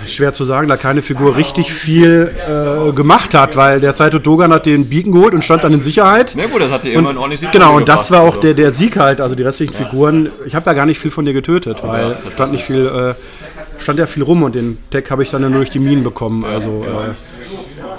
Schwer 0.05 0.33
zu 0.33 0.45
sagen, 0.45 0.67
da 0.67 0.77
keine 0.77 1.01
Figur 1.01 1.35
richtig 1.35 1.71
viel 1.73 2.31
äh, 2.47 2.91
gemacht 2.91 3.33
hat, 3.33 3.55
weil 3.55 3.79
der 3.79 3.91
Saito 3.91 4.19
Dogan 4.19 4.51
hat 4.51 4.65
den 4.65 4.89
Beacon 4.89 5.11
geholt 5.11 5.33
und 5.33 5.43
stand 5.43 5.63
dann 5.63 5.73
in 5.73 5.83
Sicherheit. 5.83 6.33
Na 6.35 6.47
gut, 6.47 6.61
das 6.61 6.71
hat 6.71 6.83
dir 6.83 6.93
immerhin 6.93 7.17
ordentlich 7.17 7.41
Sieg 7.41 7.51
Genau, 7.51 7.75
und 7.75 7.87
das 7.87 8.11
war 8.11 8.21
auch 8.21 8.27
also. 8.27 8.41
der, 8.41 8.53
der 8.53 8.71
Sieg 8.71 8.97
halt, 8.97 9.21
also 9.21 9.35
die 9.35 9.43
restlichen 9.43 9.73
Figuren. 9.73 10.31
Ich 10.45 10.55
habe 10.55 10.65
ja 10.69 10.73
gar 10.73 10.85
nicht 10.85 10.99
viel 10.99 11.11
von 11.11 11.25
dir 11.25 11.33
getötet, 11.33 11.83
weil 11.83 12.17
stand 12.33 12.51
nicht 12.51 12.63
viel, 12.63 12.85
äh, 12.85 13.81
stand 13.81 13.99
ja 13.99 14.05
viel 14.05 14.23
rum 14.23 14.43
und 14.43 14.55
den 14.55 14.77
Tech 14.89 15.05
habe 15.09 15.23
ich 15.23 15.29
dann 15.29 15.43
ja 15.43 15.49
nur 15.49 15.59
durch 15.59 15.69
die 15.69 15.79
Minen 15.79 16.03
bekommen. 16.03 16.45
Also 16.45 16.83
äh, 16.83 17.13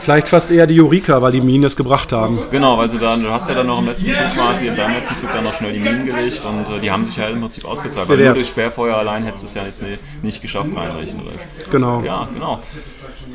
vielleicht 0.01 0.29
fast 0.29 0.51
eher 0.51 0.67
die 0.67 0.81
Eureka, 0.81 1.21
weil 1.23 1.33
die 1.33 1.41
Minen 1.41 1.65
es 1.65 1.77
gebracht 1.77 2.13
haben. 2.13 2.39
Genau, 2.51 2.77
weil 2.79 2.89
du 2.89 2.99
dann, 2.99 3.23
du 3.23 3.31
hast 3.31 3.49
ja 3.49 3.55
dann 3.55 3.67
noch 3.67 3.79
im 3.79 3.87
letzten 3.87 4.11
Zug 4.13 4.23
quasi, 4.35 4.67
in 4.69 4.77
deinem 4.77 4.95
letzten 4.95 5.15
Zug 5.15 5.33
dann 5.33 5.45
noch 5.45 5.55
schnell 5.55 5.73
die 5.73 5.81
Minen 5.81 6.05
gelegt 6.07 6.43
und 6.45 6.69
äh, 6.77 6.81
die 6.81 6.91
haben 6.91 7.05
sich 7.05 7.17
ja 7.17 7.29
im 7.29 7.41
Prinzip 7.41 7.65
ausgezahlt. 7.65 8.09
Weil 8.09 8.17
nur 8.17 8.25
Bewährt. 8.25 8.37
durch 8.37 8.49
Sperrfeuer 8.49 8.97
allein 8.97 9.25
hättest 9.25 9.43
du 9.45 9.47
es 9.49 9.55
ja 9.55 9.65
jetzt 9.65 9.83
nie- 9.83 9.99
nicht 10.23 10.43
geschafft, 10.43 10.75
rein 10.75 10.91
rechnerisch. 10.97 11.41
Genau. 11.71 12.03
Ja, 12.03 12.29
genau. 12.33 12.59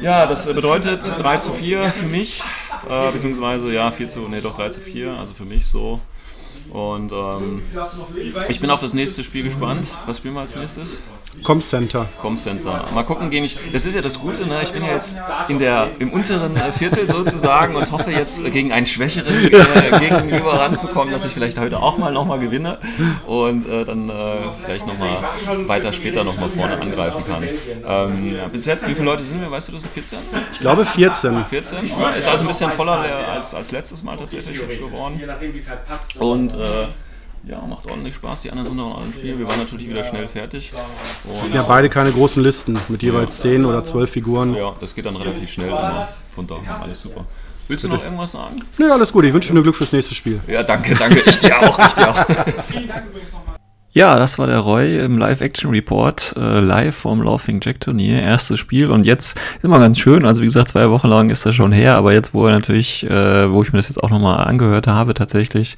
Ja, 0.02 0.26
das 0.28 0.46
bedeutet 0.46 1.02
3 1.18 1.38
zu 1.38 1.52
4 1.54 1.84
für 1.92 2.06
mich, 2.06 2.44
äh, 2.90 3.12
beziehungsweise 3.12 3.72
ja, 3.74 3.92
4 3.92 4.10
zu, 4.10 4.20
nee, 4.30 4.42
doch 4.42 4.56
3 4.58 4.70
zu 4.70 4.82
4, 4.82 5.12
also 5.12 5.34
für 5.34 5.46
mich 5.46 5.66
so. 5.66 6.00
Und 6.72 7.12
ähm, 7.14 7.62
ich 8.50 8.60
bin 8.60 8.70
auf 8.72 8.82
das 8.82 8.94
nächste 8.94 9.24
Spiel 9.24 9.44
gespannt. 9.44 9.92
Was 10.08 10.18
spielen 10.18 10.34
wir 10.34 10.42
als 10.42 10.56
nächstes? 10.56 11.02
Comcenter. 11.44 12.08
Comcenter. 12.20 12.86
Mal 12.94 13.04
gucken, 13.04 13.30
gegen 13.30 13.46
ich. 13.46 13.58
Das 13.72 13.86
ist 13.86 13.96
ja 13.96 14.02
das 14.02 14.20
Gute, 14.20 14.46
ne? 14.48 14.60
Ich 14.64 14.72
bin 14.72 14.84
ja 14.84 14.94
jetzt 14.94 15.18
in 15.48 15.60
der, 15.60 15.90
im 16.00 16.12
unteren 16.12 16.56
äh, 16.56 16.72
Viertel 16.72 17.08
sozusagen 17.08 17.76
und 17.76 17.92
hoffe 17.92 18.12
jetzt 18.12 18.50
gegen 18.52 18.72
einen 18.72 18.86
schwächeren 18.86 19.34
äh, 19.46 20.00
Gegenüber 20.00 20.60
ranzukommen, 20.60 21.14
dass 21.14 21.26
ich 21.26 21.34
vielleicht 21.34 21.60
heute 21.60 21.80
auch 21.80 21.98
mal 21.98 22.12
nochmal 22.12 22.40
gewinne 22.40 22.78
und 23.28 23.68
äh, 23.68 23.86
dann 23.86 24.10
äh, 24.10 24.14
vielleicht 24.64 24.88
nochmal 24.88 25.18
weiter 25.68 25.94
später 25.94 26.24
nochmal 26.24 26.50
vorne 26.50 26.80
angreifen 26.80 27.24
kann. 27.26 27.44
Ähm, 27.88 28.40
bis 28.52 28.66
jetzt, 28.66 28.88
wie 28.88 28.94
viele 28.94 29.06
Leute 29.06 29.24
sind 29.24 29.42
wir? 29.42 29.52
Weißt 29.52 29.68
du 29.68 29.74
das? 29.74 29.84
14? 29.84 30.20
Ich 30.52 30.60
glaube 30.60 30.86
14. 30.86 31.46
14? 31.46 31.78
Ja, 32.00 32.10
ist 32.10 32.28
also 32.28 32.44
ein 32.44 32.48
bisschen 32.48 32.72
voller 32.72 33.00
als, 33.30 33.54
als 33.54 33.72
letztes 33.72 34.04
Mal 34.04 34.18
tatsächlich 34.18 34.60
jetzt 34.60 34.80
geworden. 34.80 35.22
Und 36.20 36.54
äh, 36.54 36.86
ja, 37.48 37.62
macht 37.62 37.90
ordentlich 37.90 38.16
Spaß. 38.16 38.44
Die 38.44 38.52
anderen 38.52 38.68
sind 38.68 38.78
noch 38.78 38.98
alle 38.98 39.06
im 39.06 39.14
Spiel. 39.14 39.38
Wir 39.38 39.48
waren 39.48 39.60
natürlich 39.60 39.90
wieder 39.90 40.04
schnell 40.04 40.28
fertig. 40.28 40.74
Und 41.24 41.54
Ja, 41.54 41.64
beide 41.64 41.90
keine 41.90 42.12
großen 42.12 42.42
Listen 42.42 42.78
mit 42.90 43.04
jeweils 43.04 43.40
10 43.40 43.66
oder 43.66 43.84
12 43.84 44.10
Figuren. 44.10 44.56
ja, 44.56 44.76
das 44.80 44.96
geht 44.96 45.06
dann 45.06 45.16
relativ 45.16 45.52
schnell 45.52 45.68
immer. 45.70 46.08
Von 46.34 46.48
daher 46.48 46.82
alles 46.82 47.02
super. 47.02 47.26
Willst 47.68 47.84
du 47.84 47.88
noch 47.88 48.04
irgendwas 48.04 48.32
sagen? 48.34 48.64
Nee, 48.78 48.86
alles 48.86 49.12
gut. 49.12 49.26
Ich 49.26 49.34
wünsche 49.34 49.48
dir 49.50 49.56
nur 49.56 49.64
Glück 49.64 49.76
fürs 49.76 49.92
nächste 49.92 50.14
Spiel. 50.14 50.40
Ja, 50.48 50.62
danke, 50.62 50.94
danke. 50.94 51.22
Ich 51.26 51.40
dir 51.40 51.58
auch, 51.60 51.80
ich 51.80 51.94
dir 51.96 52.10
auch. 52.12 52.26
Ja, 53.96 54.18
das 54.18 54.38
war 54.38 54.48
der 54.48 54.60
Roy 54.60 55.00
im 55.00 55.18
Live-Action-Report, 55.18 56.36
äh, 56.38 56.60
live 56.60 56.94
vom 56.94 57.22
Laughing 57.22 57.62
Jack-Turnier, 57.64 58.22
erstes 58.22 58.60
Spiel. 58.60 58.92
Und 58.92 59.06
jetzt 59.06 59.38
ist 59.56 59.64
immer 59.64 59.80
ganz 59.80 60.00
schön, 60.00 60.26
also 60.26 60.42
wie 60.42 60.48
gesagt, 60.48 60.68
zwei 60.68 60.90
Wochen 60.90 61.08
lang 61.08 61.30
ist 61.30 61.46
das 61.46 61.56
schon 61.56 61.72
her, 61.72 61.96
aber 61.96 62.12
jetzt, 62.12 62.34
wo 62.34 62.46
er 62.46 62.52
natürlich, 62.52 63.10
äh, 63.10 63.50
wo 63.50 63.62
ich 63.62 63.72
mir 63.72 63.80
das 63.80 63.88
jetzt 63.88 64.04
auch 64.04 64.10
nochmal 64.10 64.46
angehört 64.46 64.88
habe, 64.88 65.14
tatsächlich, 65.14 65.78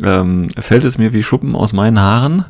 ähm, 0.00 0.50
fällt 0.56 0.84
es 0.84 0.98
mir 0.98 1.12
wie 1.12 1.24
Schuppen 1.24 1.56
aus 1.56 1.72
meinen 1.72 1.98
Haaren. 1.98 2.44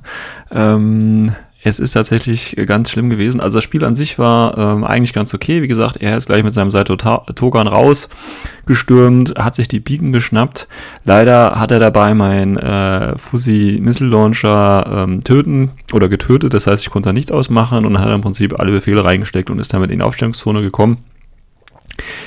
Ähm, 0.51 1.35
es 1.63 1.81
ist 1.81 1.93
tatsächlich 1.93 2.57
ganz 2.67 2.91
schlimm 2.91 3.11
gewesen. 3.11 3.41
Also 3.41 3.59
das 3.59 3.65
Spiel 3.65 3.85
an 3.85 3.97
sich 3.97 4.19
war 4.19 4.57
ähm, 4.57 4.85
eigentlich 4.85 5.13
ganz 5.13 5.35
okay. 5.35 5.61
Wie 5.61 5.69
gesagt, 5.69 5.97
er 5.97 6.17
ist 6.17 6.27
gleich 6.27 6.45
mit 6.45 6.55
seinem 6.55 6.71
Saito 6.71 6.97
Togan 6.97 7.67
rausgestürmt, 7.67 9.35
hat 9.37 9.57
sich 9.57 9.67
die 9.67 9.81
Beacon 9.81 10.13
geschnappt. 10.13 10.69
Leider 11.05 11.59
hat 11.59 11.73
er 11.73 11.81
dabei 11.81 12.15
mein 12.15 12.59
äh, 12.59 13.19
Fusi 13.19 13.79
Missile 13.83 14.11
Launcher 14.11 15.05
ähm, 15.05 15.21
töten 15.21 15.71
oder 15.93 16.09
getötet. 16.09 16.55
Das 16.55 16.69
heißt, 16.69 16.85
ich 16.85 16.91
konnte 16.91 17.09
da 17.09 17.13
nichts 17.13 17.33
ausmachen 17.33 17.85
und 17.85 17.99
hat 17.99 18.09
im 18.09 18.21
Prinzip 18.21 18.59
alle 18.59 18.71
Befehle 18.71 19.05
reingesteckt 19.05 19.51
und 19.51 19.59
ist 19.59 19.75
damit 19.75 19.91
in 19.91 19.99
die 19.99 20.05
Aufstellungszone 20.05 20.63
gekommen. 20.63 20.99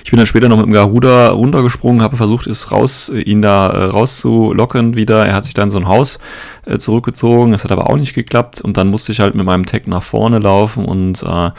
Ich 0.03 0.11
bin 0.11 0.17
dann 0.17 0.27
später 0.27 0.49
noch 0.49 0.57
mit 0.57 0.65
dem 0.65 0.73
Garuda 0.73 1.29
runtergesprungen, 1.29 2.01
habe 2.01 2.17
versucht, 2.17 2.47
es 2.47 2.71
raus, 2.71 3.09
ihn 3.09 3.41
da 3.41 3.69
äh, 3.69 3.83
rauszulocken 3.85 4.95
wieder. 4.95 5.25
Er 5.25 5.35
hat 5.35 5.45
sich 5.45 5.53
dann 5.53 5.69
so 5.69 5.77
ein 5.77 5.87
Haus 5.87 6.19
äh, 6.65 6.77
zurückgezogen, 6.77 7.51
das 7.51 7.63
hat 7.63 7.71
aber 7.71 7.89
auch 7.89 7.97
nicht 7.97 8.13
geklappt 8.13 8.61
und 8.61 8.77
dann 8.77 8.89
musste 8.89 9.11
ich 9.11 9.19
halt 9.19 9.35
mit 9.35 9.45
meinem 9.45 9.65
Tech 9.65 9.83
nach 9.87 10.03
vorne 10.03 10.39
laufen 10.39 10.85
und 10.85 11.23
äh, 11.23 11.51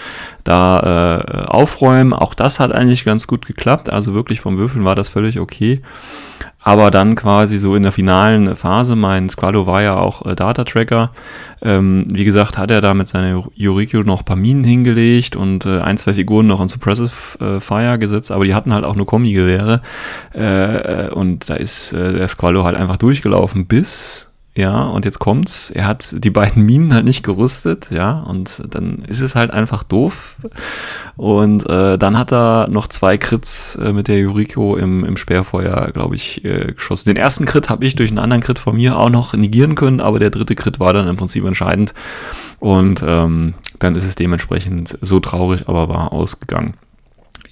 da 0.45 1.21
äh, 1.21 1.45
aufräumen. 1.47 2.13
Auch 2.13 2.35
das 2.35 2.61
hat 2.61 2.73
eigentlich 2.73 3.05
ganz 3.05 3.27
gut 3.27 3.47
geklappt, 3.47 3.91
also 3.91 4.15
wirklich 4.15 4.41
vom 4.41 4.59
Würfeln 4.59 4.85
war 4.85 4.95
das 4.95 5.09
völlig 5.09 5.39
okay. 5.41 5.83
Aber 6.63 6.91
dann 6.91 7.17
quasi 7.17 7.59
so 7.59 7.75
in 7.75 7.83
der 7.83 7.93
finalen 7.93 8.55
Phase, 8.57 8.95
mein 8.95 9.29
Squalo 9.29 9.67
war 9.67 9.83
ja 9.83 9.97
auch 9.97 10.25
äh, 10.25 10.37
Data-Tracker. 10.37 11.11
Ähm, 11.61 12.07
wie 12.13 12.25
gesagt, 12.25 12.57
hat 12.57 12.71
er 12.71 12.81
da 12.81 12.95
mit 12.95 13.09
seiner 13.09 13.45
Yuriko 13.55 13.99
noch 13.99 14.25
paar 14.25 14.37
Minen 14.37 14.65
hingelegt 14.65 15.37
und 15.37 15.67
äh, 15.67 15.81
ein, 15.81 15.99
zwei 15.99 16.15
Figuren 16.15 16.47
noch 16.47 16.61
in 16.61 16.69
Suppressive 16.69 17.39
äh, 17.41 17.61
Fire 17.61 17.99
gesetzt, 17.99 18.31
aber 18.31 18.45
die 18.45 18.55
hatten 18.55 18.73
halt 18.73 18.85
auch 18.85 18.97
nur 18.97 19.07
Kombi-Gewehre. 19.07 19.81
Äh, 20.35 21.07
äh, 21.07 21.11
und 21.11 21.51
da 21.51 21.55
ist 21.55 21.93
äh, 21.93 22.13
der 22.13 22.29
Squalo 22.29 22.65
halt 22.65 22.77
einfach 22.77 22.97
durchgelaufen 22.97 23.67
bis 23.67 24.32
ja, 24.55 24.83
und 24.85 25.07
jetzt 25.07 25.19
kommt's. 25.19 25.71
Er 25.71 25.87
hat 25.87 26.15
die 26.19 26.31
beiden 26.31 26.63
Minen 26.67 26.93
halt 26.93 27.07
nicht 27.07 27.23
gerüstet, 27.23 27.91
ja, 27.91 28.21
und 28.21 28.63
dann 28.69 29.05
ist 29.07 29.23
es 29.23 29.35
halt 29.35 29.51
einfach 29.51 29.83
doof. 29.83 30.37
Und 31.17 31.69
äh, 31.69 31.97
dann 31.97 32.19
hat 32.19 32.33
er 32.33 32.69
noch 32.69 32.87
zwei 32.87 33.17
Crits 33.17 33.77
äh, 33.77 33.93
mit 33.93 34.09
der 34.09 34.19
Yuriko 34.19 34.77
im, 34.77 35.05
im 35.05 35.17
Sperrfeuer, 35.17 35.91
glaube 35.93 36.17
ich, 36.17 36.45
äh, 36.45 36.73
geschossen. 36.73 37.09
Den 37.09 37.17
ersten 37.17 37.47
Crit 37.47 37.71
habe 37.71 37.85
ich 37.87 37.97
durch 37.97 38.11
einen 38.11 38.19
anderen 38.19 38.43
Crit 38.43 38.59
von 38.59 38.77
mir 38.77 38.99
auch 38.99 39.11
noch 39.11 39.33
negieren 39.33 39.75
können, 39.75 40.01
aber 40.01 40.19
der 40.19 40.31
dritte 40.31 40.55
Crit 40.55 40.79
war 40.79 40.93
dann 40.93 41.09
im 41.09 41.17
Prinzip 41.17 41.45
entscheidend. 41.45 41.95
Und 42.59 43.03
ähm, 43.07 43.55
dann 43.79 43.95
ist 43.97 44.05
es 44.05 44.17
dementsprechend 44.17 44.99
so 45.01 45.19
traurig, 45.19 45.69
aber 45.69 45.89
war 45.89 46.13
ausgegangen. 46.13 46.75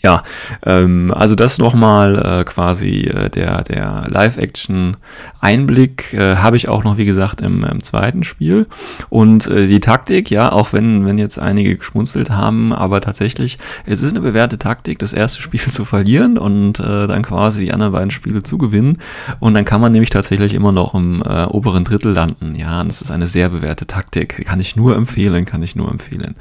Ja, 0.02 0.22
ähm, 0.64 1.12
also 1.14 1.34
das 1.34 1.58
nochmal 1.58 2.40
äh, 2.40 2.44
quasi 2.44 3.00
äh, 3.00 3.28
der, 3.28 3.62
der 3.64 4.06
Live-Action-Einblick 4.08 6.14
äh, 6.14 6.36
habe 6.36 6.56
ich 6.56 6.70
auch 6.70 6.84
noch, 6.84 6.96
wie 6.96 7.04
gesagt, 7.04 7.42
im, 7.42 7.64
im 7.64 7.82
zweiten 7.82 8.24
Spiel. 8.24 8.66
Und 9.10 9.46
äh, 9.46 9.66
die 9.66 9.80
Taktik, 9.80 10.30
ja, 10.30 10.52
auch 10.52 10.72
wenn, 10.72 11.06
wenn 11.06 11.18
jetzt 11.18 11.38
einige 11.38 11.76
geschmunzelt 11.76 12.30
haben, 12.30 12.72
aber 12.72 13.02
tatsächlich, 13.02 13.58
es 13.84 14.00
ist 14.00 14.12
eine 14.12 14.22
bewährte 14.22 14.56
Taktik, 14.56 14.98
das 14.98 15.12
erste 15.12 15.42
Spiel 15.42 15.60
zu 15.60 15.84
verlieren 15.84 16.38
und 16.38 16.80
äh, 16.80 17.06
dann 17.06 17.22
quasi 17.22 17.66
die 17.66 17.72
anderen 17.72 17.92
beiden 17.92 18.10
Spiele 18.10 18.42
zu 18.42 18.56
gewinnen. 18.56 18.98
Und 19.38 19.52
dann 19.52 19.66
kann 19.66 19.82
man 19.82 19.92
nämlich 19.92 20.10
tatsächlich 20.10 20.54
immer 20.54 20.72
noch 20.72 20.94
im 20.94 21.22
äh, 21.22 21.44
oberen 21.44 21.84
Drittel 21.84 22.12
landen. 22.12 22.54
Ja, 22.56 22.80
und 22.80 22.88
das 22.88 23.02
ist 23.02 23.10
eine 23.10 23.26
sehr 23.26 23.50
bewährte 23.50 23.86
Taktik. 23.86 24.46
Kann 24.46 24.60
ich 24.60 24.76
nur 24.76 24.96
empfehlen, 24.96 25.44
kann 25.44 25.62
ich 25.62 25.76
nur 25.76 25.90
empfehlen. 25.90 26.36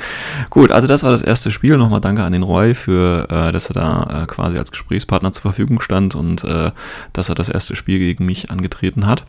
Gut, 0.49 0.71
also 0.71 0.87
das 0.87 1.03
war 1.03 1.11
das 1.11 1.23
erste 1.23 1.51
Spiel. 1.51 1.75
Nochmal 1.75 1.99
danke 1.99 2.23
an 2.23 2.31
den 2.31 2.43
Roy 2.43 2.73
für, 2.73 3.27
äh, 3.29 3.48
dass 3.51 3.69
er 3.69 3.73
da 3.73 4.23
äh, 4.23 4.25
quasi 4.27 4.57
als 4.57 4.71
Gesprächspartner 4.71 5.31
zur 5.31 5.43
Verfügung 5.43 5.79
stand 5.79 6.15
und 6.15 6.43
äh, 6.43 6.71
dass 7.13 7.29
er 7.29 7.35
das 7.35 7.49
erste 7.49 7.75
Spiel 7.75 7.99
gegen 7.99 8.25
mich 8.25 8.51
angetreten 8.51 9.05
hat. 9.05 9.25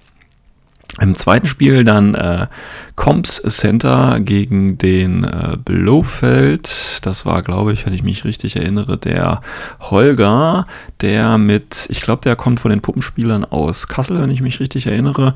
Im 0.99 1.15
zweiten 1.15 1.47
Spiel 1.47 1.85
dann 1.85 2.15
äh, 2.15 2.49
Comps 2.97 3.41
Center 3.43 4.19
gegen 4.21 4.77
den 4.77 5.25
äh, 5.25 5.57
Blofeld. 5.57 6.99
Das 7.07 7.25
war, 7.25 7.43
glaube 7.43 7.73
ich, 7.73 7.87
wenn 7.87 7.93
ich 7.93 8.03
mich 8.03 8.25
richtig 8.25 8.57
erinnere, 8.57 8.99
der 8.99 9.41
Holger, 9.81 10.67
der 11.01 11.39
mit, 11.39 11.87
ich 11.91 12.01
glaube, 12.01 12.23
der 12.23 12.35
kommt 12.35 12.61
von 12.61 12.71
den 12.71 12.81
Puppenspielern 12.81 13.45
aus 13.45 13.87
Kassel, 13.87 14.21
wenn 14.21 14.31
ich 14.31 14.43
mich 14.43 14.59
richtig 14.59 14.89
erinnere. 14.89 15.35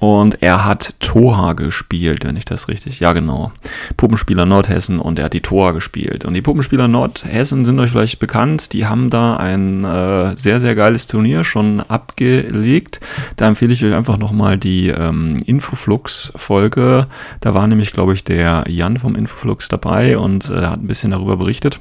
Und 0.00 0.42
er 0.42 0.64
hat 0.64 0.94
Toha 1.00 1.52
gespielt, 1.52 2.24
wenn 2.24 2.36
ich 2.36 2.46
das 2.46 2.68
richtig. 2.68 3.00
Ja, 3.00 3.12
genau. 3.12 3.52
Puppenspieler 3.98 4.46
Nordhessen 4.46 4.98
und 4.98 5.18
er 5.18 5.26
hat 5.26 5.34
die 5.34 5.42
Toha 5.42 5.72
gespielt. 5.72 6.24
Und 6.24 6.32
die 6.32 6.40
Puppenspieler 6.40 6.88
Nordhessen 6.88 7.66
sind 7.66 7.78
euch 7.78 7.90
vielleicht 7.90 8.18
bekannt. 8.18 8.72
Die 8.72 8.86
haben 8.86 9.10
da 9.10 9.36
ein 9.36 9.84
äh, 9.84 10.36
sehr, 10.36 10.58
sehr 10.58 10.74
geiles 10.74 11.06
Turnier 11.06 11.44
schon 11.44 11.80
abgelegt. 11.80 13.00
Da 13.36 13.46
empfehle 13.46 13.74
ich 13.74 13.84
euch 13.84 13.94
einfach 13.94 14.16
nochmal 14.16 14.56
die 14.56 14.79
ähm, 14.88 15.36
Infoflux-Folge. 15.44 17.06
Da 17.40 17.54
war 17.54 17.66
nämlich, 17.66 17.92
glaube 17.92 18.14
ich, 18.14 18.24
der 18.24 18.64
Jan 18.68 18.96
vom 18.96 19.14
Infoflux 19.14 19.68
dabei 19.68 20.18
und 20.18 20.50
äh, 20.50 20.66
hat 20.66 20.82
ein 20.82 20.86
bisschen 20.86 21.10
darüber 21.10 21.36
berichtet. 21.36 21.80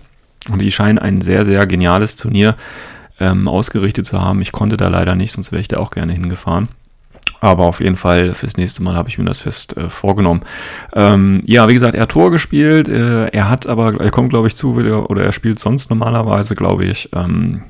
Und 0.51 0.59
die 0.59 0.71
scheinen 0.71 0.99
ein 0.99 1.21
sehr, 1.21 1.45
sehr 1.45 1.65
geniales 1.65 2.15
Turnier 2.15 2.55
ähm, 3.19 3.47
ausgerichtet 3.47 4.05
zu 4.05 4.19
haben. 4.19 4.41
Ich 4.41 4.51
konnte 4.51 4.77
da 4.77 4.87
leider 4.87 5.15
nicht, 5.15 5.31
sonst 5.31 5.51
wäre 5.51 5.61
ich 5.61 5.67
da 5.67 5.77
auch 5.77 5.91
gerne 5.91 6.13
hingefahren. 6.13 6.69
Aber 7.41 7.65
auf 7.65 7.79
jeden 7.79 7.95
Fall 7.95 8.33
fürs 8.33 8.57
nächste 8.57 8.83
Mal 8.83 8.95
habe 8.95 9.09
ich 9.09 9.17
mir 9.17 9.25
das 9.25 9.41
fest 9.41 9.77
äh, 9.77 9.89
vorgenommen. 9.89 10.41
Ähm, 10.93 11.41
ja, 11.45 11.67
wie 11.67 11.73
gesagt, 11.73 11.95
er 11.95 12.01
hat 12.03 12.09
Tor 12.09 12.31
gespielt. 12.31 12.89
Äh, 12.89 13.27
er 13.27 13.49
hat 13.49 13.67
aber, 13.67 13.99
er 13.99 14.11
kommt 14.11 14.29
glaube 14.29 14.47
ich 14.47 14.55
zu, 14.55 14.75
oder 14.75 15.23
er 15.23 15.31
spielt 15.31 15.59
sonst 15.59 15.89
normalerweise, 15.89 16.55
glaube 16.55 16.85
ich, 16.85 17.09
ähm, 17.13 17.63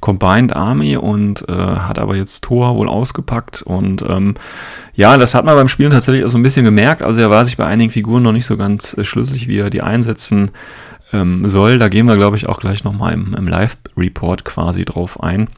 Combined 0.00 0.54
Army 0.54 0.96
und 0.96 1.48
äh, 1.48 1.52
hat 1.52 1.98
aber 1.98 2.16
jetzt 2.16 2.44
Tor 2.44 2.76
wohl 2.76 2.88
ausgepackt. 2.88 3.62
Und 3.62 4.02
ähm, 4.02 4.34
ja, 4.94 5.16
das 5.16 5.34
hat 5.34 5.44
man 5.44 5.56
beim 5.56 5.68
Spielen 5.68 5.92
tatsächlich 5.92 6.24
auch 6.24 6.30
so 6.30 6.38
ein 6.38 6.42
bisschen 6.42 6.64
gemerkt. 6.64 7.02
Also 7.02 7.20
er 7.20 7.30
war 7.30 7.44
sich 7.44 7.56
bei 7.56 7.64
einigen 7.64 7.90
Figuren 7.90 8.22
noch 8.22 8.32
nicht 8.32 8.46
so 8.46 8.56
ganz 8.56 8.96
äh, 8.98 9.04
schlüssig, 9.04 9.48
wie 9.48 9.58
er 9.58 9.70
die 9.70 9.82
einsetzen 9.82 10.50
ähm, 11.12 11.48
soll. 11.48 11.78
Da 11.78 11.88
gehen 11.88 12.06
wir, 12.06 12.16
glaube 12.16 12.36
ich, 12.36 12.48
auch 12.48 12.60
gleich 12.60 12.84
nochmal 12.84 13.14
im, 13.14 13.34
im 13.34 13.48
Live-Report 13.48 14.44
quasi 14.44 14.84
drauf 14.84 15.22
ein. 15.22 15.48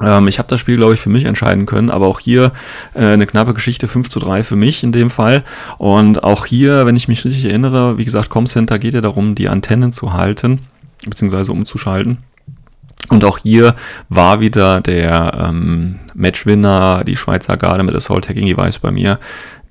Ähm, 0.00 0.28
ich 0.28 0.38
habe 0.38 0.48
das 0.48 0.60
Spiel, 0.60 0.76
glaube 0.76 0.94
ich, 0.94 1.00
für 1.00 1.10
mich 1.10 1.24
entscheiden 1.24 1.66
können, 1.66 1.90
aber 1.90 2.06
auch 2.06 2.20
hier 2.20 2.52
äh, 2.94 3.04
eine 3.04 3.26
knappe 3.26 3.54
Geschichte 3.54 3.88
5 3.88 4.08
zu 4.08 4.20
3 4.20 4.42
für 4.42 4.56
mich 4.56 4.82
in 4.82 4.92
dem 4.92 5.10
Fall. 5.10 5.44
Und 5.78 6.24
auch 6.24 6.46
hier, 6.46 6.86
wenn 6.86 6.96
ich 6.96 7.08
mich 7.08 7.24
richtig 7.24 7.46
erinnere, 7.46 7.98
wie 7.98 8.04
gesagt, 8.04 8.30
Comcenter 8.30 8.78
geht 8.78 8.94
ja 8.94 9.00
darum, 9.00 9.34
die 9.34 9.48
Antennen 9.48 9.92
zu 9.92 10.12
halten, 10.12 10.60
beziehungsweise 11.06 11.52
umzuschalten. 11.52 12.18
Und 13.08 13.24
auch 13.24 13.38
hier 13.38 13.76
war 14.08 14.40
wieder 14.40 14.80
der 14.80 15.48
ähm, 15.48 16.00
Matchwinner, 16.14 17.04
die 17.04 17.14
Schweizer 17.14 17.56
Garde 17.56 17.84
mit 17.84 17.94
Assault 17.94 18.28
Hacking 18.28 18.46
Device 18.46 18.80
bei 18.80 18.90
mir 18.90 19.20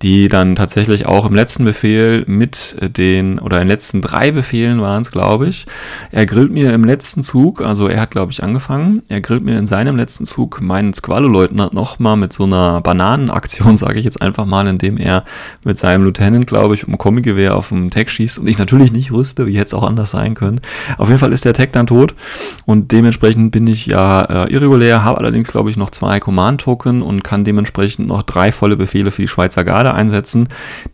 die 0.01 0.27
dann 0.27 0.55
tatsächlich 0.55 1.05
auch 1.05 1.25
im 1.25 1.33
letzten 1.33 1.65
Befehl 1.65 2.23
mit 2.27 2.75
den, 2.97 3.39
oder 3.39 3.57
in 3.57 3.63
den 3.63 3.69
letzten 3.69 4.01
drei 4.01 4.31
Befehlen 4.31 4.81
waren 4.81 5.01
es, 5.01 5.11
glaube 5.11 5.47
ich. 5.47 5.65
Er 6.11 6.25
grillt 6.25 6.51
mir 6.51 6.73
im 6.73 6.83
letzten 6.83 7.23
Zug, 7.23 7.61
also 7.61 7.87
er 7.87 8.01
hat, 8.01 8.11
glaube 8.11 8.31
ich, 8.31 8.43
angefangen, 8.43 9.03
er 9.07 9.21
grillt 9.21 9.43
mir 9.43 9.57
in 9.57 9.67
seinem 9.67 9.95
letzten 9.95 10.25
Zug 10.25 10.61
meinen 10.61 10.93
Squalo-Leutnant 10.93 11.73
nochmal 11.73 12.17
mit 12.17 12.33
so 12.33 12.43
einer 12.43 12.81
Bananenaktion, 12.81 13.77
sage 13.85 13.99
ich 13.99 14.05
jetzt 14.05 14.21
einfach 14.21 14.45
mal, 14.45 14.67
indem 14.67 14.97
er 14.97 15.23
mit 15.63 15.77
seinem 15.77 16.03
Lieutenant, 16.03 16.47
glaube 16.47 16.73
ich, 16.73 16.87
um 16.87 16.97
Kombigewehr 16.97 17.55
auf 17.55 17.69
dem 17.69 17.89
Tag 17.89 18.09
schießt 18.09 18.39
und 18.39 18.47
ich 18.47 18.57
natürlich 18.57 18.91
nicht 18.91 19.11
wusste, 19.11 19.47
wie 19.47 19.57
hätte 19.57 19.67
es 19.67 19.73
auch 19.73 19.83
anders 19.83 20.11
sein 20.11 20.33
können. 20.33 20.59
Auf 20.97 21.07
jeden 21.07 21.19
Fall 21.19 21.33
ist 21.33 21.45
der 21.45 21.53
Tag 21.53 21.71
dann 21.73 21.87
tot 21.87 22.13
und 22.65 22.91
dementsprechend 22.91 23.51
bin 23.51 23.67
ich 23.67 23.87
ja 23.87 24.21
äh, 24.45 24.53
irregulär, 24.53 25.03
habe 25.03 25.19
allerdings, 25.19 25.51
glaube 25.51 25.69
ich, 25.69 25.77
noch 25.77 25.89
zwei 25.89 26.19
Command-Token 26.19 27.01
und 27.01 27.23
kann 27.23 27.43
dementsprechend 27.43 28.07
noch 28.07 28.23
drei 28.23 28.51
volle 28.51 28.75
Befehle 28.75 29.11
für 29.11 29.21
die 29.21 29.27
Schweizer 29.27 29.63
Garde 29.63 29.84
Brigade 29.85 29.93
einsetzen, 29.93 30.49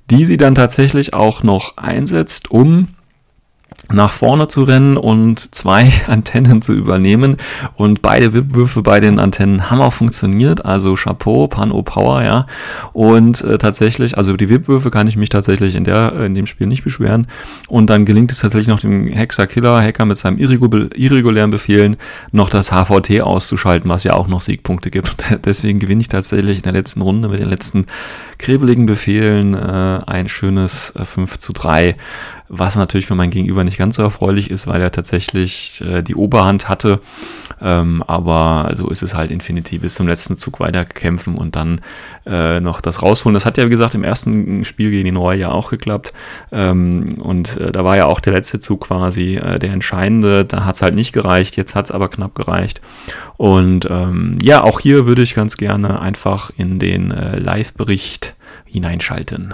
die 0.10 0.26
sie 0.26 0.38
dann 0.38 0.56
tatsächlich 0.56 1.14
auch 1.14 1.44
noch 1.44 1.78
einsetzt, 1.78 2.52
um 2.52 2.90
nach 3.94 4.12
vorne 4.12 4.48
zu 4.48 4.64
rennen 4.64 4.98
und 4.98 5.54
zwei 5.54 5.92
Antennen 6.08 6.62
zu 6.62 6.74
übernehmen. 6.74 7.38
Und 7.76 8.02
beide 8.02 8.34
Wippwürfe 8.34 8.82
bei 8.82 9.00
den 9.00 9.20
Antennen 9.20 9.70
haben 9.70 9.82
auch 9.82 9.94
funktioniert. 9.94 10.66
Also 10.66 10.96
Chapeau, 10.96 11.48
Pan-O 11.48 11.82
Power, 11.84 12.24
ja. 12.24 12.46
Und 12.94 13.42
äh, 13.44 13.58
tatsächlich, 13.58 14.18
also 14.18 14.36
die 14.38 14.50
Wippwürfe 14.50 14.92
kann 14.92 15.08
ich 15.08 15.18
mich 15.18 15.30
tatsächlich 15.30 15.76
in, 15.76 15.84
der, 15.84 16.14
in 16.22 16.34
dem 16.34 16.46
Spiel 16.46 16.68
nicht 16.68 16.84
beschweren. 16.84 17.28
Und 17.68 17.90
dann 17.90 18.06
gelingt 18.06 18.32
es 18.32 18.40
tatsächlich 18.40 18.68
noch 18.68 18.80
dem 18.80 19.08
Hexer-Killer, 19.08 19.82
Hacker 19.82 20.06
mit 20.06 20.18
seinem 20.18 20.38
irregulären 20.38 21.52
Befehlen, 21.52 21.98
noch 22.32 22.50
das 22.50 22.72
HVT 22.72 23.22
auszuschalten, 23.22 23.90
was 23.90 24.04
ja 24.04 24.14
auch 24.14 24.28
noch 24.28 24.42
Siegpunkte 24.42 24.92
gibt. 24.92 25.16
Deswegen 25.46 25.80
gewinne 25.80 26.02
ich 26.02 26.08
tatsächlich 26.08 26.58
in 26.58 26.64
der 26.64 26.74
letzten 26.74 27.02
Runde 27.02 27.28
mit 27.28 27.40
den 27.40 27.50
letzten 27.50 27.86
krebeligen 28.38 28.86
Befehlen 28.86 29.54
äh, 29.54 30.00
ein 30.06 30.28
schönes 30.28 30.94
äh, 30.96 31.06
5 31.06 31.38
zu 31.38 31.54
3 31.54 31.96
was 32.54 32.76
natürlich 32.76 33.06
für 33.06 33.16
mein 33.16 33.30
Gegenüber 33.30 33.64
nicht 33.64 33.78
ganz 33.78 33.96
so 33.96 34.04
erfreulich 34.04 34.52
ist, 34.52 34.68
weil 34.68 34.82
er 34.82 34.92
tatsächlich 34.92 35.82
äh, 35.88 36.02
die 36.02 36.16
Oberhand 36.16 36.68
hatte. 36.68 37.00
Ähm, 37.62 38.04
aber 38.06 38.72
so 38.74 38.90
ist 38.90 39.04
es 39.04 39.16
halt 39.16 39.32
Infinity 39.32 39.78
bis 39.78 39.96
zum 39.96 40.06
letzten 40.08 40.36
Zug 40.36 40.60
weiter 40.60 40.84
kämpfen 40.84 41.36
und 41.36 41.56
dann 41.56 41.80
äh, 42.26 42.60
noch 42.60 42.82
das 42.82 43.02
rausholen. 43.02 43.34
Das 43.34 43.46
hat 43.46 43.58
ja, 43.58 43.66
wie 43.66 43.70
gesagt, 43.70 43.96
im 43.96 44.04
ersten 44.04 44.66
Spiel 44.66 44.92
gegen 44.92 45.06
die 45.06 45.12
Neue 45.12 45.40
ja 45.40 45.52
auch 45.52 45.70
geklappt. 45.70 46.12
Ähm, 46.52 47.22
und 47.22 47.56
äh, 47.56 47.72
da 47.72 47.86
war 47.86 47.96
ja 47.96 48.08
auch 48.08 48.20
der 48.20 48.34
letzte 48.34 48.60
Zug 48.60 48.82
quasi 48.82 49.38
äh, 49.38 49.58
der 49.58 49.72
entscheidende. 49.72 50.44
Da 50.44 50.66
hat 50.66 50.76
es 50.76 50.82
halt 50.82 50.94
nicht 50.94 51.14
gereicht, 51.14 51.56
jetzt 51.56 51.76
hat 51.76 51.86
es 51.86 51.92
aber 51.92 52.10
knapp 52.10 52.36
gereicht. 52.36 52.82
Und 53.38 53.88
ähm, 53.90 54.38
ja, 54.42 54.62
auch 54.62 54.82
hier 54.82 55.06
würde 55.06 55.22
ich 55.22 55.36
ganz 55.36 55.56
gerne 55.56 56.02
einfach 56.02 56.52
in 56.58 56.80
den 56.80 57.12
äh, 57.12 57.40
Live-Bericht 57.40 58.36
hineinschalten. 58.66 59.54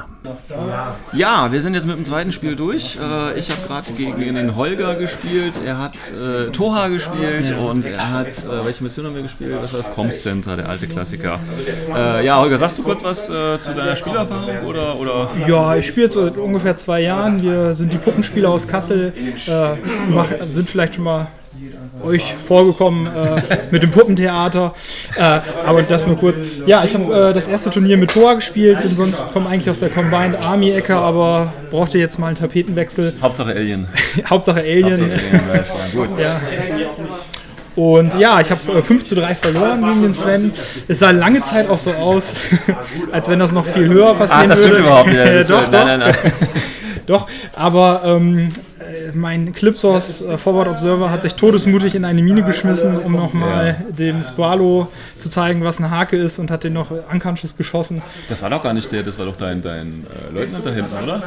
Ja, 1.14 1.52
wir 1.52 1.62
sind 1.62 1.74
jetzt 1.74 1.88
mit 1.88 1.95
dem 1.95 2.06
zweiten 2.06 2.32
Spiel 2.32 2.56
durch. 2.56 2.98
Äh, 3.02 3.39
ich 3.39 3.50
habe 3.50 3.62
gerade 3.68 3.91
gegen 3.93 4.36
den 4.36 4.56
Holger 4.56 4.95
gespielt, 4.95 5.54
er 5.66 5.80
hat 5.80 5.95
äh, 5.95 6.52
Toha 6.52 6.88
gespielt 6.88 7.54
und 7.58 7.86
er 7.86 8.12
hat, 8.12 8.28
äh, 8.28 8.66
welche 8.66 8.84
Mission 8.84 9.06
haben 9.06 9.16
wir 9.16 9.22
gespielt? 9.22 9.54
Das 9.62 9.74
war 9.74 9.82
das 9.82 9.91
Comms 9.91 10.22
Center, 10.22 10.56
der 10.56 10.70
alte 10.70 10.88
Klassiker. 10.88 11.39
Äh, 11.93 12.26
ja, 12.26 12.39
Holger, 12.39 12.58
sagst 12.58 12.78
du 12.78 12.84
kurz 12.84 13.04
was 13.04 13.30
äh, 13.30 13.58
zu 13.58 13.74
deiner 13.74 13.95
Spielerfahrung? 13.95 14.60
Oder, 14.68 15.00
oder? 15.00 15.30
Ja, 15.48 15.76
ich 15.76 15.88
spiele 15.88 16.12
seit 16.12 16.38
ungefähr 16.38 16.78
zwei 16.78 17.02
Jahren. 17.02 17.41
Wir 17.41 17.74
sind 17.74 17.93
die 17.93 17.98
Puppenspieler 17.98 18.50
aus 18.50 18.68
Kassel, 18.68 19.14
äh, 19.48 19.76
mach, 20.10 20.28
sind 20.50 20.70
vielleicht 20.70 20.95
schon 20.95 21.06
mal 21.06 21.28
euch 22.04 22.36
vorgekommen 22.48 23.08
äh, 23.08 23.58
mit 23.72 23.84
dem 23.84 23.91
Puppentheater. 23.91 24.74
Äh, 25.16 25.39
aber 25.66 25.84
das 25.84 26.08
nur 26.08 26.18
kurz. 26.18 26.36
Ja, 26.66 26.84
ich 26.84 26.93
habe 26.93 27.30
äh, 27.30 27.34
das 27.34 27.48
erste 27.48 27.70
Turnier 27.70 27.98
mit 27.98 28.12
Thor 28.12 28.36
gespielt, 28.36 28.82
bin 28.82 28.95
sonst 28.95 29.32
komme 29.34 29.50
eigentlich 29.50 29.70
aus 29.70 29.80
der 29.80 29.89
Combined 29.89 30.38
Army 30.45 30.72
Ecke, 30.72 30.95
aber 30.95 31.54
brauchte 31.70 31.98
jetzt 31.98 32.20
mal 32.20 32.28
einen 32.28 32.38
Tapetenwechsel. 32.38 33.14
Hauptsache 33.22 33.52
Alien. 33.52 33.88
Hauptsache 34.30 34.60
Alien. 34.60 35.12
Hauptsache 35.12 35.12
Alien 35.34 35.88
gut. 35.93 36.10
Ja. 36.20 36.39
Und 37.76 38.16
ja, 38.20 38.41
ich 38.41 38.50
habe 38.50 38.80
äh, 38.80 38.82
5 38.82 39.06
zu 39.06 39.14
3 39.14 39.36
verloren 39.36 39.84
gegen 39.84 40.02
den 40.02 40.14
Sven. 40.16 40.52
Es 40.88 41.00
sah 41.00 41.12
lange 41.12 41.41
Zeit 41.41 41.70
auch 41.70 41.78
so 41.78 41.91
aus, 41.91 42.34
als 43.12 43.30
wenn 43.30 43.38
das 43.38 43.52
noch 43.52 43.66
viel 43.66 43.88
höher 43.88 44.16
passieren 44.16 44.43
Ach, 44.45 44.48
das 44.48 44.64
würde. 44.64 44.78
Stimmt 44.78 44.88
überhaupt 44.88 45.10
nicht. 45.10 45.50
Doch, 45.50 45.70
doch. 45.70 46.14
Doch, 47.06 47.28
aber 47.56 48.02
ähm, 48.04 48.52
mein 49.13 49.53
Clipsource 49.53 50.21
äh, 50.21 50.38
Forward 50.38 50.67
Observer 50.67 51.11
hat 51.11 51.23
sich 51.23 51.35
todesmutig 51.35 51.95
in 51.95 52.05
eine 52.05 52.21
Mine 52.21 52.43
geschmissen, 52.43 52.97
um 52.99 53.13
nochmal 53.13 53.77
ja. 53.79 53.91
dem 53.91 54.23
Squalo 54.23 54.88
zu 55.17 55.29
zeigen, 55.29 55.63
was 55.63 55.79
eine 55.79 55.91
Hake 55.91 56.17
ist 56.17 56.39
und 56.39 56.51
hat 56.51 56.63
den 56.63 56.73
noch 56.73 56.91
unconscious 57.11 57.57
geschossen. 57.57 58.01
Das 58.29 58.41
war 58.41 58.49
doch 58.49 58.63
gar 58.63 58.73
nicht 58.73 58.91
der, 58.91 59.03
das 59.03 59.17
war 59.17 59.25
doch 59.25 59.35
dein, 59.35 59.61
dein 59.61 60.05
äh, 60.05 60.33
Leutnant 60.33 60.65
da 60.65 60.69
hinten, 60.71 61.03
oder? 61.03 61.21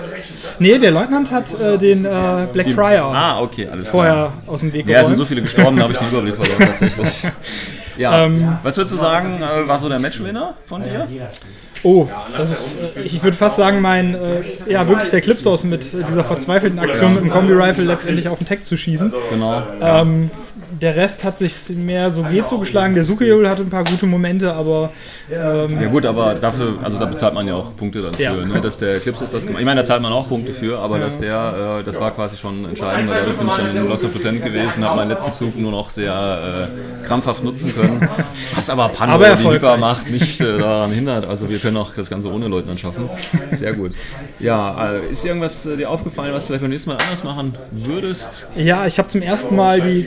Nee, 0.58 0.78
der 0.78 0.90
Leutnant 0.90 1.30
hat 1.30 1.58
äh, 1.60 1.78
den 1.78 2.04
äh, 2.04 2.48
Black 2.52 2.70
Friar 2.70 3.14
ah, 3.14 3.40
okay, 3.40 3.68
alles 3.70 3.90
vorher 3.90 4.12
klar. 4.12 4.32
aus 4.46 4.60
dem 4.60 4.72
Weg 4.72 4.86
geräumt. 4.86 4.94
Ja, 4.94 5.00
es 5.00 5.06
sind 5.06 5.16
so 5.16 5.24
viele 5.24 5.42
gestorben, 5.42 5.76
da 5.76 5.84
habe 5.84 5.92
ich 5.92 5.98
den 5.98 6.08
Überblick 6.08 6.36
verloren 6.36 6.58
tatsächlich. 6.66 7.26
Ja. 7.96 8.24
Ähm, 8.24 8.58
was 8.62 8.76
würdest 8.76 8.94
du 8.94 8.98
sagen, 8.98 9.42
äh, 9.42 9.68
war 9.68 9.78
so 9.78 9.88
der 9.88 9.98
Matchwinner 9.98 10.54
von 10.64 10.82
dir? 10.82 11.06
Oh, 11.82 12.08
das 12.36 12.50
ist, 12.50 12.76
ich 13.04 13.22
würde 13.22 13.36
fast 13.36 13.56
sagen, 13.56 13.80
mein, 13.80 14.14
äh, 14.14 14.42
ja, 14.66 14.86
wirklich 14.86 15.10
der 15.10 15.20
Clipsource 15.20 15.64
mit 15.64 15.92
dieser 15.92 16.24
verzweifelten 16.24 16.78
Aktion 16.78 17.14
mit 17.14 17.24
dem 17.24 17.30
Kombi-Rifle 17.30 17.84
letztendlich 17.84 18.28
auf 18.28 18.38
den 18.38 18.46
Tech 18.46 18.64
zu 18.64 18.76
schießen. 18.76 19.12
Genau. 19.30 19.62
Ähm, 19.80 20.30
der 20.80 20.96
Rest 20.96 21.24
hat 21.24 21.38
sich 21.38 21.70
mehr 21.70 22.10
so 22.10 22.22
geht 22.22 22.48
so 22.48 22.58
geschlagen. 22.58 22.94
Der 22.94 23.04
Sukiol 23.04 23.48
hatte 23.48 23.62
ein 23.62 23.70
paar 23.70 23.84
gute 23.84 24.06
Momente, 24.06 24.52
aber. 24.52 24.90
Ähm, 25.30 25.80
ja, 25.80 25.88
gut, 25.88 26.06
aber 26.06 26.34
dafür, 26.34 26.78
also 26.82 26.98
da 26.98 27.06
bezahlt 27.06 27.34
man 27.34 27.46
ja 27.46 27.54
auch 27.54 27.76
Punkte 27.76 28.02
dann 28.02 28.14
für, 28.14 28.22
ja. 28.22 28.34
ne? 28.34 28.60
dass 28.60 28.78
der 28.78 29.00
Clipsource 29.00 29.30
das 29.30 29.44
gemacht 29.44 29.60
Ich 29.60 29.66
meine, 29.66 29.80
da 29.80 29.84
zahlt 29.84 30.02
man 30.02 30.12
auch 30.12 30.28
Punkte 30.28 30.52
für, 30.52 30.78
aber 30.78 30.98
ja. 30.98 31.04
dass 31.04 31.18
der, 31.18 31.78
äh, 31.80 31.84
das 31.84 32.00
war 32.00 32.10
quasi 32.12 32.36
schon 32.36 32.64
entscheidend, 32.64 33.10
weil 33.10 33.20
dadurch 33.20 33.36
bin 33.36 33.48
ich 33.48 33.54
dann 33.54 33.76
in 33.76 33.88
Lost 33.88 34.04
of 34.04 34.14
Lieutenant 34.14 34.44
gewesen, 34.44 34.84
habe 34.84 34.96
meinen 34.96 35.10
letzten 35.10 35.32
Zug 35.32 35.56
nur 35.56 35.70
noch 35.70 35.90
sehr 35.90 36.12
äh, 36.12 37.06
krampfhaft 37.06 37.42
nutzen 37.44 37.74
können. 37.74 38.08
Was 38.54 38.70
aber 38.70 38.88
Panda 38.88 39.14
aber 39.14 39.30
die 39.30 39.48
Hyper 39.48 39.76
macht, 39.76 40.10
nicht 40.10 40.40
äh, 40.40 40.58
daran 40.58 40.92
hindert. 40.92 41.24
Also 41.26 41.48
wir 41.48 41.58
können 41.58 41.76
auch 41.76 41.94
das 41.94 42.10
Ganze 42.10 42.32
ohne 42.32 42.48
Leutnant 42.48 42.80
schaffen. 42.80 43.08
Sehr 43.52 43.72
gut. 43.72 43.92
Ja, 44.38 44.86
äh, 44.86 45.10
ist 45.10 45.24
dir 45.24 45.28
irgendwas 45.28 45.66
äh, 45.66 45.76
dir 45.76 45.90
aufgefallen, 45.90 46.32
was 46.32 46.44
du 46.44 46.48
vielleicht 46.48 46.62
beim 46.62 46.70
nächsten 46.70 46.90
Mal 46.90 46.96
anders 46.96 47.24
machen 47.24 47.54
würdest? 47.70 48.46
Ja, 48.56 48.86
ich 48.86 48.98
habe 48.98 49.08
zum 49.08 49.22
ersten 49.22 49.56
Mal 49.56 49.80
die 49.80 50.04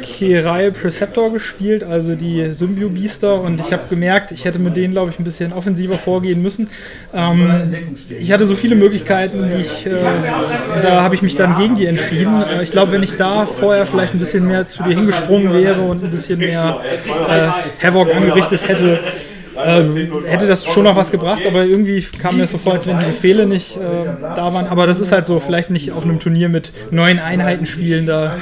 Key-Reihe 0.54 0.72
Preceptor 0.72 1.32
gespielt, 1.34 1.84
also 1.84 2.16
die 2.16 2.52
Symbio-Beaster 2.52 3.42
und 3.42 3.60
ich 3.60 3.74
habe 3.74 3.84
gemerkt, 3.90 4.32
ich 4.32 4.46
hätte 4.46 4.60
mit 4.60 4.76
denen, 4.76 4.94
glaube 4.94 5.12
ich, 5.12 5.20
ein 5.20 5.24
bisschen 5.24 5.52
offensiver 5.52 5.98
vorgehen 5.98 6.42
müssen. 6.42 6.70
Ähm, 7.14 7.74
ich 8.20 8.32
hatte 8.32 8.46
so 8.46 8.56
viele 8.56 8.76
Möglichkeiten, 8.76 9.50
die 9.52 9.62
ich, 9.62 9.86
äh, 9.88 9.92
da 10.82 11.02
habe 11.02 11.16
ich 11.16 11.22
mich 11.22 11.36
dann 11.36 11.58
gegen 11.58 11.76
die 11.76 11.86
entschieden. 11.86 12.34
Äh, 12.42 12.64
ich 12.64 12.72
glaube, 12.72 12.92
wenn 12.92 13.04
ich 13.04 13.16
da 13.16 13.46
vorher 13.46 13.86
vielleicht 13.86 14.14
ein 14.14 14.20
bisschen 14.20 14.48
mehr 14.48 14.68
zu 14.68 14.84
dir 14.84 14.96
hingesprungen 14.96 15.54
wäre 15.54 15.82
und 15.82 16.04
ein 16.04 16.12
bisschen 16.12 16.40
mehr 16.40 16.80
äh, 17.30 17.86
Havoc 17.86 18.14
angerichtet 18.16 18.68
hätte, 18.68 19.00
ähm, 19.56 20.24
hätte 20.26 20.48
das 20.48 20.66
schon 20.66 20.84
noch 20.84 20.96
was 20.96 21.12
gebracht, 21.12 21.44
aber 21.48 21.64
irgendwie 21.64 22.02
kam 22.02 22.38
mir 22.38 22.48
so 22.48 22.58
vor, 22.58 22.74
als 22.74 22.88
wenn 22.88 23.00
die 23.00 23.06
Befehle 23.06 23.46
nicht 23.46 23.78
äh, 23.78 23.80
da 24.22 24.54
waren. 24.54 24.68
Aber 24.68 24.88
das 24.88 25.00
ist 25.00 25.12
halt 25.12 25.28
so, 25.28 25.40
vielleicht 25.40 25.70
nicht 25.70 25.92
auf 25.92 26.04
einem 26.04 26.20
Turnier 26.20 26.50
mit 26.50 26.72
neun 26.92 27.20
Einheiten 27.20 27.66
spielen, 27.66 28.06
da 28.06 28.36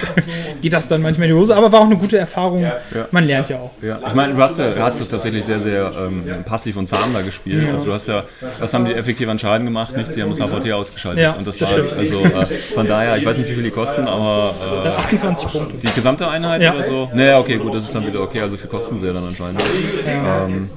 geht 0.62 0.74
das 0.74 0.88
dann 0.88 1.02
manchmal 1.02 1.28
in 1.30 1.36
die 1.36 1.40
Hose, 1.40 1.56
aber 1.56 1.72
war 1.72 1.82
auch 1.82 1.86
eine 1.86 1.98
gute 1.98 2.18
Erfahrung. 2.18 2.66
Man 3.12 3.26
lernt 3.26 3.50
ja 3.50 3.58
auch. 3.58 3.72
Ja, 3.82 4.00
ich 4.08 4.14
meine, 4.14 4.34
du 4.34 4.42
hast 4.42 4.60
ja, 4.60 4.74
hast 4.80 5.00
ja 5.00 5.06
tatsächlich 5.10 5.44
sehr, 5.46 5.60
sehr 5.60 5.92
ähm, 6.00 6.24
passiv 6.46 6.78
und 6.78 6.88
zahm 6.88 7.14
da 7.14 7.22
gespielt. 7.22 7.70
Also 7.72 7.86
du 7.86 7.94
hast 7.94 8.08
ja, 8.08 8.24
das 8.60 8.74
haben 8.74 8.86
die 8.86 8.94
effektiv 8.94 9.28
entscheiden 9.28 9.66
gemacht, 9.66 9.96
nicht, 9.96 10.12
sie 10.12 10.22
haben 10.22 10.30
das 10.30 10.40
HVT 10.40 10.72
ausgeschaltet. 10.72 11.24
Ja, 11.24 11.32
und 11.32 11.46
das, 11.48 11.58
das 11.58 11.72
war 11.72 11.78
es. 11.78 11.86
stimmt. 11.88 12.00
Also 12.00 12.24
äh, 12.24 12.46
von 12.74 12.88
daher, 12.88 13.18
ich 13.18 13.26
weiß 13.26 13.38
nicht, 13.38 13.50
wie 13.50 13.54
viel 13.54 13.64
die 13.64 13.72
kosten, 13.72 14.08
aber 14.08 14.54
äh, 14.86 14.90
28 14.90 15.48
Punkte. 15.52 15.78
die 15.78 15.94
gesamte 15.94 16.28
Einheit 16.28 16.62
Ja. 16.62 16.74
oder 16.74 16.84
so? 16.84 17.10
Naja, 17.14 17.40
okay, 17.40 17.58
gut, 17.58 17.74
das 17.76 17.86
ist 17.86 17.96
dann 17.96 18.06
wieder 18.06 18.22
okay, 18.22 18.42
also 18.42 18.58
viel 18.58 18.70
kosten 18.70 18.98
sie 18.98 19.08
ja 19.08 19.14
dann 19.14 19.26
anscheinend. 19.28 19.62
Ähm, 20.08 20.70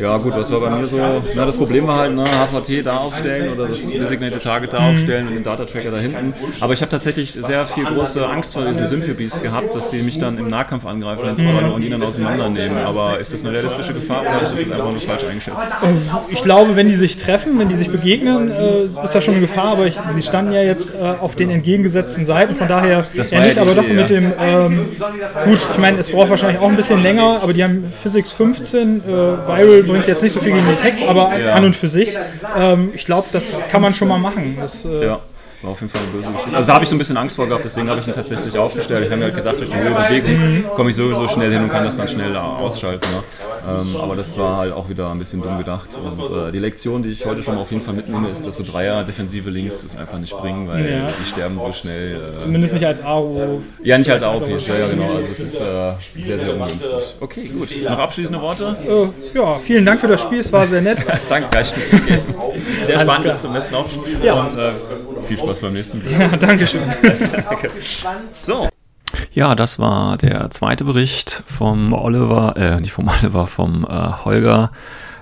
ja 0.00 0.16
gut, 0.18 0.34
was 0.36 0.50
war 0.50 0.60
bei 0.60 0.70
mir 0.70 0.86
so? 0.86 0.98
Na, 1.34 1.46
das 1.46 1.56
Problem 1.56 1.86
war 1.86 1.98
halt, 2.00 2.14
ne, 2.14 2.24
HVT 2.24 2.84
da 2.86 2.96
aufstellen 2.98 3.52
oder 3.52 3.68
das 3.68 3.80
Designated 3.82 4.42
Target 4.42 4.72
da 4.72 4.80
Mhm. 4.80 4.94
aufstellen 4.94 5.28
und 5.28 5.34
den 5.34 5.42
Data 5.44 5.64
Tracker 5.64 5.90
da 5.90 5.98
hinten. 5.98 6.34
Aber 6.60 6.72
ich 6.72 6.80
habe 6.80 6.90
tatsächlich 6.90 7.32
sehr 7.32 7.66
viel 7.66 7.84
große 7.84 8.26
Angst 8.26 8.52
vor 8.54 8.62
diesen 8.64 8.86
Symphobies 9.28 9.42
gehabt, 9.42 9.74
dass 9.74 9.90
die 9.90 10.02
mich 10.02 10.18
dann 10.18 10.38
im 10.38 10.48
Nahkampf 10.48 10.86
angreifen 10.86 11.28
und 11.28 11.38
zwar 11.38 11.62
nur 11.62 11.74
und 11.74 11.82
die 11.82 11.90
dann 11.90 12.02
auseinandernehmen. 12.02 12.78
Aber 12.78 13.18
ist 13.18 13.32
das 13.32 13.44
eine 13.44 13.52
realistische 13.54 13.94
Gefahr 13.94 14.22
oder 14.22 14.42
ist 14.42 14.52
das 14.52 14.72
einfach 14.72 14.90
nur 14.90 15.00
falsch 15.00 15.24
eingeschätzt? 15.24 15.58
Ich 16.30 16.42
glaube, 16.42 16.76
wenn 16.76 16.88
die 16.88 16.94
sich 16.94 17.16
treffen, 17.16 17.58
wenn 17.58 17.68
die 17.68 17.74
sich 17.74 17.90
begegnen, 17.90 18.50
äh, 18.50 19.04
ist 19.04 19.14
das 19.14 19.24
schon 19.24 19.34
eine 19.34 19.40
Gefahr, 19.42 19.72
aber 19.72 19.86
ich, 19.86 19.96
sie 20.12 20.22
standen 20.22 20.52
ja 20.52 20.62
jetzt 20.62 20.94
äh, 20.94 20.98
auf 21.20 21.36
den 21.36 21.50
entgegengesetzten 21.50 22.26
Seiten, 22.26 22.54
von 22.54 22.68
daher 22.68 23.04
Das 23.14 23.30
die 23.30 23.36
aber 23.58 23.74
doch 23.74 23.86
mit 23.88 24.10
dem, 24.10 24.32
ähm, 24.40 24.86
gut, 25.46 25.58
ich 25.72 25.78
meine, 25.78 25.98
es 25.98 26.10
braucht 26.10 26.30
wahrscheinlich 26.30 26.60
auch 26.60 26.68
ein 26.68 26.76
bisschen 26.76 27.02
länger, 27.02 27.40
aber 27.42 27.52
die 27.52 27.62
haben 27.62 27.84
Physics 27.90 28.32
15, 28.32 29.02
äh, 29.02 29.08
Viral 29.08 29.82
bringt 29.82 30.06
jetzt 30.06 30.22
nicht 30.22 30.32
so 30.32 30.40
viel 30.40 30.52
gegen 30.52 30.66
den 30.66 30.78
Text, 30.78 31.02
aber 31.02 31.38
Ja. 31.38 31.54
an 31.54 31.64
und 31.64 31.76
für 31.76 31.88
sich, 31.88 32.16
ähm, 32.58 32.90
ich 32.94 33.04
glaube, 33.04 33.28
das 33.32 33.58
kann 33.68 33.82
man 33.82 33.94
schon 33.94 34.08
mal 34.08 34.18
machen. 34.18 34.56
Das, 34.60 34.84
äh, 34.84 35.06
Ja. 35.06 35.20
War 35.62 35.70
auf 35.70 35.80
jeden 35.80 35.92
Fall 35.92 36.02
eine 36.02 36.10
böse 36.10 36.32
Geschichte. 36.32 36.56
Also 36.56 36.66
da 36.66 36.74
habe 36.74 36.82
ich 36.84 36.88
so 36.88 36.96
ein 36.96 36.98
bisschen 36.98 37.16
Angst 37.16 37.36
vor 37.36 37.46
gehabt, 37.46 37.64
deswegen 37.64 37.88
habe 37.88 38.00
ich 38.00 38.08
ihn 38.08 38.14
tatsächlich 38.14 38.58
aufgestellt. 38.58 39.04
Ich 39.04 39.10
habe 39.10 39.18
mir 39.18 39.24
halt 39.26 39.36
gedacht, 39.36 39.58
durch 39.58 39.70
die 39.70 39.76
hohe 39.76 39.94
Bewegung 39.94 40.64
komme 40.74 40.90
ich 40.90 40.96
sowieso 40.96 41.28
schnell 41.28 41.52
hin 41.52 41.62
und 41.62 41.68
kann 41.70 41.84
das 41.84 41.96
dann 41.96 42.08
schnell 42.08 42.36
ausschalten. 42.36 43.08
Ne? 43.12 43.22
Ähm, 43.68 44.00
aber 44.00 44.16
das 44.16 44.36
war 44.36 44.56
halt 44.56 44.72
auch 44.72 44.88
wieder 44.88 45.08
ein 45.10 45.18
bisschen 45.18 45.40
dumm 45.40 45.58
gedacht. 45.58 45.90
Und 45.94 46.20
äh, 46.36 46.50
die 46.50 46.58
Lektion, 46.58 47.04
die 47.04 47.10
ich 47.10 47.24
heute 47.24 47.44
schon 47.44 47.54
mal 47.54 47.60
auf 47.60 47.70
jeden 47.70 47.84
Fall 47.84 47.94
mitnehme, 47.94 48.28
ist, 48.28 48.44
dass 48.44 48.56
so 48.56 48.64
Dreier 48.64 49.04
defensive 49.04 49.48
Links 49.50 49.84
es 49.84 49.96
einfach 49.96 50.18
nicht 50.18 50.36
bringen, 50.36 50.66
weil 50.66 50.84
Ja. 50.90 51.08
die 51.20 51.24
sterben 51.24 51.56
so 51.60 51.72
schnell. 51.72 52.16
Äh, 52.36 52.38
Zumindest 52.40 52.74
nicht 52.74 52.86
als 52.86 53.00
AO. 53.04 53.60
ja, 53.84 53.98
nicht 53.98 54.10
als 54.10 54.22
AOP, 54.24 54.48
ja, 54.48 54.56
ja 54.78 54.86
genau. 54.88 55.04
Also 55.04 55.20
das 55.28 55.38
ist 55.38 55.60
äh, 55.60 55.92
sehr, 56.22 56.38
sehr 56.40 56.54
ungünstig. 56.54 56.90
Okay, 57.20 57.44
gut. 57.44 57.68
Noch 57.88 57.98
abschließende 57.98 58.40
Worte? 58.42 58.76
Äh, 59.34 59.38
ja, 59.38 59.58
vielen 59.60 59.86
Dank 59.86 60.00
für 60.00 60.08
das 60.08 60.22
Spiel, 60.22 60.40
es 60.40 60.52
war 60.52 60.66
sehr 60.66 60.82
nett. 60.82 60.98
Danke, 61.28 61.48
gleich. 61.50 61.72
Sehr 62.84 62.98
spannend 62.98 63.24
bis 63.28 63.42
zum 63.42 63.54
letzten 63.54 63.76
auch. 63.76 63.86
Ja. 64.24 64.40
Und 64.42 64.54
äh, 64.54 64.70
viel 65.22 65.38
Spaß 65.38 65.60
beim 65.60 65.72
nächsten 65.72 66.04
Video. 66.04 66.18
Ja, 66.18 66.36
Dankeschön. 66.36 66.82
So. 68.38 68.68
Ja, 69.32 69.54
das 69.54 69.78
war 69.78 70.16
der 70.16 70.50
zweite 70.50 70.84
Bericht 70.84 71.42
vom 71.46 71.92
Oliver, 71.92 72.56
äh, 72.56 72.80
nicht 72.80 72.92
vom 72.92 73.08
Oliver, 73.08 73.46
vom 73.46 73.84
äh, 73.84 74.24
Holger, 74.24 74.72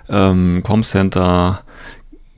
ähm, 0.09 0.62
Comcenter 0.64 1.62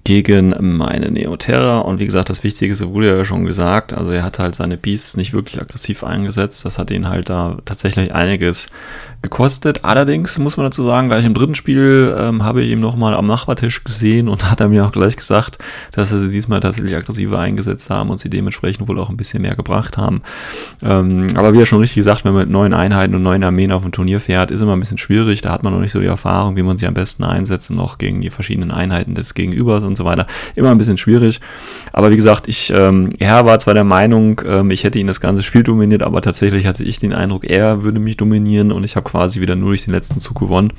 gegen 0.05 0.55
meine 0.76 1.11
Neoterra. 1.11 1.78
Und 1.78 2.00
wie 2.00 2.07
gesagt, 2.07 2.28
das 2.28 2.42
Wichtigste 2.42 2.90
wurde 2.90 3.16
ja 3.16 3.24
schon 3.24 3.44
gesagt. 3.44 3.94
Also 3.94 4.11
er 4.12 4.24
hat 4.24 4.38
halt 4.38 4.55
seine 4.55 4.76
Beasts 4.76 5.16
nicht 5.16 5.32
wirklich 5.32 5.61
aggressiv 5.61 6.03
eingesetzt. 6.03 6.64
Das 6.64 6.78
hat 6.78 6.90
ihn 6.90 7.09
halt 7.09 7.30
da 7.30 7.59
tatsächlich 7.64 8.12
einiges 8.12 8.68
gekostet. 9.22 9.84
Allerdings 9.84 10.38
muss 10.38 10.57
man 10.57 10.66
dazu 10.66 10.82
sagen, 10.84 11.09
gleich 11.09 11.24
im 11.24 11.34
dritten 11.34 11.55
Spiel 11.55 12.14
ähm, 12.18 12.42
habe 12.42 12.62
ich 12.62 12.70
ihn 12.70 12.80
nochmal 12.80 13.14
am 13.14 13.26
Nachbartisch 13.26 13.84
gesehen 13.84 14.28
und 14.28 14.50
hat 14.50 14.61
er 14.61 14.68
mir 14.68 14.84
auch 14.84 14.92
gleich 14.92 15.16
gesagt, 15.16 15.59
dass 15.92 16.11
er 16.12 16.18
sie 16.18 16.30
diesmal 16.30 16.61
tatsächlich 16.61 16.96
aggressiver 16.96 17.38
eingesetzt 17.38 17.88
haben 17.88 18.11
und 18.11 18.18
sie 18.18 18.28
dementsprechend 18.28 18.88
wohl 18.88 18.98
auch 18.98 19.09
ein 19.09 19.16
bisschen 19.16 19.42
mehr 19.42 19.55
gebracht 19.55 19.96
haben. 19.96 20.22
Ähm, 20.82 21.28
aber 21.36 21.55
wie 21.55 21.61
er 21.61 21.66
schon 21.66 21.78
richtig 21.78 21.96
gesagt, 21.96 22.24
wenn 22.24 22.32
man 22.32 22.42
mit 22.42 22.50
neuen 22.50 22.74
Einheiten 22.74 23.14
und 23.14 23.22
neuen 23.22 23.44
Armeen 23.44 23.70
auf 23.70 23.84
ein 23.84 23.92
Turnier 23.92 24.18
fährt, 24.18 24.50
ist 24.50 24.61
immer 24.61 24.72
ein 24.72 24.80
bisschen 24.80 24.98
schwierig. 24.98 25.40
Da 25.40 25.53
hat 25.53 25.62
man 25.62 25.72
noch 25.72 25.80
nicht 25.80 25.92
so 25.92 26.00
die 26.00 26.07
Erfahrung, 26.07 26.57
wie 26.57 26.62
man 26.62 26.76
sie 26.76 26.86
am 26.86 26.94
besten 26.94 27.22
einsetzt 27.22 27.70
und 27.70 27.78
auch 27.78 27.98
gegen 27.98 28.20
die 28.20 28.30
verschiedenen 28.30 28.72
Einheiten 28.72 29.14
des 29.14 29.34
Gegenübers 29.34 29.84
und 29.84 29.91
so 29.97 30.05
weiter. 30.05 30.26
Immer 30.55 30.70
ein 30.70 30.78
bisschen 30.78 30.99
schwierig. 30.99 31.40
Aber 31.93 32.11
wie 32.11 32.16
gesagt, 32.16 32.49
ich, 32.49 32.72
ähm, 32.74 33.11
er 33.18 33.45
war 33.45 33.59
zwar 33.59 33.74
der 33.74 33.84
Meinung, 33.84 34.40
ähm, 34.47 34.70
ich 34.70 34.84
hätte 34.84 34.99
ihn 34.99 35.07
das 35.07 35.20
ganze 35.20 35.43
Spiel 35.43 35.62
dominiert, 35.62 36.03
aber 36.03 36.20
tatsächlich 36.22 36.66
hatte 36.66 36.84
ich 36.84 36.99
den 36.99 37.12
Eindruck, 37.12 37.49
er 37.49 37.82
würde 37.82 38.01
mich 38.01 38.16
dominieren 38.16 38.72
und 38.72 38.84
ich 38.84 38.97
habe 38.97 39.09
quasi 39.09 39.40
wieder 39.40 39.57
nur 39.57 39.70
durch 39.70 39.84
den 39.84 39.93
letzten 39.93 40.20
Zug 40.20 40.38
gewonnen. 40.38 40.72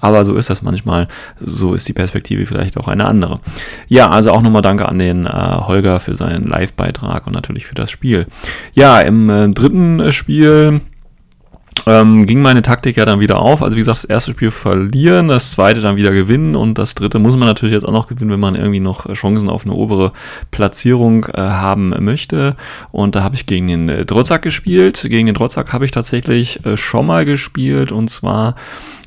Aber 0.00 0.24
so 0.24 0.36
ist 0.36 0.50
das 0.50 0.62
manchmal. 0.62 1.08
So 1.40 1.74
ist 1.74 1.88
die 1.88 1.92
Perspektive 1.92 2.46
vielleicht 2.46 2.76
auch 2.76 2.88
eine 2.88 3.06
andere. 3.06 3.40
Ja, 3.88 4.10
also 4.10 4.30
auch 4.30 4.42
nochmal 4.42 4.62
danke 4.62 4.88
an 4.88 4.98
den 4.98 5.26
äh, 5.26 5.30
Holger 5.30 6.00
für 6.00 6.14
seinen 6.14 6.44
Live-Beitrag 6.44 7.26
und 7.26 7.32
natürlich 7.32 7.66
für 7.66 7.74
das 7.74 7.90
Spiel. 7.90 8.26
Ja, 8.72 9.00
im 9.00 9.30
äh, 9.30 9.48
dritten 9.48 10.12
Spiel 10.12 10.80
ähm, 11.86 12.26
ging 12.26 12.42
meine 12.42 12.62
Taktik 12.62 12.96
ja 12.96 13.04
dann 13.04 13.20
wieder 13.20 13.40
auf. 13.40 13.62
Also 13.62 13.76
wie 13.76 13.80
gesagt, 13.80 13.98
das 13.98 14.04
erste 14.04 14.32
Spiel 14.32 14.50
verlieren, 14.50 15.28
das 15.28 15.50
zweite 15.50 15.80
dann 15.80 15.96
wieder 15.96 16.12
gewinnen 16.12 16.56
und 16.56 16.78
das 16.78 16.94
dritte 16.94 17.18
muss 17.18 17.36
man 17.36 17.48
natürlich 17.48 17.72
jetzt 17.72 17.84
auch 17.84 17.92
noch 17.92 18.06
gewinnen, 18.06 18.30
wenn 18.30 18.40
man 18.40 18.54
irgendwie 18.54 18.80
noch 18.80 19.12
Chancen 19.12 19.48
auf 19.48 19.64
eine 19.64 19.74
obere 19.74 20.12
Platzierung 20.50 21.26
äh, 21.26 21.40
haben 21.40 21.94
möchte. 22.04 22.56
Und 22.92 23.14
da 23.14 23.22
habe 23.22 23.34
ich 23.34 23.46
gegen 23.46 23.66
den 23.66 23.88
äh, 23.88 24.04
Drotzak 24.04 24.42
gespielt. 24.42 25.02
Gegen 25.08 25.26
den 25.26 25.34
Drotzak 25.34 25.72
habe 25.72 25.84
ich 25.84 25.90
tatsächlich 25.90 26.64
äh, 26.64 26.76
schon 26.76 27.06
mal 27.06 27.24
gespielt 27.24 27.92
und 27.92 28.08
zwar 28.08 28.54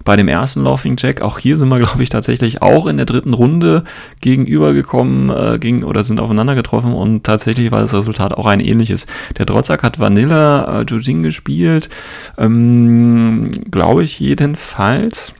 bei 0.07 0.15
dem 0.15 0.29
ersten 0.29 0.63
Laughing 0.63 0.95
Jack. 0.97 1.21
Auch 1.21 1.37
hier 1.37 1.57
sind 1.57 1.67
wir, 1.67 1.79
glaube 1.85 2.01
ich, 2.01 2.07
tatsächlich 2.07 2.61
auch 2.61 2.87
in 2.87 2.95
der 2.95 3.05
dritten 3.05 3.33
Runde 3.33 3.83
gegenübergekommen 4.21 5.29
äh, 5.29 5.59
gegen, 5.59 5.83
oder 5.83 6.05
sind 6.05 6.21
aufeinander 6.21 6.55
getroffen 6.55 6.93
und 6.93 7.25
tatsächlich 7.25 7.71
war 7.71 7.81
das 7.81 7.93
Resultat 7.93 8.33
auch 8.33 8.45
ein 8.45 8.61
ähnliches. 8.61 9.05
Der 9.37 9.45
Drotzak 9.45 9.83
hat 9.83 9.99
Vanilla 9.99 10.79
äh, 10.79 10.85
Jujing 10.87 11.23
gespielt, 11.23 11.89
ähm, 12.37 13.51
glaube 13.69 14.03
ich 14.03 14.17
jedenfalls. 14.21 15.33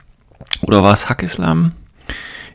Oder 0.64 0.84
war 0.84 0.92
es 0.92 1.08
Hackislam? 1.08 1.72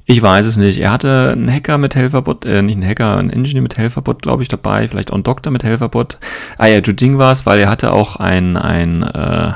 Ich 0.05 0.21
weiß 0.21 0.45
es 0.45 0.59
nicht. 0.59 0.81
Er 0.81 0.91
hatte 0.91 1.31
einen 1.33 1.51
Hacker 1.51 1.79
mit 1.79 1.95
Helferbot, 1.95 2.45
äh, 2.45 2.61
nicht 2.61 2.75
einen 2.75 2.87
Hacker, 2.87 3.17
einen 3.17 3.31
Engineer 3.31 3.63
mit 3.63 3.79
Helferbot, 3.79 4.21
glaube 4.21 4.43
ich, 4.43 4.49
dabei. 4.49 4.87
Vielleicht 4.87 5.11
auch 5.11 5.15
einen 5.15 5.23
Doktor 5.23 5.51
mit 5.51 5.65
Helferbot. 5.65 6.19
Ah 6.59 6.67
ja, 6.67 6.81
Jujing 6.81 7.17
war 7.17 7.33
es, 7.33 7.47
weil 7.47 7.61
er 7.61 7.71
hatte 7.71 7.95
auch 7.95 8.17
ein, 8.17 8.59
ein 8.59 9.03
äh, 9.03 9.53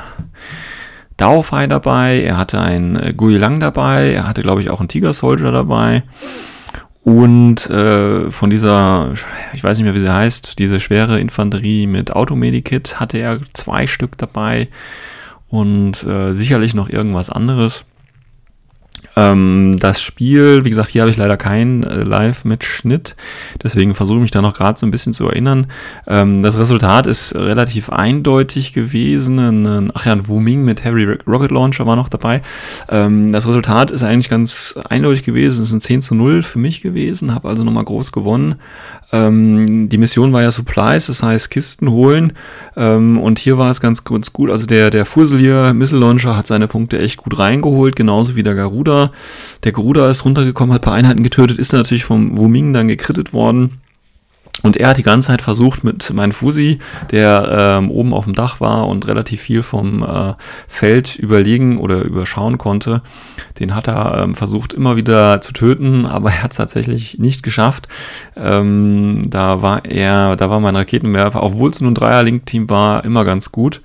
Daofei 1.17 1.67
dabei, 1.67 2.21
er 2.21 2.37
hatte 2.37 2.61
einen 2.61 2.95
äh, 2.95 3.13
Gui 3.13 3.37
Lang 3.37 3.59
dabei, 3.59 4.11
er 4.13 4.27
hatte, 4.27 4.43
glaube 4.43 4.61
ich, 4.61 4.69
auch 4.69 4.79
einen 4.79 4.89
Tiger 4.89 5.13
Soldier 5.13 5.51
dabei. 5.51 6.03
Und 7.03 7.69
äh, 7.69 8.29
von 8.31 8.49
dieser, 8.49 9.13
ich 9.53 9.63
weiß 9.63 9.77
nicht 9.77 9.85
mehr, 9.85 9.95
wie 9.95 10.01
sie 10.01 10.13
heißt, 10.13 10.59
diese 10.59 10.79
schwere 10.79 11.19
Infanterie 11.19 11.87
mit 11.87 12.11
Automedikit 12.11 12.99
hatte 12.99 13.17
er 13.17 13.39
zwei 13.53 13.87
Stück 13.87 14.17
dabei 14.17 14.67
und 15.47 16.03
äh, 16.03 16.33
sicherlich 16.33 16.73
noch 16.73 16.89
irgendwas 16.89 17.29
anderes. 17.29 17.85
Ähm, 19.17 19.75
das 19.79 19.99
Spiel, 19.99 20.63
wie 20.63 20.69
gesagt, 20.69 20.89
hier 20.89 21.01
habe 21.01 21.09
ich 21.09 21.17
leider 21.17 21.37
keinen 21.37 21.83
äh, 21.83 22.03
Live-Mitschnitt, 22.03 23.15
deswegen 23.63 23.95
versuche 23.95 24.17
ich 24.17 24.21
mich 24.21 24.31
da 24.31 24.43
noch 24.43 24.53
gerade 24.53 24.77
so 24.77 24.85
ein 24.85 24.91
bisschen 24.91 25.11
zu 25.11 25.27
erinnern. 25.27 25.65
Ähm, 26.05 26.43
das 26.43 26.59
Resultat 26.59 27.07
ist 27.07 27.33
relativ 27.33 27.89
eindeutig 27.89 28.73
gewesen. 28.73 29.39
Ein, 29.39 29.91
ach 29.95 30.05
ja, 30.05 30.11
ein 30.11 30.27
Wuming 30.27 30.63
mit 30.63 30.83
Heavy 30.83 31.17
Rocket 31.25 31.49
Launcher 31.49 31.87
war 31.87 31.95
noch 31.95 32.09
dabei. 32.09 32.43
Ähm, 32.89 33.31
das 33.31 33.47
Resultat 33.47 33.89
ist 33.89 34.03
eigentlich 34.03 34.29
ganz 34.29 34.77
eindeutig 34.87 35.23
gewesen. 35.23 35.63
Es 35.63 35.69
ist 35.69 35.73
ein 35.73 35.81
10 35.81 36.01
zu 36.03 36.13
0 36.13 36.43
für 36.43 36.59
mich 36.59 36.81
gewesen, 36.81 37.33
habe 37.33 37.49
also 37.49 37.63
nochmal 37.63 37.85
groß 37.85 38.11
gewonnen. 38.11 38.55
Ähm, 39.11 39.89
die 39.89 39.97
Mission 39.97 40.33
war 40.33 40.43
ja 40.43 40.51
Supplies, 40.51 41.07
das 41.07 41.23
heißt 41.23 41.49
Kisten 41.49 41.89
holen. 41.89 42.33
Ähm, 42.75 43.17
und 43.17 43.39
hier 43.39 43.57
war 43.57 43.71
es 43.71 43.81
ganz, 43.81 44.03
ganz 44.03 44.31
gut. 44.31 44.51
Also 44.51 44.67
der, 44.67 44.91
der 44.91 45.05
Fusilier 45.05 45.73
Missile 45.73 46.01
Launcher 46.01 46.37
hat 46.37 46.45
seine 46.45 46.67
Punkte 46.67 46.99
echt 46.99 47.17
gut 47.17 47.39
reingeholt, 47.39 47.95
genauso 47.95 48.35
wie 48.35 48.43
der 48.43 48.53
Garuda. 48.55 49.06
Der 49.63 49.71
Garuda 49.71 50.09
ist 50.09 50.25
runtergekommen, 50.25 50.73
hat 50.73 50.81
ein 50.81 50.85
paar 50.85 50.93
Einheiten 50.93 51.23
getötet, 51.23 51.59
ist 51.59 51.73
natürlich 51.73 52.05
vom 52.05 52.37
Wuming 52.37 52.73
dann 52.73 52.87
gekrittet 52.87 53.33
worden. 53.33 53.81
Und 54.63 54.75
er 54.75 54.89
hat 54.89 54.97
die 54.97 55.03
ganze 55.03 55.27
Zeit 55.27 55.41
versucht 55.41 55.83
mit 55.83 56.11
meinem 56.13 56.31
Fusi, 56.31 56.79
der 57.11 57.77
ähm, 57.79 57.91
oben 57.91 58.13
auf 58.13 58.25
dem 58.25 58.33
Dach 58.33 58.59
war 58.59 58.87
und 58.87 59.07
relativ 59.07 59.41
viel 59.41 59.61
vom 59.61 60.01
äh, 60.01 60.33
Feld 60.67 61.15
überlegen 61.15 61.77
oder 61.77 62.01
überschauen 62.01 62.57
konnte, 62.57 63.01
den 63.59 63.75
hat 63.75 63.87
er 63.87 64.23
ähm, 64.23 64.35
versucht 64.35 64.73
immer 64.73 64.95
wieder 64.95 65.41
zu 65.41 65.53
töten, 65.53 66.07
aber 66.07 66.31
er 66.31 66.43
hat 66.43 66.51
es 66.51 66.57
tatsächlich 66.57 67.19
nicht 67.19 67.43
geschafft. 67.43 67.87
Ähm, 68.35 69.25
da 69.27 69.61
war 69.61 69.85
er, 69.85 70.35
da 70.35 70.49
war 70.49 70.59
mein 70.59 70.75
Raketenwerfer, 70.75 71.43
obwohl 71.43 71.69
es 71.69 71.79
nur 71.79 71.91
ein 71.91 71.95
Dreier-Link-Team 71.95 72.67
war, 72.69 73.05
immer 73.05 73.25
ganz 73.25 73.51
gut. 73.51 73.81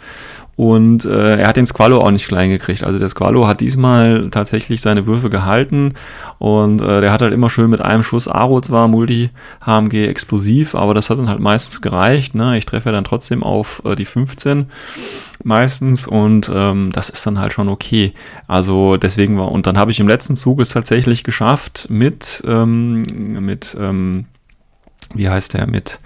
Und 0.57 1.07
äh, 1.07 1.39
er 1.39 1.49
hat 1.49 1.57
den 1.57 1.67
Squallow 1.67 1.99
auch 1.99 2.11
nicht 2.11 2.29
klein 2.29 2.51
gekriegt. 2.51 2.85
Also 2.85 2.99
der 2.99 3.09
Squallow 3.09 3.47
hat 3.47 3.61
diesmal 3.61 4.29
tatsächlich 4.31 4.83
seine 4.83 5.07
Würfe 5.07 5.31
gehalten 5.31 5.95
und 6.39 6.83
äh, 6.83 7.01
der 7.01 7.11
hat 7.11 7.23
halt 7.23 7.33
immer 7.33 7.49
schön 7.49 7.71
mit 7.71 7.81
einem 7.81 8.03
Schuss 8.03 8.29
Aro 8.29 8.61
zwar 8.61 8.87
Multi-HMG 8.87 10.07
explosiv, 10.07 10.75
aber 10.75 10.93
das 10.93 11.09
hat 11.09 11.19
dann 11.19 11.31
halt 11.31 11.41
meistens 11.41 11.81
gereicht. 11.81 12.35
Ne? 12.35 12.59
Ich 12.59 12.67
treffe 12.67 12.91
ja 12.91 12.93
dann 12.93 13.05
trotzdem 13.05 13.43
auf 13.43 13.81
äh, 13.87 13.95
die 13.95 14.05
15 14.05 14.67
meistens 15.43 16.07
und 16.07 16.51
ähm, 16.55 16.91
das 16.93 17.09
ist 17.09 17.27
dann 17.27 17.39
halt 17.39 17.55
schon 17.55 17.71
okay. 17.71 18.13
Also 18.47 18.99
deswegen 18.99 19.39
war, 19.39 19.51
und 19.51 19.67
dann 19.67 19.79
habe 19.79 19.91
ich 19.91 20.01
im 20.01 20.09
letzten 20.09 20.37
Zug 20.37 20.61
es 20.61 20.69
tatsächlich 20.69 21.25
geschafft 21.25 21.87
mit, 21.89 22.43
ähm, 22.47 23.03
mit, 23.41 23.75
ähm, 23.81 24.27
wie 25.15 25.31
heißt 25.31 25.55
der, 25.55 25.67
mit 25.67 25.99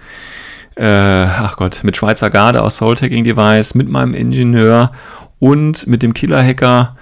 äh, 0.77 1.25
ach 1.25 1.57
Gott, 1.57 1.83
mit 1.83 1.97
Schweizer 1.97 2.29
Garde 2.29 2.63
aus 2.63 2.77
Soul 2.77 2.95
Tagging 2.95 3.23
Device, 3.23 3.75
mit 3.75 3.89
meinem 3.89 4.13
Ingenieur 4.13 4.91
und 5.39 5.87
mit 5.87 6.03
dem 6.03 6.13
Killer-Hacker 6.13 6.95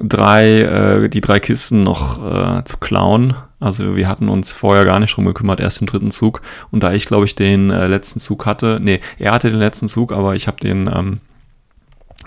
drei, 0.00 0.60
äh, 0.60 1.08
die 1.08 1.20
drei 1.20 1.40
Kisten 1.40 1.84
noch 1.84 2.18
äh, 2.24 2.64
zu 2.64 2.78
klauen. 2.78 3.34
Also 3.60 3.94
wir 3.94 4.08
hatten 4.08 4.28
uns 4.28 4.52
vorher 4.52 4.84
gar 4.84 4.98
nicht 4.98 5.14
drum 5.14 5.26
gekümmert, 5.26 5.60
erst 5.60 5.80
im 5.80 5.86
dritten 5.86 6.10
Zug. 6.10 6.40
Und 6.70 6.82
da 6.82 6.92
ich, 6.92 7.04
glaube 7.04 7.26
ich, 7.26 7.34
den 7.34 7.70
äh, 7.70 7.86
letzten 7.86 8.18
Zug 8.18 8.46
hatte, 8.46 8.78
nee, 8.80 9.00
er 9.18 9.32
hatte 9.32 9.50
den 9.50 9.60
letzten 9.60 9.88
Zug, 9.88 10.12
aber 10.12 10.34
ich 10.34 10.46
habe 10.46 10.56
den, 10.58 10.90
ähm, 10.92 11.20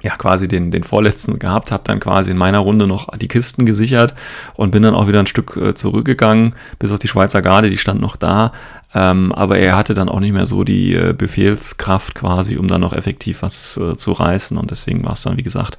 ja, 0.04 0.16
quasi 0.16 0.48
den, 0.48 0.70
den 0.70 0.84
vorletzten 0.84 1.40
gehabt, 1.40 1.72
habe 1.72 1.84
dann 1.86 2.00
quasi 2.00 2.32
in 2.32 2.38
meiner 2.38 2.60
Runde 2.60 2.86
noch 2.86 3.08
die 3.18 3.28
Kisten 3.28 3.66
gesichert 3.66 4.14
und 4.54 4.72
bin 4.72 4.84
dann 4.84 4.94
auch 4.94 5.08
wieder 5.08 5.20
ein 5.20 5.28
Stück 5.28 5.58
äh, 5.58 5.74
zurückgegangen, 5.74 6.54
bis 6.78 6.92
auf 6.92 7.00
die 7.00 7.08
Schweizer 7.08 7.42
Garde, 7.42 7.72
die 7.72 7.78
stand 7.78 8.00
noch 8.00 8.16
da. 8.16 8.52
Ähm, 8.96 9.32
aber 9.32 9.58
er 9.58 9.76
hatte 9.76 9.94
dann 9.94 10.10
auch 10.10 10.20
nicht 10.20 10.34
mehr 10.34 10.46
so 10.46 10.64
die 10.64 10.94
äh, 10.94 11.14
Befehlskraft 11.14 12.14
quasi, 12.16 12.58
um 12.58 12.68
dann 12.68 12.82
noch 12.82 12.94
effektiv 12.94 13.42
was 13.42 13.78
äh, 13.78 13.98
zu 13.98 14.12
reißen. 14.12 14.58
Und 14.58 14.72
deswegen 14.72 15.04
war 15.04 15.14
es 15.14 15.24
dann, 15.24 15.38
wie 15.38 15.44
gesagt, 15.44 15.78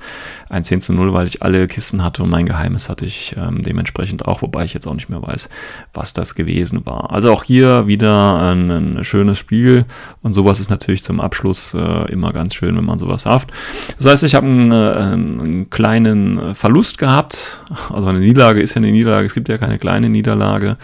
ein 0.48 0.64
10 0.64 0.80
zu 0.80 0.92
0, 0.92 1.12
weil 1.12 1.26
ich 1.26 1.42
alle 1.42 1.66
Kisten 1.68 2.02
hatte 2.02 2.22
und 2.22 2.30
mein 2.30 2.46
Geheimnis 2.46 2.88
hatte 2.88 3.04
ich 3.04 3.36
ähm, 3.38 3.62
dementsprechend 3.62 4.26
auch, 4.26 4.42
wobei 4.42 4.64
ich 4.64 4.74
jetzt 4.74 4.86
auch 4.86 4.94
nicht 4.94 5.08
mehr 5.08 5.22
weiß, 5.22 5.48
was 5.92 6.12
das 6.12 6.34
gewesen 6.34 6.86
war. 6.86 7.12
Also 7.12 7.32
auch 7.32 7.44
hier 7.44 7.86
wieder 7.86 8.40
ein, 8.40 8.70
ein 8.70 9.04
schönes 9.04 9.38
Spiel 9.38 9.84
und 10.22 10.32
sowas 10.32 10.60
ist 10.60 10.70
natürlich 10.70 11.04
zum 11.04 11.20
Abschluss 11.20 11.74
äh, 11.74 12.10
immer 12.10 12.32
ganz 12.32 12.54
schön, 12.54 12.76
wenn 12.76 12.84
man 12.84 12.98
sowas 12.98 13.26
hat. 13.26 13.46
Das 13.96 14.06
heißt, 14.06 14.24
ich 14.24 14.34
habe 14.34 14.46
einen, 14.46 14.72
äh, 14.72 14.74
einen 14.74 15.70
kleinen 15.70 16.54
Verlust 16.54 16.98
gehabt. 16.98 17.62
Also 17.92 18.08
eine 18.08 18.18
Niederlage 18.18 18.60
ist 18.60 18.74
ja 18.74 18.78
eine 18.78 18.90
Niederlage, 18.90 19.26
es 19.26 19.34
gibt 19.34 19.48
ja 19.48 19.58
keine 19.58 19.78
kleine 19.78 20.08
Niederlage. 20.08 20.76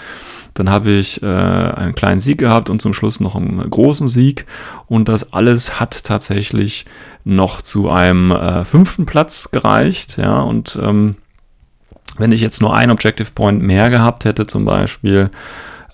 Dann 0.55 0.70
habe 0.70 0.90
ich 0.90 1.22
äh, 1.22 1.26
einen 1.26 1.94
kleinen 1.94 2.20
Sieg 2.20 2.38
gehabt 2.38 2.70
und 2.70 2.82
zum 2.82 2.94
Schluss 2.94 3.20
noch 3.20 3.36
einen 3.36 3.68
großen 3.68 4.09
Sieg. 4.09 4.46
Und 4.86 5.09
das 5.09 5.32
alles 5.32 5.80
hat 5.80 6.05
tatsächlich 6.05 6.84
noch 7.24 7.62
zu 7.62 7.90
einem 7.90 8.30
äh, 8.30 8.64
fünften 8.64 9.07
Platz 9.07 9.51
gereicht. 9.51 10.16
Ja, 10.16 10.40
und 10.40 10.78
ähm, 10.82 11.16
wenn 12.18 12.32
ich 12.32 12.40
jetzt 12.40 12.61
nur 12.61 12.74
einen 12.76 12.92
Objective 12.92 13.30
Point 13.34 13.62
mehr 13.62 13.90
gehabt 13.90 14.24
hätte, 14.24 14.46
zum 14.46 14.64
Beispiel, 14.64 15.30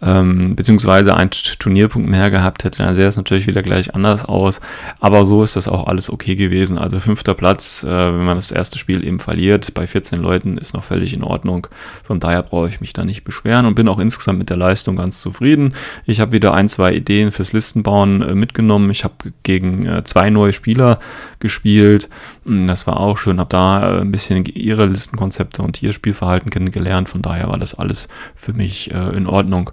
ähm, 0.02 0.56
beziehungsweise 0.56 1.16
einen 1.16 1.30
Turnierpunkt 1.30 2.08
mehr 2.08 2.30
gehabt 2.30 2.64
hätte, 2.64 2.78
dann 2.78 2.94
sähe 2.94 3.06
es 3.06 3.16
natürlich 3.16 3.46
wieder 3.46 3.62
gleich 3.62 3.94
anders 3.94 4.24
aus. 4.24 4.60
Aber 5.00 5.24
so 5.24 5.42
ist 5.42 5.56
das 5.56 5.68
auch 5.68 5.86
alles 5.86 6.10
okay 6.10 6.36
gewesen. 6.36 6.78
Also 6.78 6.98
fünfter 6.98 7.34
Platz, 7.34 7.84
äh, 7.84 7.88
wenn 7.88 8.24
man 8.24 8.36
das 8.36 8.50
erste 8.50 8.78
Spiel 8.78 9.06
eben 9.06 9.18
verliert, 9.18 9.72
bei 9.74 9.86
14 9.86 10.20
Leuten 10.20 10.58
ist 10.58 10.74
noch 10.74 10.84
völlig 10.84 11.14
in 11.14 11.22
Ordnung. 11.22 11.66
Von 12.04 12.20
daher 12.20 12.42
brauche 12.42 12.68
ich 12.68 12.80
mich 12.80 12.92
da 12.92 13.04
nicht 13.04 13.24
beschweren 13.24 13.66
und 13.66 13.74
bin 13.74 13.88
auch 13.88 13.98
insgesamt 13.98 14.38
mit 14.38 14.50
der 14.50 14.56
Leistung 14.56 14.96
ganz 14.96 15.20
zufrieden. 15.20 15.74
Ich 16.04 16.20
habe 16.20 16.32
wieder 16.32 16.54
ein, 16.54 16.68
zwei 16.68 16.92
Ideen 16.92 17.32
fürs 17.32 17.52
Listenbauen 17.52 18.22
äh, 18.22 18.34
mitgenommen. 18.34 18.90
Ich 18.90 19.04
habe 19.04 19.14
gegen 19.42 19.86
äh, 19.86 20.04
zwei 20.04 20.30
neue 20.30 20.52
Spieler 20.52 20.98
gespielt. 21.40 22.08
Hm, 22.44 22.66
das 22.66 22.86
war 22.86 23.00
auch 23.00 23.18
schön, 23.18 23.40
habe 23.40 23.50
da 23.50 23.98
äh, 23.98 24.00
ein 24.00 24.12
bisschen 24.12 24.44
ihre 24.44 24.86
Listenkonzepte 24.86 25.62
und 25.62 25.82
ihr 25.82 25.92
Spielverhalten 25.92 26.50
kennengelernt. 26.50 27.08
Von 27.08 27.22
daher 27.22 27.48
war 27.48 27.58
das 27.58 27.74
alles 27.74 28.08
für 28.34 28.52
mich 28.52 28.90
äh, 28.92 29.16
in 29.16 29.26
Ordnung. 29.26 29.70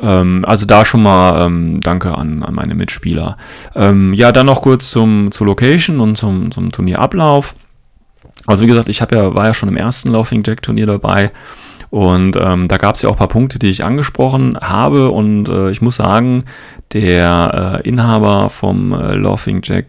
Ähm, 0.00 0.44
also 0.46 0.66
da 0.66 0.84
schon 0.84 1.02
mal 1.02 1.46
ähm, 1.46 1.80
Danke 1.80 2.16
an, 2.16 2.42
an 2.42 2.54
meine 2.54 2.74
Mitspieler. 2.74 3.36
Ähm, 3.74 4.12
ja, 4.14 4.32
dann 4.32 4.46
noch 4.46 4.62
kurz 4.62 4.90
zum, 4.90 5.30
zur 5.32 5.46
Location 5.46 6.00
und 6.00 6.16
zum, 6.16 6.50
zum 6.50 6.72
Turnierablauf. 6.72 7.54
Also 8.46 8.64
wie 8.64 8.68
gesagt, 8.68 8.88
ich 8.88 8.98
ja, 8.98 9.34
war 9.34 9.46
ja 9.46 9.54
schon 9.54 9.68
im 9.68 9.76
ersten 9.76 10.10
Laughing 10.10 10.42
Jack 10.44 10.62
Turnier 10.62 10.86
dabei 10.86 11.30
und 11.90 12.36
ähm, 12.40 12.68
da 12.68 12.76
gab 12.76 12.94
es 12.94 13.02
ja 13.02 13.08
auch 13.08 13.14
ein 13.14 13.18
paar 13.18 13.28
Punkte, 13.28 13.58
die 13.58 13.70
ich 13.70 13.84
angesprochen 13.84 14.58
habe. 14.60 15.10
Und 15.10 15.48
äh, 15.48 15.70
ich 15.70 15.80
muss 15.80 15.96
sagen, 15.96 16.44
der 16.92 17.80
äh, 17.84 17.88
Inhaber 17.88 18.50
vom 18.50 18.92
äh, 18.92 19.14
Laughing 19.14 19.60
Jack, 19.62 19.86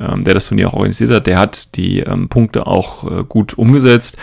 ähm, 0.00 0.24
der 0.24 0.34
das 0.34 0.48
Turnier 0.48 0.68
auch 0.68 0.74
organisiert 0.74 1.10
hat, 1.10 1.26
der 1.26 1.38
hat 1.38 1.76
die 1.76 2.00
ähm, 2.00 2.28
Punkte 2.28 2.66
auch 2.66 3.04
äh, 3.04 3.24
gut 3.24 3.54
umgesetzt. 3.54 4.18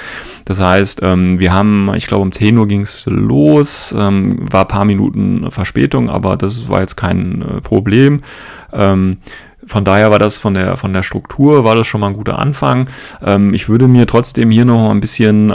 Das 0.45 0.59
heißt, 0.59 1.01
ähm, 1.03 1.39
wir 1.39 1.53
haben, 1.53 1.91
ich 1.95 2.07
glaube, 2.07 2.24
um 2.24 2.32
10 2.32 2.57
Uhr 2.57 2.67
ging 2.67 2.82
es 2.82 3.05
los, 3.05 3.93
ähm, 3.97 4.39
war 4.51 4.61
ein 4.61 4.67
paar 4.67 4.86
Minuten 4.86 5.51
Verspätung, 5.51 6.09
aber 6.09 6.38
das 6.38 6.67
war 6.70 6.82
jetzt 6.82 6.95
kein 6.95 7.41
äh, 7.41 7.61
Problem. 7.61 8.22
Ähm, 8.74 9.17
von 9.65 9.84
daher 9.84 10.09
war 10.09 10.20
das 10.20 10.39
von 10.39 10.53
der, 10.55 10.78
von 10.78 10.93
der 10.93 11.03
Struktur, 11.03 11.63
war 11.63 11.76
das 11.76 11.86
schon 11.86 12.01
mal 12.01 12.07
ein 12.07 12.13
guter 12.13 12.39
Anfang. 12.39 12.89
Ähm, 13.24 13.53
ich 13.53 13.70
würde 13.70 13.88
mir 13.88 14.07
trotzdem 14.07 14.49
hier 14.51 14.65
noch 14.65 14.89
ein 14.89 14.99
bisschen 14.99 15.53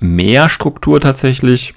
mehr 0.00 0.48
Struktur 0.48 1.00
tatsächlich 1.00 1.74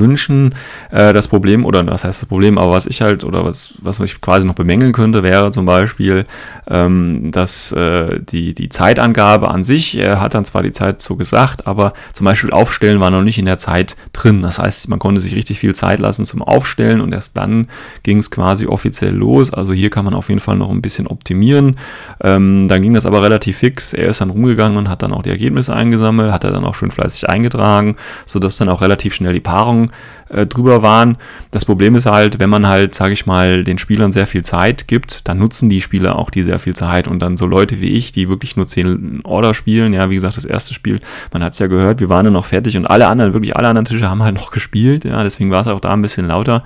wünschen. 0.00 0.54
Äh, 0.90 1.12
das 1.12 1.28
Problem, 1.28 1.64
oder 1.64 1.86
was 1.86 2.04
heißt 2.04 2.22
das 2.22 2.28
Problem, 2.28 2.58
aber 2.58 2.72
was 2.72 2.86
ich 2.86 3.02
halt, 3.02 3.24
oder 3.24 3.44
was, 3.44 3.74
was 3.80 4.00
ich 4.00 4.20
quasi 4.20 4.46
noch 4.46 4.54
bemängeln 4.54 4.92
könnte, 4.92 5.22
wäre 5.22 5.50
zum 5.50 5.66
Beispiel, 5.66 6.24
ähm, 6.68 7.30
dass 7.32 7.72
äh, 7.72 8.20
die, 8.20 8.54
die 8.54 8.68
Zeitangabe 8.68 9.48
an 9.48 9.64
sich, 9.64 9.98
er 9.98 10.20
hat 10.20 10.34
dann 10.34 10.44
zwar 10.44 10.62
die 10.62 10.70
Zeit 10.70 11.00
so 11.00 11.16
gesagt, 11.16 11.66
aber 11.66 11.92
zum 12.12 12.24
Beispiel 12.24 12.50
Aufstellen 12.50 13.00
war 13.00 13.10
noch 13.10 13.22
nicht 13.22 13.38
in 13.38 13.46
der 13.46 13.58
Zeit 13.58 13.96
drin. 14.12 14.42
Das 14.42 14.58
heißt, 14.58 14.88
man 14.88 14.98
konnte 14.98 15.20
sich 15.20 15.34
richtig 15.34 15.58
viel 15.58 15.74
Zeit 15.74 15.98
lassen 15.98 16.26
zum 16.26 16.42
Aufstellen 16.42 17.00
und 17.00 17.12
erst 17.12 17.36
dann 17.36 17.68
ging 18.02 18.18
es 18.18 18.30
quasi 18.30 18.66
offiziell 18.66 19.14
los. 19.14 19.52
Also 19.52 19.72
hier 19.72 19.90
kann 19.90 20.04
man 20.04 20.14
auf 20.14 20.28
jeden 20.28 20.40
Fall 20.40 20.56
noch 20.56 20.70
ein 20.70 20.82
bisschen 20.82 21.06
optimieren. 21.06 21.76
Ähm, 22.22 22.68
dann 22.68 22.82
ging 22.82 22.94
das 22.94 23.06
aber 23.06 23.22
relativ 23.22 23.58
fix. 23.58 23.92
Er 23.92 24.08
ist 24.08 24.20
dann 24.20 24.30
rumgegangen 24.30 24.78
und 24.78 24.88
hat 24.88 25.02
dann 25.02 25.12
auch 25.12 25.22
die 25.22 25.30
Ergebnisse 25.30 25.74
eingesammelt, 25.74 26.32
hat 26.32 26.44
er 26.44 26.52
dann 26.52 26.64
auch 26.64 26.74
schön 26.74 26.90
fleißig 26.90 27.28
eingetragen, 27.28 27.96
sodass 28.26 28.56
dann 28.56 28.68
auch 28.68 28.80
relativ 28.80 29.14
schnell 29.14 29.32
die 29.32 29.40
Paarung 29.40 29.81
äh, 30.28 30.46
drüber 30.46 30.82
waren. 30.82 31.16
Das 31.50 31.64
Problem 31.64 31.94
ist 31.94 32.06
halt, 32.06 32.40
wenn 32.40 32.50
man 32.50 32.66
halt, 32.66 32.94
sage 32.94 33.12
ich 33.12 33.26
mal, 33.26 33.64
den 33.64 33.78
Spielern 33.78 34.12
sehr 34.12 34.26
viel 34.26 34.42
Zeit 34.42 34.88
gibt, 34.88 35.28
dann 35.28 35.38
nutzen 35.38 35.68
die 35.68 35.80
Spieler 35.80 36.16
auch 36.18 36.30
die 36.30 36.42
sehr 36.42 36.58
viel 36.58 36.74
Zeit 36.74 37.08
und 37.08 37.20
dann 37.20 37.36
so 37.36 37.46
Leute 37.46 37.80
wie 37.80 37.90
ich, 37.90 38.12
die 38.12 38.28
wirklich 38.28 38.56
nur 38.56 38.66
10 38.66 39.20
Order 39.24 39.54
spielen, 39.54 39.92
ja, 39.92 40.10
wie 40.10 40.14
gesagt, 40.14 40.36
das 40.36 40.44
erste 40.44 40.74
Spiel, 40.74 41.00
man 41.32 41.42
hat 41.42 41.52
es 41.52 41.58
ja 41.58 41.66
gehört, 41.66 42.00
wir 42.00 42.08
waren 42.08 42.24
dann 42.24 42.34
noch 42.34 42.46
fertig 42.46 42.76
und 42.76 42.86
alle 42.86 43.08
anderen, 43.08 43.32
wirklich 43.32 43.56
alle 43.56 43.68
anderen 43.68 43.84
Tische 43.84 44.08
haben 44.08 44.22
halt 44.22 44.34
noch 44.34 44.50
gespielt, 44.50 45.04
ja, 45.04 45.22
deswegen 45.22 45.50
war 45.50 45.60
es 45.60 45.66
auch 45.66 45.80
da 45.80 45.92
ein 45.92 46.02
bisschen 46.02 46.26
lauter 46.26 46.64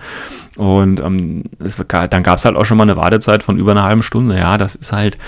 und 0.57 1.01
ähm, 1.01 1.45
es, 1.59 1.77
dann 1.77 2.23
gab 2.23 2.39
es 2.39 2.45
halt 2.45 2.57
auch 2.57 2.64
schon 2.64 2.79
mal 2.79 2.85
eine 2.85 2.97
Wartezeit 2.97 3.43
von 3.43 3.59
über 3.59 3.73
einer 3.73 3.83
halben 3.83 4.03
Stunde, 4.03 4.39
ja, 4.39 4.57
das 4.59 4.75
ist 4.75 4.93
halt 4.93 5.19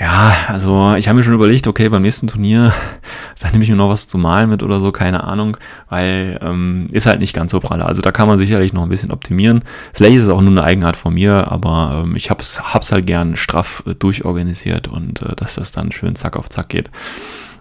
ja, 0.00 0.34
also 0.48 0.94
ich 0.96 1.08
habe 1.08 1.18
mir 1.18 1.24
schon 1.24 1.34
überlegt, 1.34 1.66
okay, 1.66 1.90
beim 1.90 2.00
nächsten 2.00 2.26
Turnier, 2.26 2.72
da 3.40 3.50
nehme 3.50 3.62
ich 3.62 3.68
mir 3.68 3.76
noch 3.76 3.90
was 3.90 4.08
zu 4.08 4.16
malen 4.16 4.48
mit 4.48 4.62
oder 4.62 4.80
so, 4.80 4.92
keine 4.92 5.24
Ahnung, 5.24 5.58
weil 5.90 6.38
ähm, 6.40 6.88
ist 6.90 7.04
halt 7.04 7.20
nicht 7.20 7.34
ganz 7.34 7.50
so 7.50 7.60
pralle. 7.60 7.84
Also 7.84 8.00
da 8.00 8.10
kann 8.10 8.26
man 8.26 8.38
sicherlich 8.38 8.72
noch 8.72 8.82
ein 8.82 8.88
bisschen 8.88 9.10
optimieren. 9.10 9.62
Vielleicht 9.92 10.16
ist 10.16 10.22
es 10.22 10.28
auch 10.30 10.40
nur 10.40 10.52
eine 10.52 10.64
Eigenart 10.64 10.96
von 10.96 11.12
mir, 11.12 11.52
aber 11.52 12.02
ähm, 12.04 12.16
ich 12.16 12.30
habe 12.30 12.40
es 12.40 12.62
halt 12.90 13.06
gern 13.06 13.36
straff 13.36 13.82
äh, 13.86 13.94
durchorganisiert 13.94 14.88
und 14.88 15.20
äh, 15.20 15.36
dass 15.36 15.56
das 15.56 15.70
dann 15.70 15.92
schön 15.92 16.16
zack 16.16 16.34
auf 16.34 16.48
zack 16.48 16.70
geht. 16.70 16.88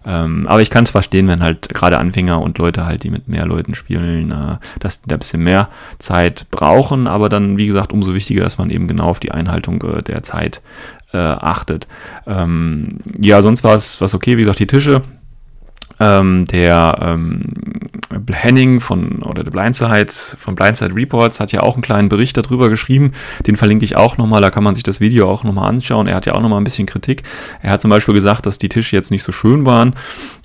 Ähm, 0.06 0.48
aber 0.48 0.62
ich 0.62 0.70
kann 0.70 0.86
es 0.86 0.92
verstehen, 0.92 1.28
wenn 1.28 1.44
halt 1.44 1.70
gerade 1.70 1.98
Anfänger 1.98 2.42
und 2.42 2.58
Leute 2.58 2.86
halt, 2.86 3.04
die 3.04 3.10
mit 3.10 3.28
mehr 3.28 3.46
Leuten 3.46 3.76
spielen, 3.76 4.32
äh, 4.32 4.58
dass 4.80 5.02
die 5.02 5.10
da 5.10 5.18
ein 5.18 5.20
bisschen 5.20 5.44
mehr 5.44 5.70
Zeit 6.00 6.48
brauchen. 6.52 7.08
Aber 7.08 7.30
dann, 7.30 7.58
wie 7.58 7.68
gesagt, 7.68 7.92
umso 7.92 8.14
wichtiger, 8.14 8.44
dass 8.44 8.58
man 8.58 8.70
eben 8.70 8.88
genau 8.88 9.06
auf 9.06 9.20
die 9.20 9.32
Einhaltung 9.32 9.82
äh, 9.84 10.02
der 10.02 10.24
Zeit 10.24 10.62
äh, 11.14 11.18
achtet. 11.18 11.88
Ähm, 12.28 12.99
ja, 13.20 13.41
sonst 13.41 13.64
war 13.64 13.76
es 13.76 14.14
okay, 14.14 14.38
wie 14.38 14.41
gesagt, 14.41 14.60
die 14.60 14.68
Tische. 14.68 15.01
Ähm, 16.00 16.45
der 16.45 16.97
ähm, 17.02 17.43
Henning 18.32 18.80
von 18.80 19.22
oder 19.24 19.43
der 19.43 19.52
Blindside 19.52 20.12
von 20.38 20.56
Blindside 20.56 20.95
Reports 20.95 21.39
hat 21.39 21.52
ja 21.52 21.62
auch 21.62 21.76
einen 21.76 21.84
kleinen 21.84 22.10
Bericht 22.10 22.38
darüber 22.38 22.70
geschrieben. 22.70 23.12
Den 23.45 23.56
verlinke 23.56 23.86
ich 23.86 23.95
auch 23.95 24.18
nochmal, 24.18 24.41
da 24.41 24.50
kann 24.50 24.64
man 24.64 24.76
sich 24.76 24.84
das 24.84 25.00
Video 25.00 25.30
auch 25.30 25.43
nochmal 25.43 25.70
anschauen. 25.70 26.08
Er 26.08 26.16
hat 26.16 26.26
ja 26.26 26.34
auch 26.34 26.41
nochmal 26.41 26.60
ein 26.60 26.64
bisschen 26.64 26.88
Kritik. 26.88 27.24
Er 27.62 27.72
hat 27.72 27.82
zum 27.82 27.89
Beispiel 27.89 28.14
gesagt, 28.14 28.45
dass 28.45 28.58
die 28.58 28.70
Tische 28.70 28.95
jetzt 28.95 29.12
nicht 29.12 29.24
so 29.24 29.32
schön 29.32 29.66
waren. 29.66 29.95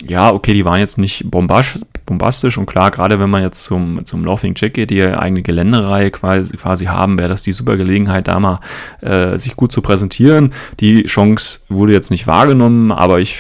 Ja, 0.07 0.33
okay, 0.33 0.53
die 0.53 0.65
waren 0.65 0.79
jetzt 0.79 0.99
nicht 0.99 1.31
bombastisch 1.31 2.59
und 2.59 2.67
klar, 2.67 2.91
gerade 2.91 3.19
wenn 3.19 3.31
man 3.31 3.43
jetzt 3.43 3.65
zum, 3.65 4.05
zum 4.05 4.25
Laughing 4.25 4.55
Jack 4.57 4.75
geht, 4.75 4.91
die 4.91 4.97
ja 4.97 5.19
eigene 5.19 5.43
Geländereihe 5.43 6.11
quasi, 6.11 6.57
quasi 6.57 6.87
haben, 6.87 7.19
wäre 7.19 7.29
das 7.29 7.43
die 7.43 7.53
super 7.53 7.77
Gelegenheit, 7.77 8.29
da 8.29 8.39
mal 8.39 8.61
äh, 9.01 9.39
sich 9.39 9.57
gut 9.57 9.73
zu 9.73 9.81
präsentieren. 9.81 10.53
Die 10.81 11.05
Chance 11.05 11.61
wurde 11.69 11.93
jetzt 11.93 12.11
nicht 12.11 12.27
wahrgenommen, 12.27 12.93
aber 12.93 13.21
ich 13.21 13.39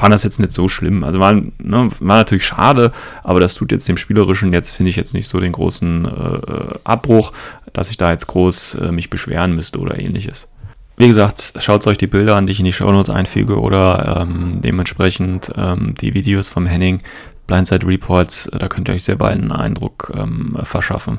fand 0.00 0.14
das 0.14 0.24
jetzt 0.24 0.40
nicht 0.40 0.52
so 0.52 0.66
schlimm. 0.66 1.04
Also 1.04 1.20
war, 1.20 1.32
ne, 1.34 1.50
war 1.58 2.16
natürlich 2.16 2.46
schade, 2.46 2.90
aber 3.22 3.38
das 3.38 3.54
tut 3.54 3.70
jetzt 3.70 3.86
dem 3.86 3.98
Spielerischen 3.98 4.52
jetzt, 4.52 4.70
finde 4.70 4.88
ich, 4.88 4.96
jetzt 4.96 5.12
nicht 5.12 5.28
so 5.28 5.38
den 5.40 5.52
großen 5.52 6.06
äh, 6.06 6.78
Abbruch, 6.84 7.32
dass 7.74 7.90
ich 7.90 7.98
da 7.98 8.10
jetzt 8.10 8.26
groß 8.26 8.76
äh, 8.76 8.92
mich 8.92 9.10
beschweren 9.10 9.54
müsste 9.54 9.78
oder 9.78 9.98
ähnliches. 9.98 10.48
Wie 10.96 11.06
gesagt, 11.06 11.52
schaut 11.58 11.86
euch 11.86 11.98
die 11.98 12.06
Bilder 12.06 12.36
an, 12.36 12.46
die 12.46 12.52
ich 12.52 12.58
in 12.58 12.64
die 12.64 12.72
Shownotes 12.72 13.10
einfüge 13.10 13.60
oder 13.60 14.20
ähm, 14.22 14.60
dementsprechend 14.62 15.52
ähm, 15.56 15.94
die 16.00 16.14
Videos 16.14 16.48
vom 16.48 16.66
Henning, 16.66 17.00
Blindside 17.46 17.86
Reports, 17.86 18.50
da 18.58 18.68
könnt 18.68 18.88
ihr 18.88 18.94
euch 18.94 19.04
sehr 19.04 19.16
bald 19.16 19.38
einen 19.38 19.52
Eindruck 19.52 20.12
ähm, 20.16 20.56
verschaffen. 20.62 21.18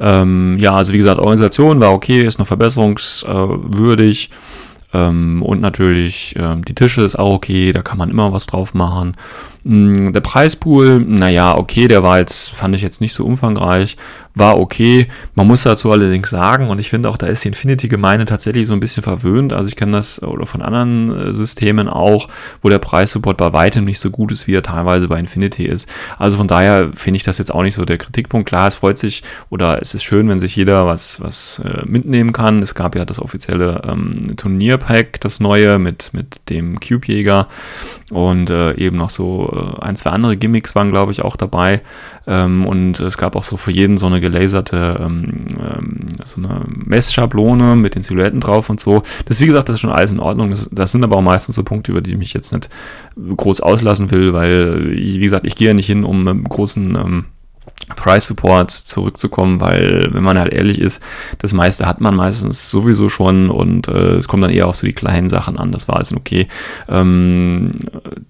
Ähm, 0.00 0.56
ja, 0.58 0.74
also 0.74 0.92
wie 0.92 0.98
gesagt, 0.98 1.18
Organisation 1.18 1.80
war 1.80 1.92
okay, 1.92 2.22
ist 2.22 2.38
noch 2.38 2.46
verbesserungswürdig. 2.46 4.30
Ähm, 4.92 5.42
und 5.42 5.60
natürlich 5.60 6.34
ähm, 6.38 6.64
die 6.64 6.74
Tische 6.74 7.02
ist 7.02 7.18
auch 7.18 7.34
okay, 7.34 7.72
da 7.72 7.82
kann 7.82 7.98
man 7.98 8.10
immer 8.10 8.32
was 8.32 8.46
drauf 8.46 8.74
machen. 8.74 9.14
Mm, 9.64 10.12
der 10.12 10.20
Preispool, 10.20 11.00
naja, 11.00 11.56
okay, 11.56 11.86
der 11.86 12.02
war 12.02 12.18
jetzt, 12.18 12.50
fand 12.50 12.74
ich 12.74 12.82
jetzt 12.82 13.00
nicht 13.00 13.14
so 13.14 13.24
umfangreich, 13.24 13.96
war 14.34 14.58
okay. 14.58 15.08
Man 15.34 15.46
muss 15.46 15.62
dazu 15.62 15.92
allerdings 15.92 16.30
sagen, 16.30 16.68
und 16.68 16.80
ich 16.80 16.90
finde 16.90 17.08
auch, 17.08 17.16
da 17.16 17.26
ist 17.26 17.44
die 17.44 17.48
Infinity-Gemeinde 17.48 18.24
tatsächlich 18.24 18.66
so 18.66 18.72
ein 18.72 18.80
bisschen 18.80 19.02
verwöhnt. 19.02 19.52
Also 19.52 19.68
ich 19.68 19.76
kenne 19.76 19.92
das 19.92 20.22
oder 20.22 20.46
von 20.46 20.62
anderen 20.62 21.30
äh, 21.30 21.34
Systemen 21.34 21.88
auch, 21.88 22.28
wo 22.60 22.68
der 22.68 22.78
Preissupport 22.78 23.36
bei 23.36 23.52
weitem 23.52 23.84
nicht 23.84 24.00
so 24.00 24.10
gut 24.10 24.32
ist, 24.32 24.46
wie 24.46 24.56
er 24.56 24.62
teilweise 24.62 25.06
bei 25.08 25.18
Infinity 25.20 25.64
ist. 25.64 25.88
Also 26.18 26.36
von 26.36 26.48
daher 26.48 26.90
finde 26.94 27.18
ich 27.18 27.24
das 27.24 27.38
jetzt 27.38 27.54
auch 27.54 27.62
nicht 27.62 27.74
so 27.74 27.84
der 27.84 27.98
Kritikpunkt. 27.98 28.48
Klar, 28.48 28.68
es 28.68 28.76
freut 28.76 28.98
sich 28.98 29.22
oder 29.50 29.80
es 29.80 29.94
ist 29.94 30.02
schön, 30.02 30.28
wenn 30.28 30.40
sich 30.40 30.56
jeder 30.56 30.86
was, 30.86 31.20
was 31.20 31.60
äh, 31.64 31.82
mitnehmen 31.84 32.32
kann. 32.32 32.62
Es 32.62 32.74
gab 32.74 32.96
ja 32.96 33.04
das 33.04 33.20
offizielle 33.20 33.82
ähm, 33.86 34.32
Turnierpack, 34.82 35.20
das 35.20 35.40
neue 35.40 35.78
mit, 35.78 36.10
mit 36.12 36.48
dem 36.50 36.78
Cube-Jäger 36.80 37.48
und 38.10 38.50
äh, 38.50 38.74
eben 38.74 38.96
noch 38.96 39.10
so 39.10 39.76
äh, 39.78 39.82
ein, 39.82 39.96
zwei 39.96 40.10
andere 40.10 40.36
Gimmicks 40.36 40.74
waren, 40.74 40.90
glaube 40.90 41.12
ich, 41.12 41.22
auch 41.22 41.36
dabei. 41.36 41.80
Ähm, 42.26 42.66
und 42.66 43.00
es 43.00 43.16
gab 43.16 43.36
auch 43.36 43.44
so 43.44 43.56
für 43.56 43.70
jeden 43.70 43.96
so 43.96 44.06
eine 44.06 44.20
gelaserte, 44.20 45.00
ähm, 45.00 45.46
ähm, 45.58 46.08
so 46.24 46.40
eine 46.40 46.62
Messschablone 46.66 47.76
mit 47.76 47.94
den 47.94 48.02
Silhouetten 48.02 48.40
drauf 48.40 48.68
und 48.70 48.80
so. 48.80 49.02
Das, 49.26 49.40
wie 49.40 49.46
gesagt, 49.46 49.68
das 49.68 49.76
ist 49.76 49.80
schon 49.80 49.90
alles 49.90 50.12
in 50.12 50.20
Ordnung. 50.20 50.50
Das, 50.50 50.68
das 50.70 50.92
sind 50.92 51.04
aber 51.04 51.16
auch 51.16 51.22
meistens 51.22 51.56
so 51.56 51.62
Punkte, 51.62 51.92
über 51.92 52.00
die 52.00 52.10
ich 52.10 52.18
mich 52.18 52.34
jetzt 52.34 52.52
nicht 52.52 52.68
groß 53.36 53.60
auslassen 53.60 54.10
will, 54.10 54.32
weil, 54.32 54.90
wie 54.92 55.18
gesagt, 55.18 55.46
ich 55.46 55.56
gehe 55.56 55.68
ja 55.68 55.74
nicht 55.74 55.86
hin, 55.86 56.04
um 56.04 56.26
einen 56.26 56.44
großen 56.44 56.94
ähm, 56.96 57.24
Price 57.88 58.26
Support 58.26 58.70
zurückzukommen, 58.70 59.60
weil, 59.60 60.08
wenn 60.12 60.22
man 60.22 60.38
halt 60.38 60.52
ehrlich 60.52 60.80
ist, 60.80 61.00
das 61.38 61.52
meiste 61.52 61.86
hat 61.86 62.00
man 62.00 62.14
meistens 62.14 62.70
sowieso 62.70 63.08
schon 63.08 63.50
und 63.50 63.88
äh, 63.88 64.16
es 64.16 64.28
kommt 64.28 64.44
dann 64.44 64.50
eher 64.50 64.68
auf 64.68 64.76
so 64.76 64.86
die 64.86 64.92
kleinen 64.92 65.28
Sachen 65.28 65.58
an. 65.58 65.72
Das 65.72 65.88
war 65.88 65.96
alles 65.96 66.12
okay. 66.12 66.48
Ähm, 66.88 67.74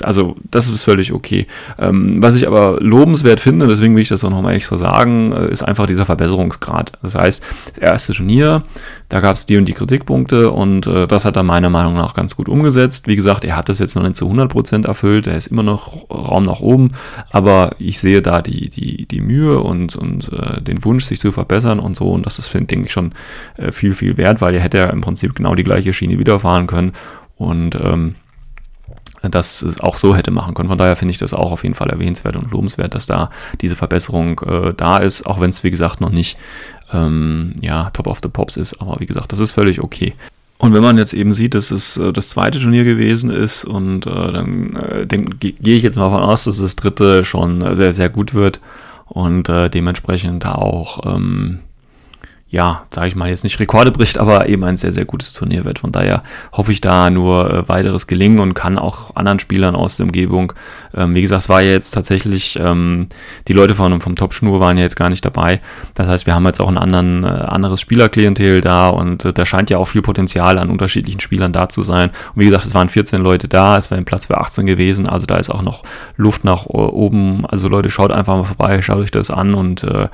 also, 0.03 0.37
das 0.51 0.69
ist 0.69 0.85
völlig 0.85 1.13
okay. 1.13 1.47
Ähm, 1.79 2.23
was 2.23 2.35
ich 2.35 2.47
aber 2.47 2.79
lobenswert 2.81 3.41
finde, 3.41 3.67
deswegen 3.67 3.95
will 3.95 4.03
ich 4.03 4.09
das 4.09 4.25
auch 4.25 4.31
nochmal 4.31 4.55
extra 4.55 4.77
sagen, 4.77 5.33
äh, 5.33 5.51
ist 5.51 5.63
einfach 5.63 5.87
dieser 5.87 6.07
Verbesserungsgrad. 6.07 6.93
Das 7.03 7.15
heißt, 7.15 7.43
das 7.69 7.79
erste 7.79 8.13
Turnier, 8.15 8.65
da 9.09 9.21
gab 9.21 9.37
es 9.37 9.47
die 9.47 9.57
und 9.57 9.67
die 9.67 9.75
Kritikpunkte 9.75 10.51
und 10.51 10.87
äh, 10.87 11.07
das 11.07 11.25
hat 11.25 11.37
er 11.37 11.43
meiner 11.43 11.71
Meinung 11.71 11.95
nach 11.95 12.15
ganz 12.15 12.37
gut 12.37 12.49
umgesetzt. 12.49 13.07
Wie 13.07 13.17
gesagt, 13.17 13.45
er 13.45 13.57
hat 13.57 13.69
das 13.69 13.79
jetzt 13.79 13.95
noch 13.95 14.03
nicht 14.03 14.17
zu 14.17 14.31
100% 14.31 14.87
erfüllt, 14.87 15.27
er 15.27 15.37
ist 15.37 15.49
immer 15.49 15.63
noch 15.63 16.11
Raum 16.11 16.45
nach 16.45 16.61
oben, 16.61 16.93
aber 17.31 17.77
ich 17.79 18.01
sehe 18.01 18.23
da 18.23 18.43
die, 18.43 18.71
die, 18.71 19.07
die 19.07 19.21
Mühe 19.21 19.42
und, 19.51 19.97
und 19.97 20.33
äh, 20.33 20.61
den 20.61 20.85
Wunsch, 20.85 21.05
sich 21.05 21.21
zu 21.21 21.33
verbessern 21.33 21.79
und 21.79 21.97
so 21.97 22.11
und 22.11 22.27
das 22.27 22.39
ist, 22.39 22.49
finde 22.49 22.75
ich, 22.77 22.93
schon 22.93 23.13
äh, 23.57 23.73
viel, 23.73 23.95
viel 23.95 24.17
wert, 24.17 24.41
weil 24.41 24.55
er 24.55 24.61
hätte 24.61 24.79
ja 24.79 24.87
im 24.87 25.01
Prinzip 25.01 25.35
genau 25.35 25.55
die 25.55 25.65
gleiche 25.65 25.93
Schiene 25.93 26.19
wiederfahren 26.19 26.67
können 26.67 26.93
und 27.37 27.75
ähm, 27.75 28.15
das 29.31 29.65
auch 29.81 29.97
so 29.97 30.17
hätte 30.17 30.31
machen 30.31 30.55
können. 30.55 30.69
Von 30.69 30.79
daher 30.79 30.97
finde 30.97 31.13
ich 31.13 31.19
das 31.19 31.33
auch 31.33 31.53
auf 31.53 31.63
jeden 31.63 31.75
Fall 31.75 31.91
erwähnenswert 31.91 32.37
und 32.37 32.51
lobenswert, 32.51 32.95
dass 32.95 33.07
da 33.07 33.31
diese 33.61 33.77
Verbesserung 33.77 34.41
äh, 34.41 34.75
da 34.77 34.99
ist, 34.99 35.27
auch 35.27 35.41
wenn 35.41 35.51
es, 35.51 35.63
wie 35.63 35.71
gesagt, 35.71 36.01
noch 36.01 36.11
nicht 36.11 36.39
ähm, 36.93 37.55
ja, 37.61 37.91
Top 37.91 38.07
of 38.07 38.21
the 38.23 38.29
Pops 38.29 38.57
ist. 38.57 38.81
Aber 38.81 38.99
wie 38.99 39.07
gesagt, 39.07 39.33
das 39.33 39.39
ist 39.39 39.53
völlig 39.53 39.81
okay. 39.81 40.13
Und 40.59 40.75
wenn 40.75 40.83
man 40.83 40.99
jetzt 40.99 41.13
eben 41.13 41.33
sieht, 41.33 41.55
dass 41.55 41.71
es 41.71 41.97
äh, 41.97 42.13
das 42.13 42.29
zweite 42.29 42.61
Turnier 42.61 42.85
gewesen 42.85 43.31
ist 43.31 43.65
und 43.65 44.07
äh, 44.07 44.33
dann 44.33 44.77
äh, 44.77 45.07
gehe 45.07 45.77
ich 45.77 45.83
jetzt 45.83 45.97
mal 45.97 46.05
davon 46.05 46.23
aus, 46.23 46.45
dass 46.45 46.59
das 46.59 46.77
dritte 46.77 47.25
schon 47.25 47.77
sehr, 47.77 47.93
sehr 47.93 48.09
gut 48.09 48.35
wird 48.35 48.61
und 49.07 49.49
äh, 49.49 49.69
dementsprechend 49.69 50.47
auch 50.47 51.01
ähm, 51.15 51.61
ja, 52.53 52.83
sage 52.95 53.09
ich 53.09 53.17
mal, 53.17 53.31
jetzt 53.31 53.45
nicht 53.45 53.59
Rekorde 53.59 53.91
bricht, 53.91 54.19
aber 54.19 54.47
eben 54.47 54.63
ein 54.65 54.77
sehr, 54.77 54.93
sehr 54.93 55.07
gutes 55.07 55.33
Turnier 55.33 55.65
wird. 55.65 55.79
Von 55.79 55.91
daher 55.91 56.23
hoffe 56.53 56.71
ich 56.71 56.83
da 56.83 57.09
nur 57.09 57.51
äh, 57.51 57.69
weiteres 57.69 58.07
Gelingen 58.07 58.41
und 58.41 58.53
kann 58.53 58.79
auch 58.79 59.17
anderen 59.17 59.39
Spielern 59.39 59.75
aus 59.75 59.97
der 59.97 60.05
Umgebung, 60.05 60.53
ähm, 60.95 61.15
wie 61.15 61.23
gesagt, 61.23 61.43
es 61.45 61.49
war 61.49 61.63
ja 61.63 61.71
jetzt 61.71 61.93
tatsächlich, 61.93 62.59
ähm, 62.63 63.09
die 63.49 63.55
Leute 63.55 63.75
von, 63.75 63.99
vom 64.03 64.17
Top 64.17 64.35
Schnur 64.35 64.61
waren 64.61 64.77
ja 64.77 64.83
jetzt 64.83 64.97
gar 64.97 65.09
nicht 65.09 65.25
dabei. 65.25 65.63
Das 65.95 66.09
heißt, 66.09 66.27
wir 66.27 66.35
haben 66.35 66.45
jetzt 66.45 66.61
auch 66.61 66.69
ein 66.69 67.25
äh, 67.25 67.27
anderes 67.27 67.81
Spielerklientel 67.81 68.61
da 68.61 68.91
und 68.91 69.25
äh, 69.25 69.33
da 69.33 69.47
scheint 69.47 69.71
ja 69.71 69.79
auch 69.79 69.89
viel 69.89 70.03
Potenzial 70.03 70.59
an 70.59 70.69
unterschiedlichen 70.69 71.21
Spielern 71.21 71.55
da 71.55 71.71
zu 71.71 71.83
sein. 71.83 72.11
Und 72.35 72.43
wie 72.43 72.45
gesagt, 72.45 72.67
es 72.67 72.75
waren 72.75 72.91
14 72.91 73.23
Leute 73.23 73.49
da, 73.49 73.79
es 73.79 73.91
war 73.91 73.97
ein 73.97 74.05
Platz 74.05 74.27
für 74.27 74.37
18 74.37 74.67
gewesen, 74.67 75.09
also 75.09 75.25
da 75.25 75.39
ist 75.39 75.49
auch 75.49 75.63
noch 75.63 75.85
Luft 76.19 76.45
nach 76.45 76.67
oben. 76.67 77.47
Also 77.47 77.69
Leute, 77.69 77.89
schaut 77.89 78.13
einfach 78.13 78.37
mal 78.37 78.45
vorbei, 78.45 78.83
schaut 78.83 78.99
euch 78.99 79.11
das 79.11 79.31
an 79.31 79.55
und 79.55 79.85
äh, 79.85 80.09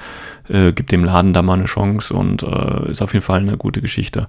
äh, 0.49 0.73
gibt 0.73 0.93
dem 0.93 1.05
Laden 1.05 1.33
da 1.33 1.43
mal 1.43 1.55
eine 1.55 1.65
Chance 1.65 2.15
und 2.15 2.28
äh, 2.37 2.91
ist 2.91 3.03
auf 3.03 3.13
jeden 3.13 3.25
Fall 3.25 3.41
eine 3.41 3.57
gute 3.57 3.81
Geschichte. 3.81 4.29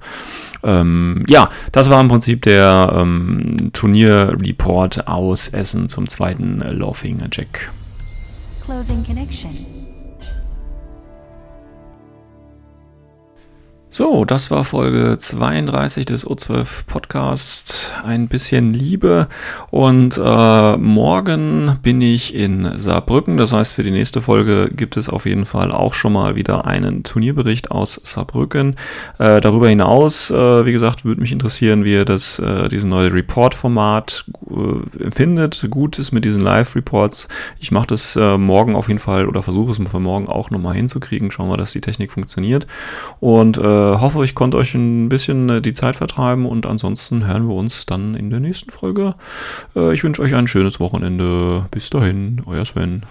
Ähm, 0.63 1.23
ja, 1.27 1.49
das 1.71 1.89
war 1.89 1.99
im 2.01 2.07
Prinzip 2.07 2.41
der 2.43 2.93
ähm, 2.95 3.71
Turnierreport 3.73 5.07
aus 5.07 5.49
Essen 5.49 5.89
zum 5.89 6.07
zweiten 6.07 6.59
Laughing 6.59 7.21
Jack. 7.31 7.71
Closing 8.65 9.03
connection. 9.03 9.78
So, 13.91 14.23
das 14.23 14.51
war 14.51 14.65
Folge 14.65 15.17
32 15.17 16.05
des 16.05 16.27
O12 16.27 16.85
Podcast. 16.85 17.91
Ein 18.05 18.27
bisschen 18.27 18.71
Liebe. 18.71 19.27
Und 19.71 20.15
äh, 20.23 20.77
morgen 20.77 21.79
bin 21.81 21.99
ich 21.99 22.35
in 22.35 22.77
Saarbrücken. 22.77 23.37
Das 23.37 23.51
heißt, 23.51 23.73
für 23.73 23.81
die 23.81 23.89
nächste 23.89 24.21
Folge 24.21 24.69
gibt 24.71 24.95
es 24.95 25.09
auf 25.09 25.25
jeden 25.25 25.47
Fall 25.47 25.71
auch 25.71 25.95
schon 25.95 26.13
mal 26.13 26.35
wieder 26.35 26.65
einen 26.65 27.01
Turnierbericht 27.01 27.71
aus 27.71 27.99
Saarbrücken. 28.03 28.75
Äh, 29.17 29.41
darüber 29.41 29.67
hinaus, 29.67 30.29
äh, 30.29 30.65
wie 30.67 30.71
gesagt, 30.71 31.03
würde 31.03 31.21
mich 31.21 31.31
interessieren, 31.31 31.83
wie 31.83 31.93
ihr 31.93 32.05
das, 32.05 32.37
äh, 32.37 32.69
diesen 32.69 32.91
neue 32.91 33.11
Report-Format 33.11 34.25
äh, 34.51 35.03
empfindet. 35.03 35.65
Gut 35.71 35.97
ist 35.97 36.11
mit 36.11 36.25
diesen 36.25 36.41
Live-Reports. 36.43 37.27
Ich 37.59 37.71
mache 37.71 37.87
das 37.87 38.15
äh, 38.15 38.37
morgen 38.37 38.75
auf 38.75 38.87
jeden 38.87 38.99
Fall 38.99 39.27
oder 39.27 39.41
versuche 39.41 39.71
es 39.71 39.79
für 39.89 39.99
morgen 39.99 40.27
auch 40.27 40.51
nochmal 40.51 40.75
hinzukriegen. 40.75 41.31
Schauen 41.31 41.49
wir, 41.49 41.57
dass 41.57 41.71
die 41.71 41.81
Technik 41.81 42.11
funktioniert. 42.11 42.67
Und 43.19 43.57
hoffe, 43.79 44.23
ich 44.23 44.35
konnte 44.35 44.57
euch 44.57 44.73
ein 44.75 45.09
bisschen 45.09 45.49
äh, 45.49 45.61
die 45.61 45.73
Zeit 45.73 45.95
vertreiben 45.95 46.45
und 46.45 46.65
ansonsten 46.65 47.25
hören 47.25 47.47
wir 47.47 47.55
uns 47.55 47.85
dann 47.85 48.15
in 48.15 48.29
der 48.29 48.39
nächsten 48.39 48.71
Folge. 48.71 49.15
Äh, 49.75 49.93
ich 49.93 50.03
wünsche 50.03 50.21
euch 50.21 50.35
ein 50.35 50.47
schönes 50.47 50.79
Wochenende. 50.79 51.67
Bis 51.71 51.89
dahin, 51.89 52.41
euer 52.45 52.65
Sven. 52.65 53.03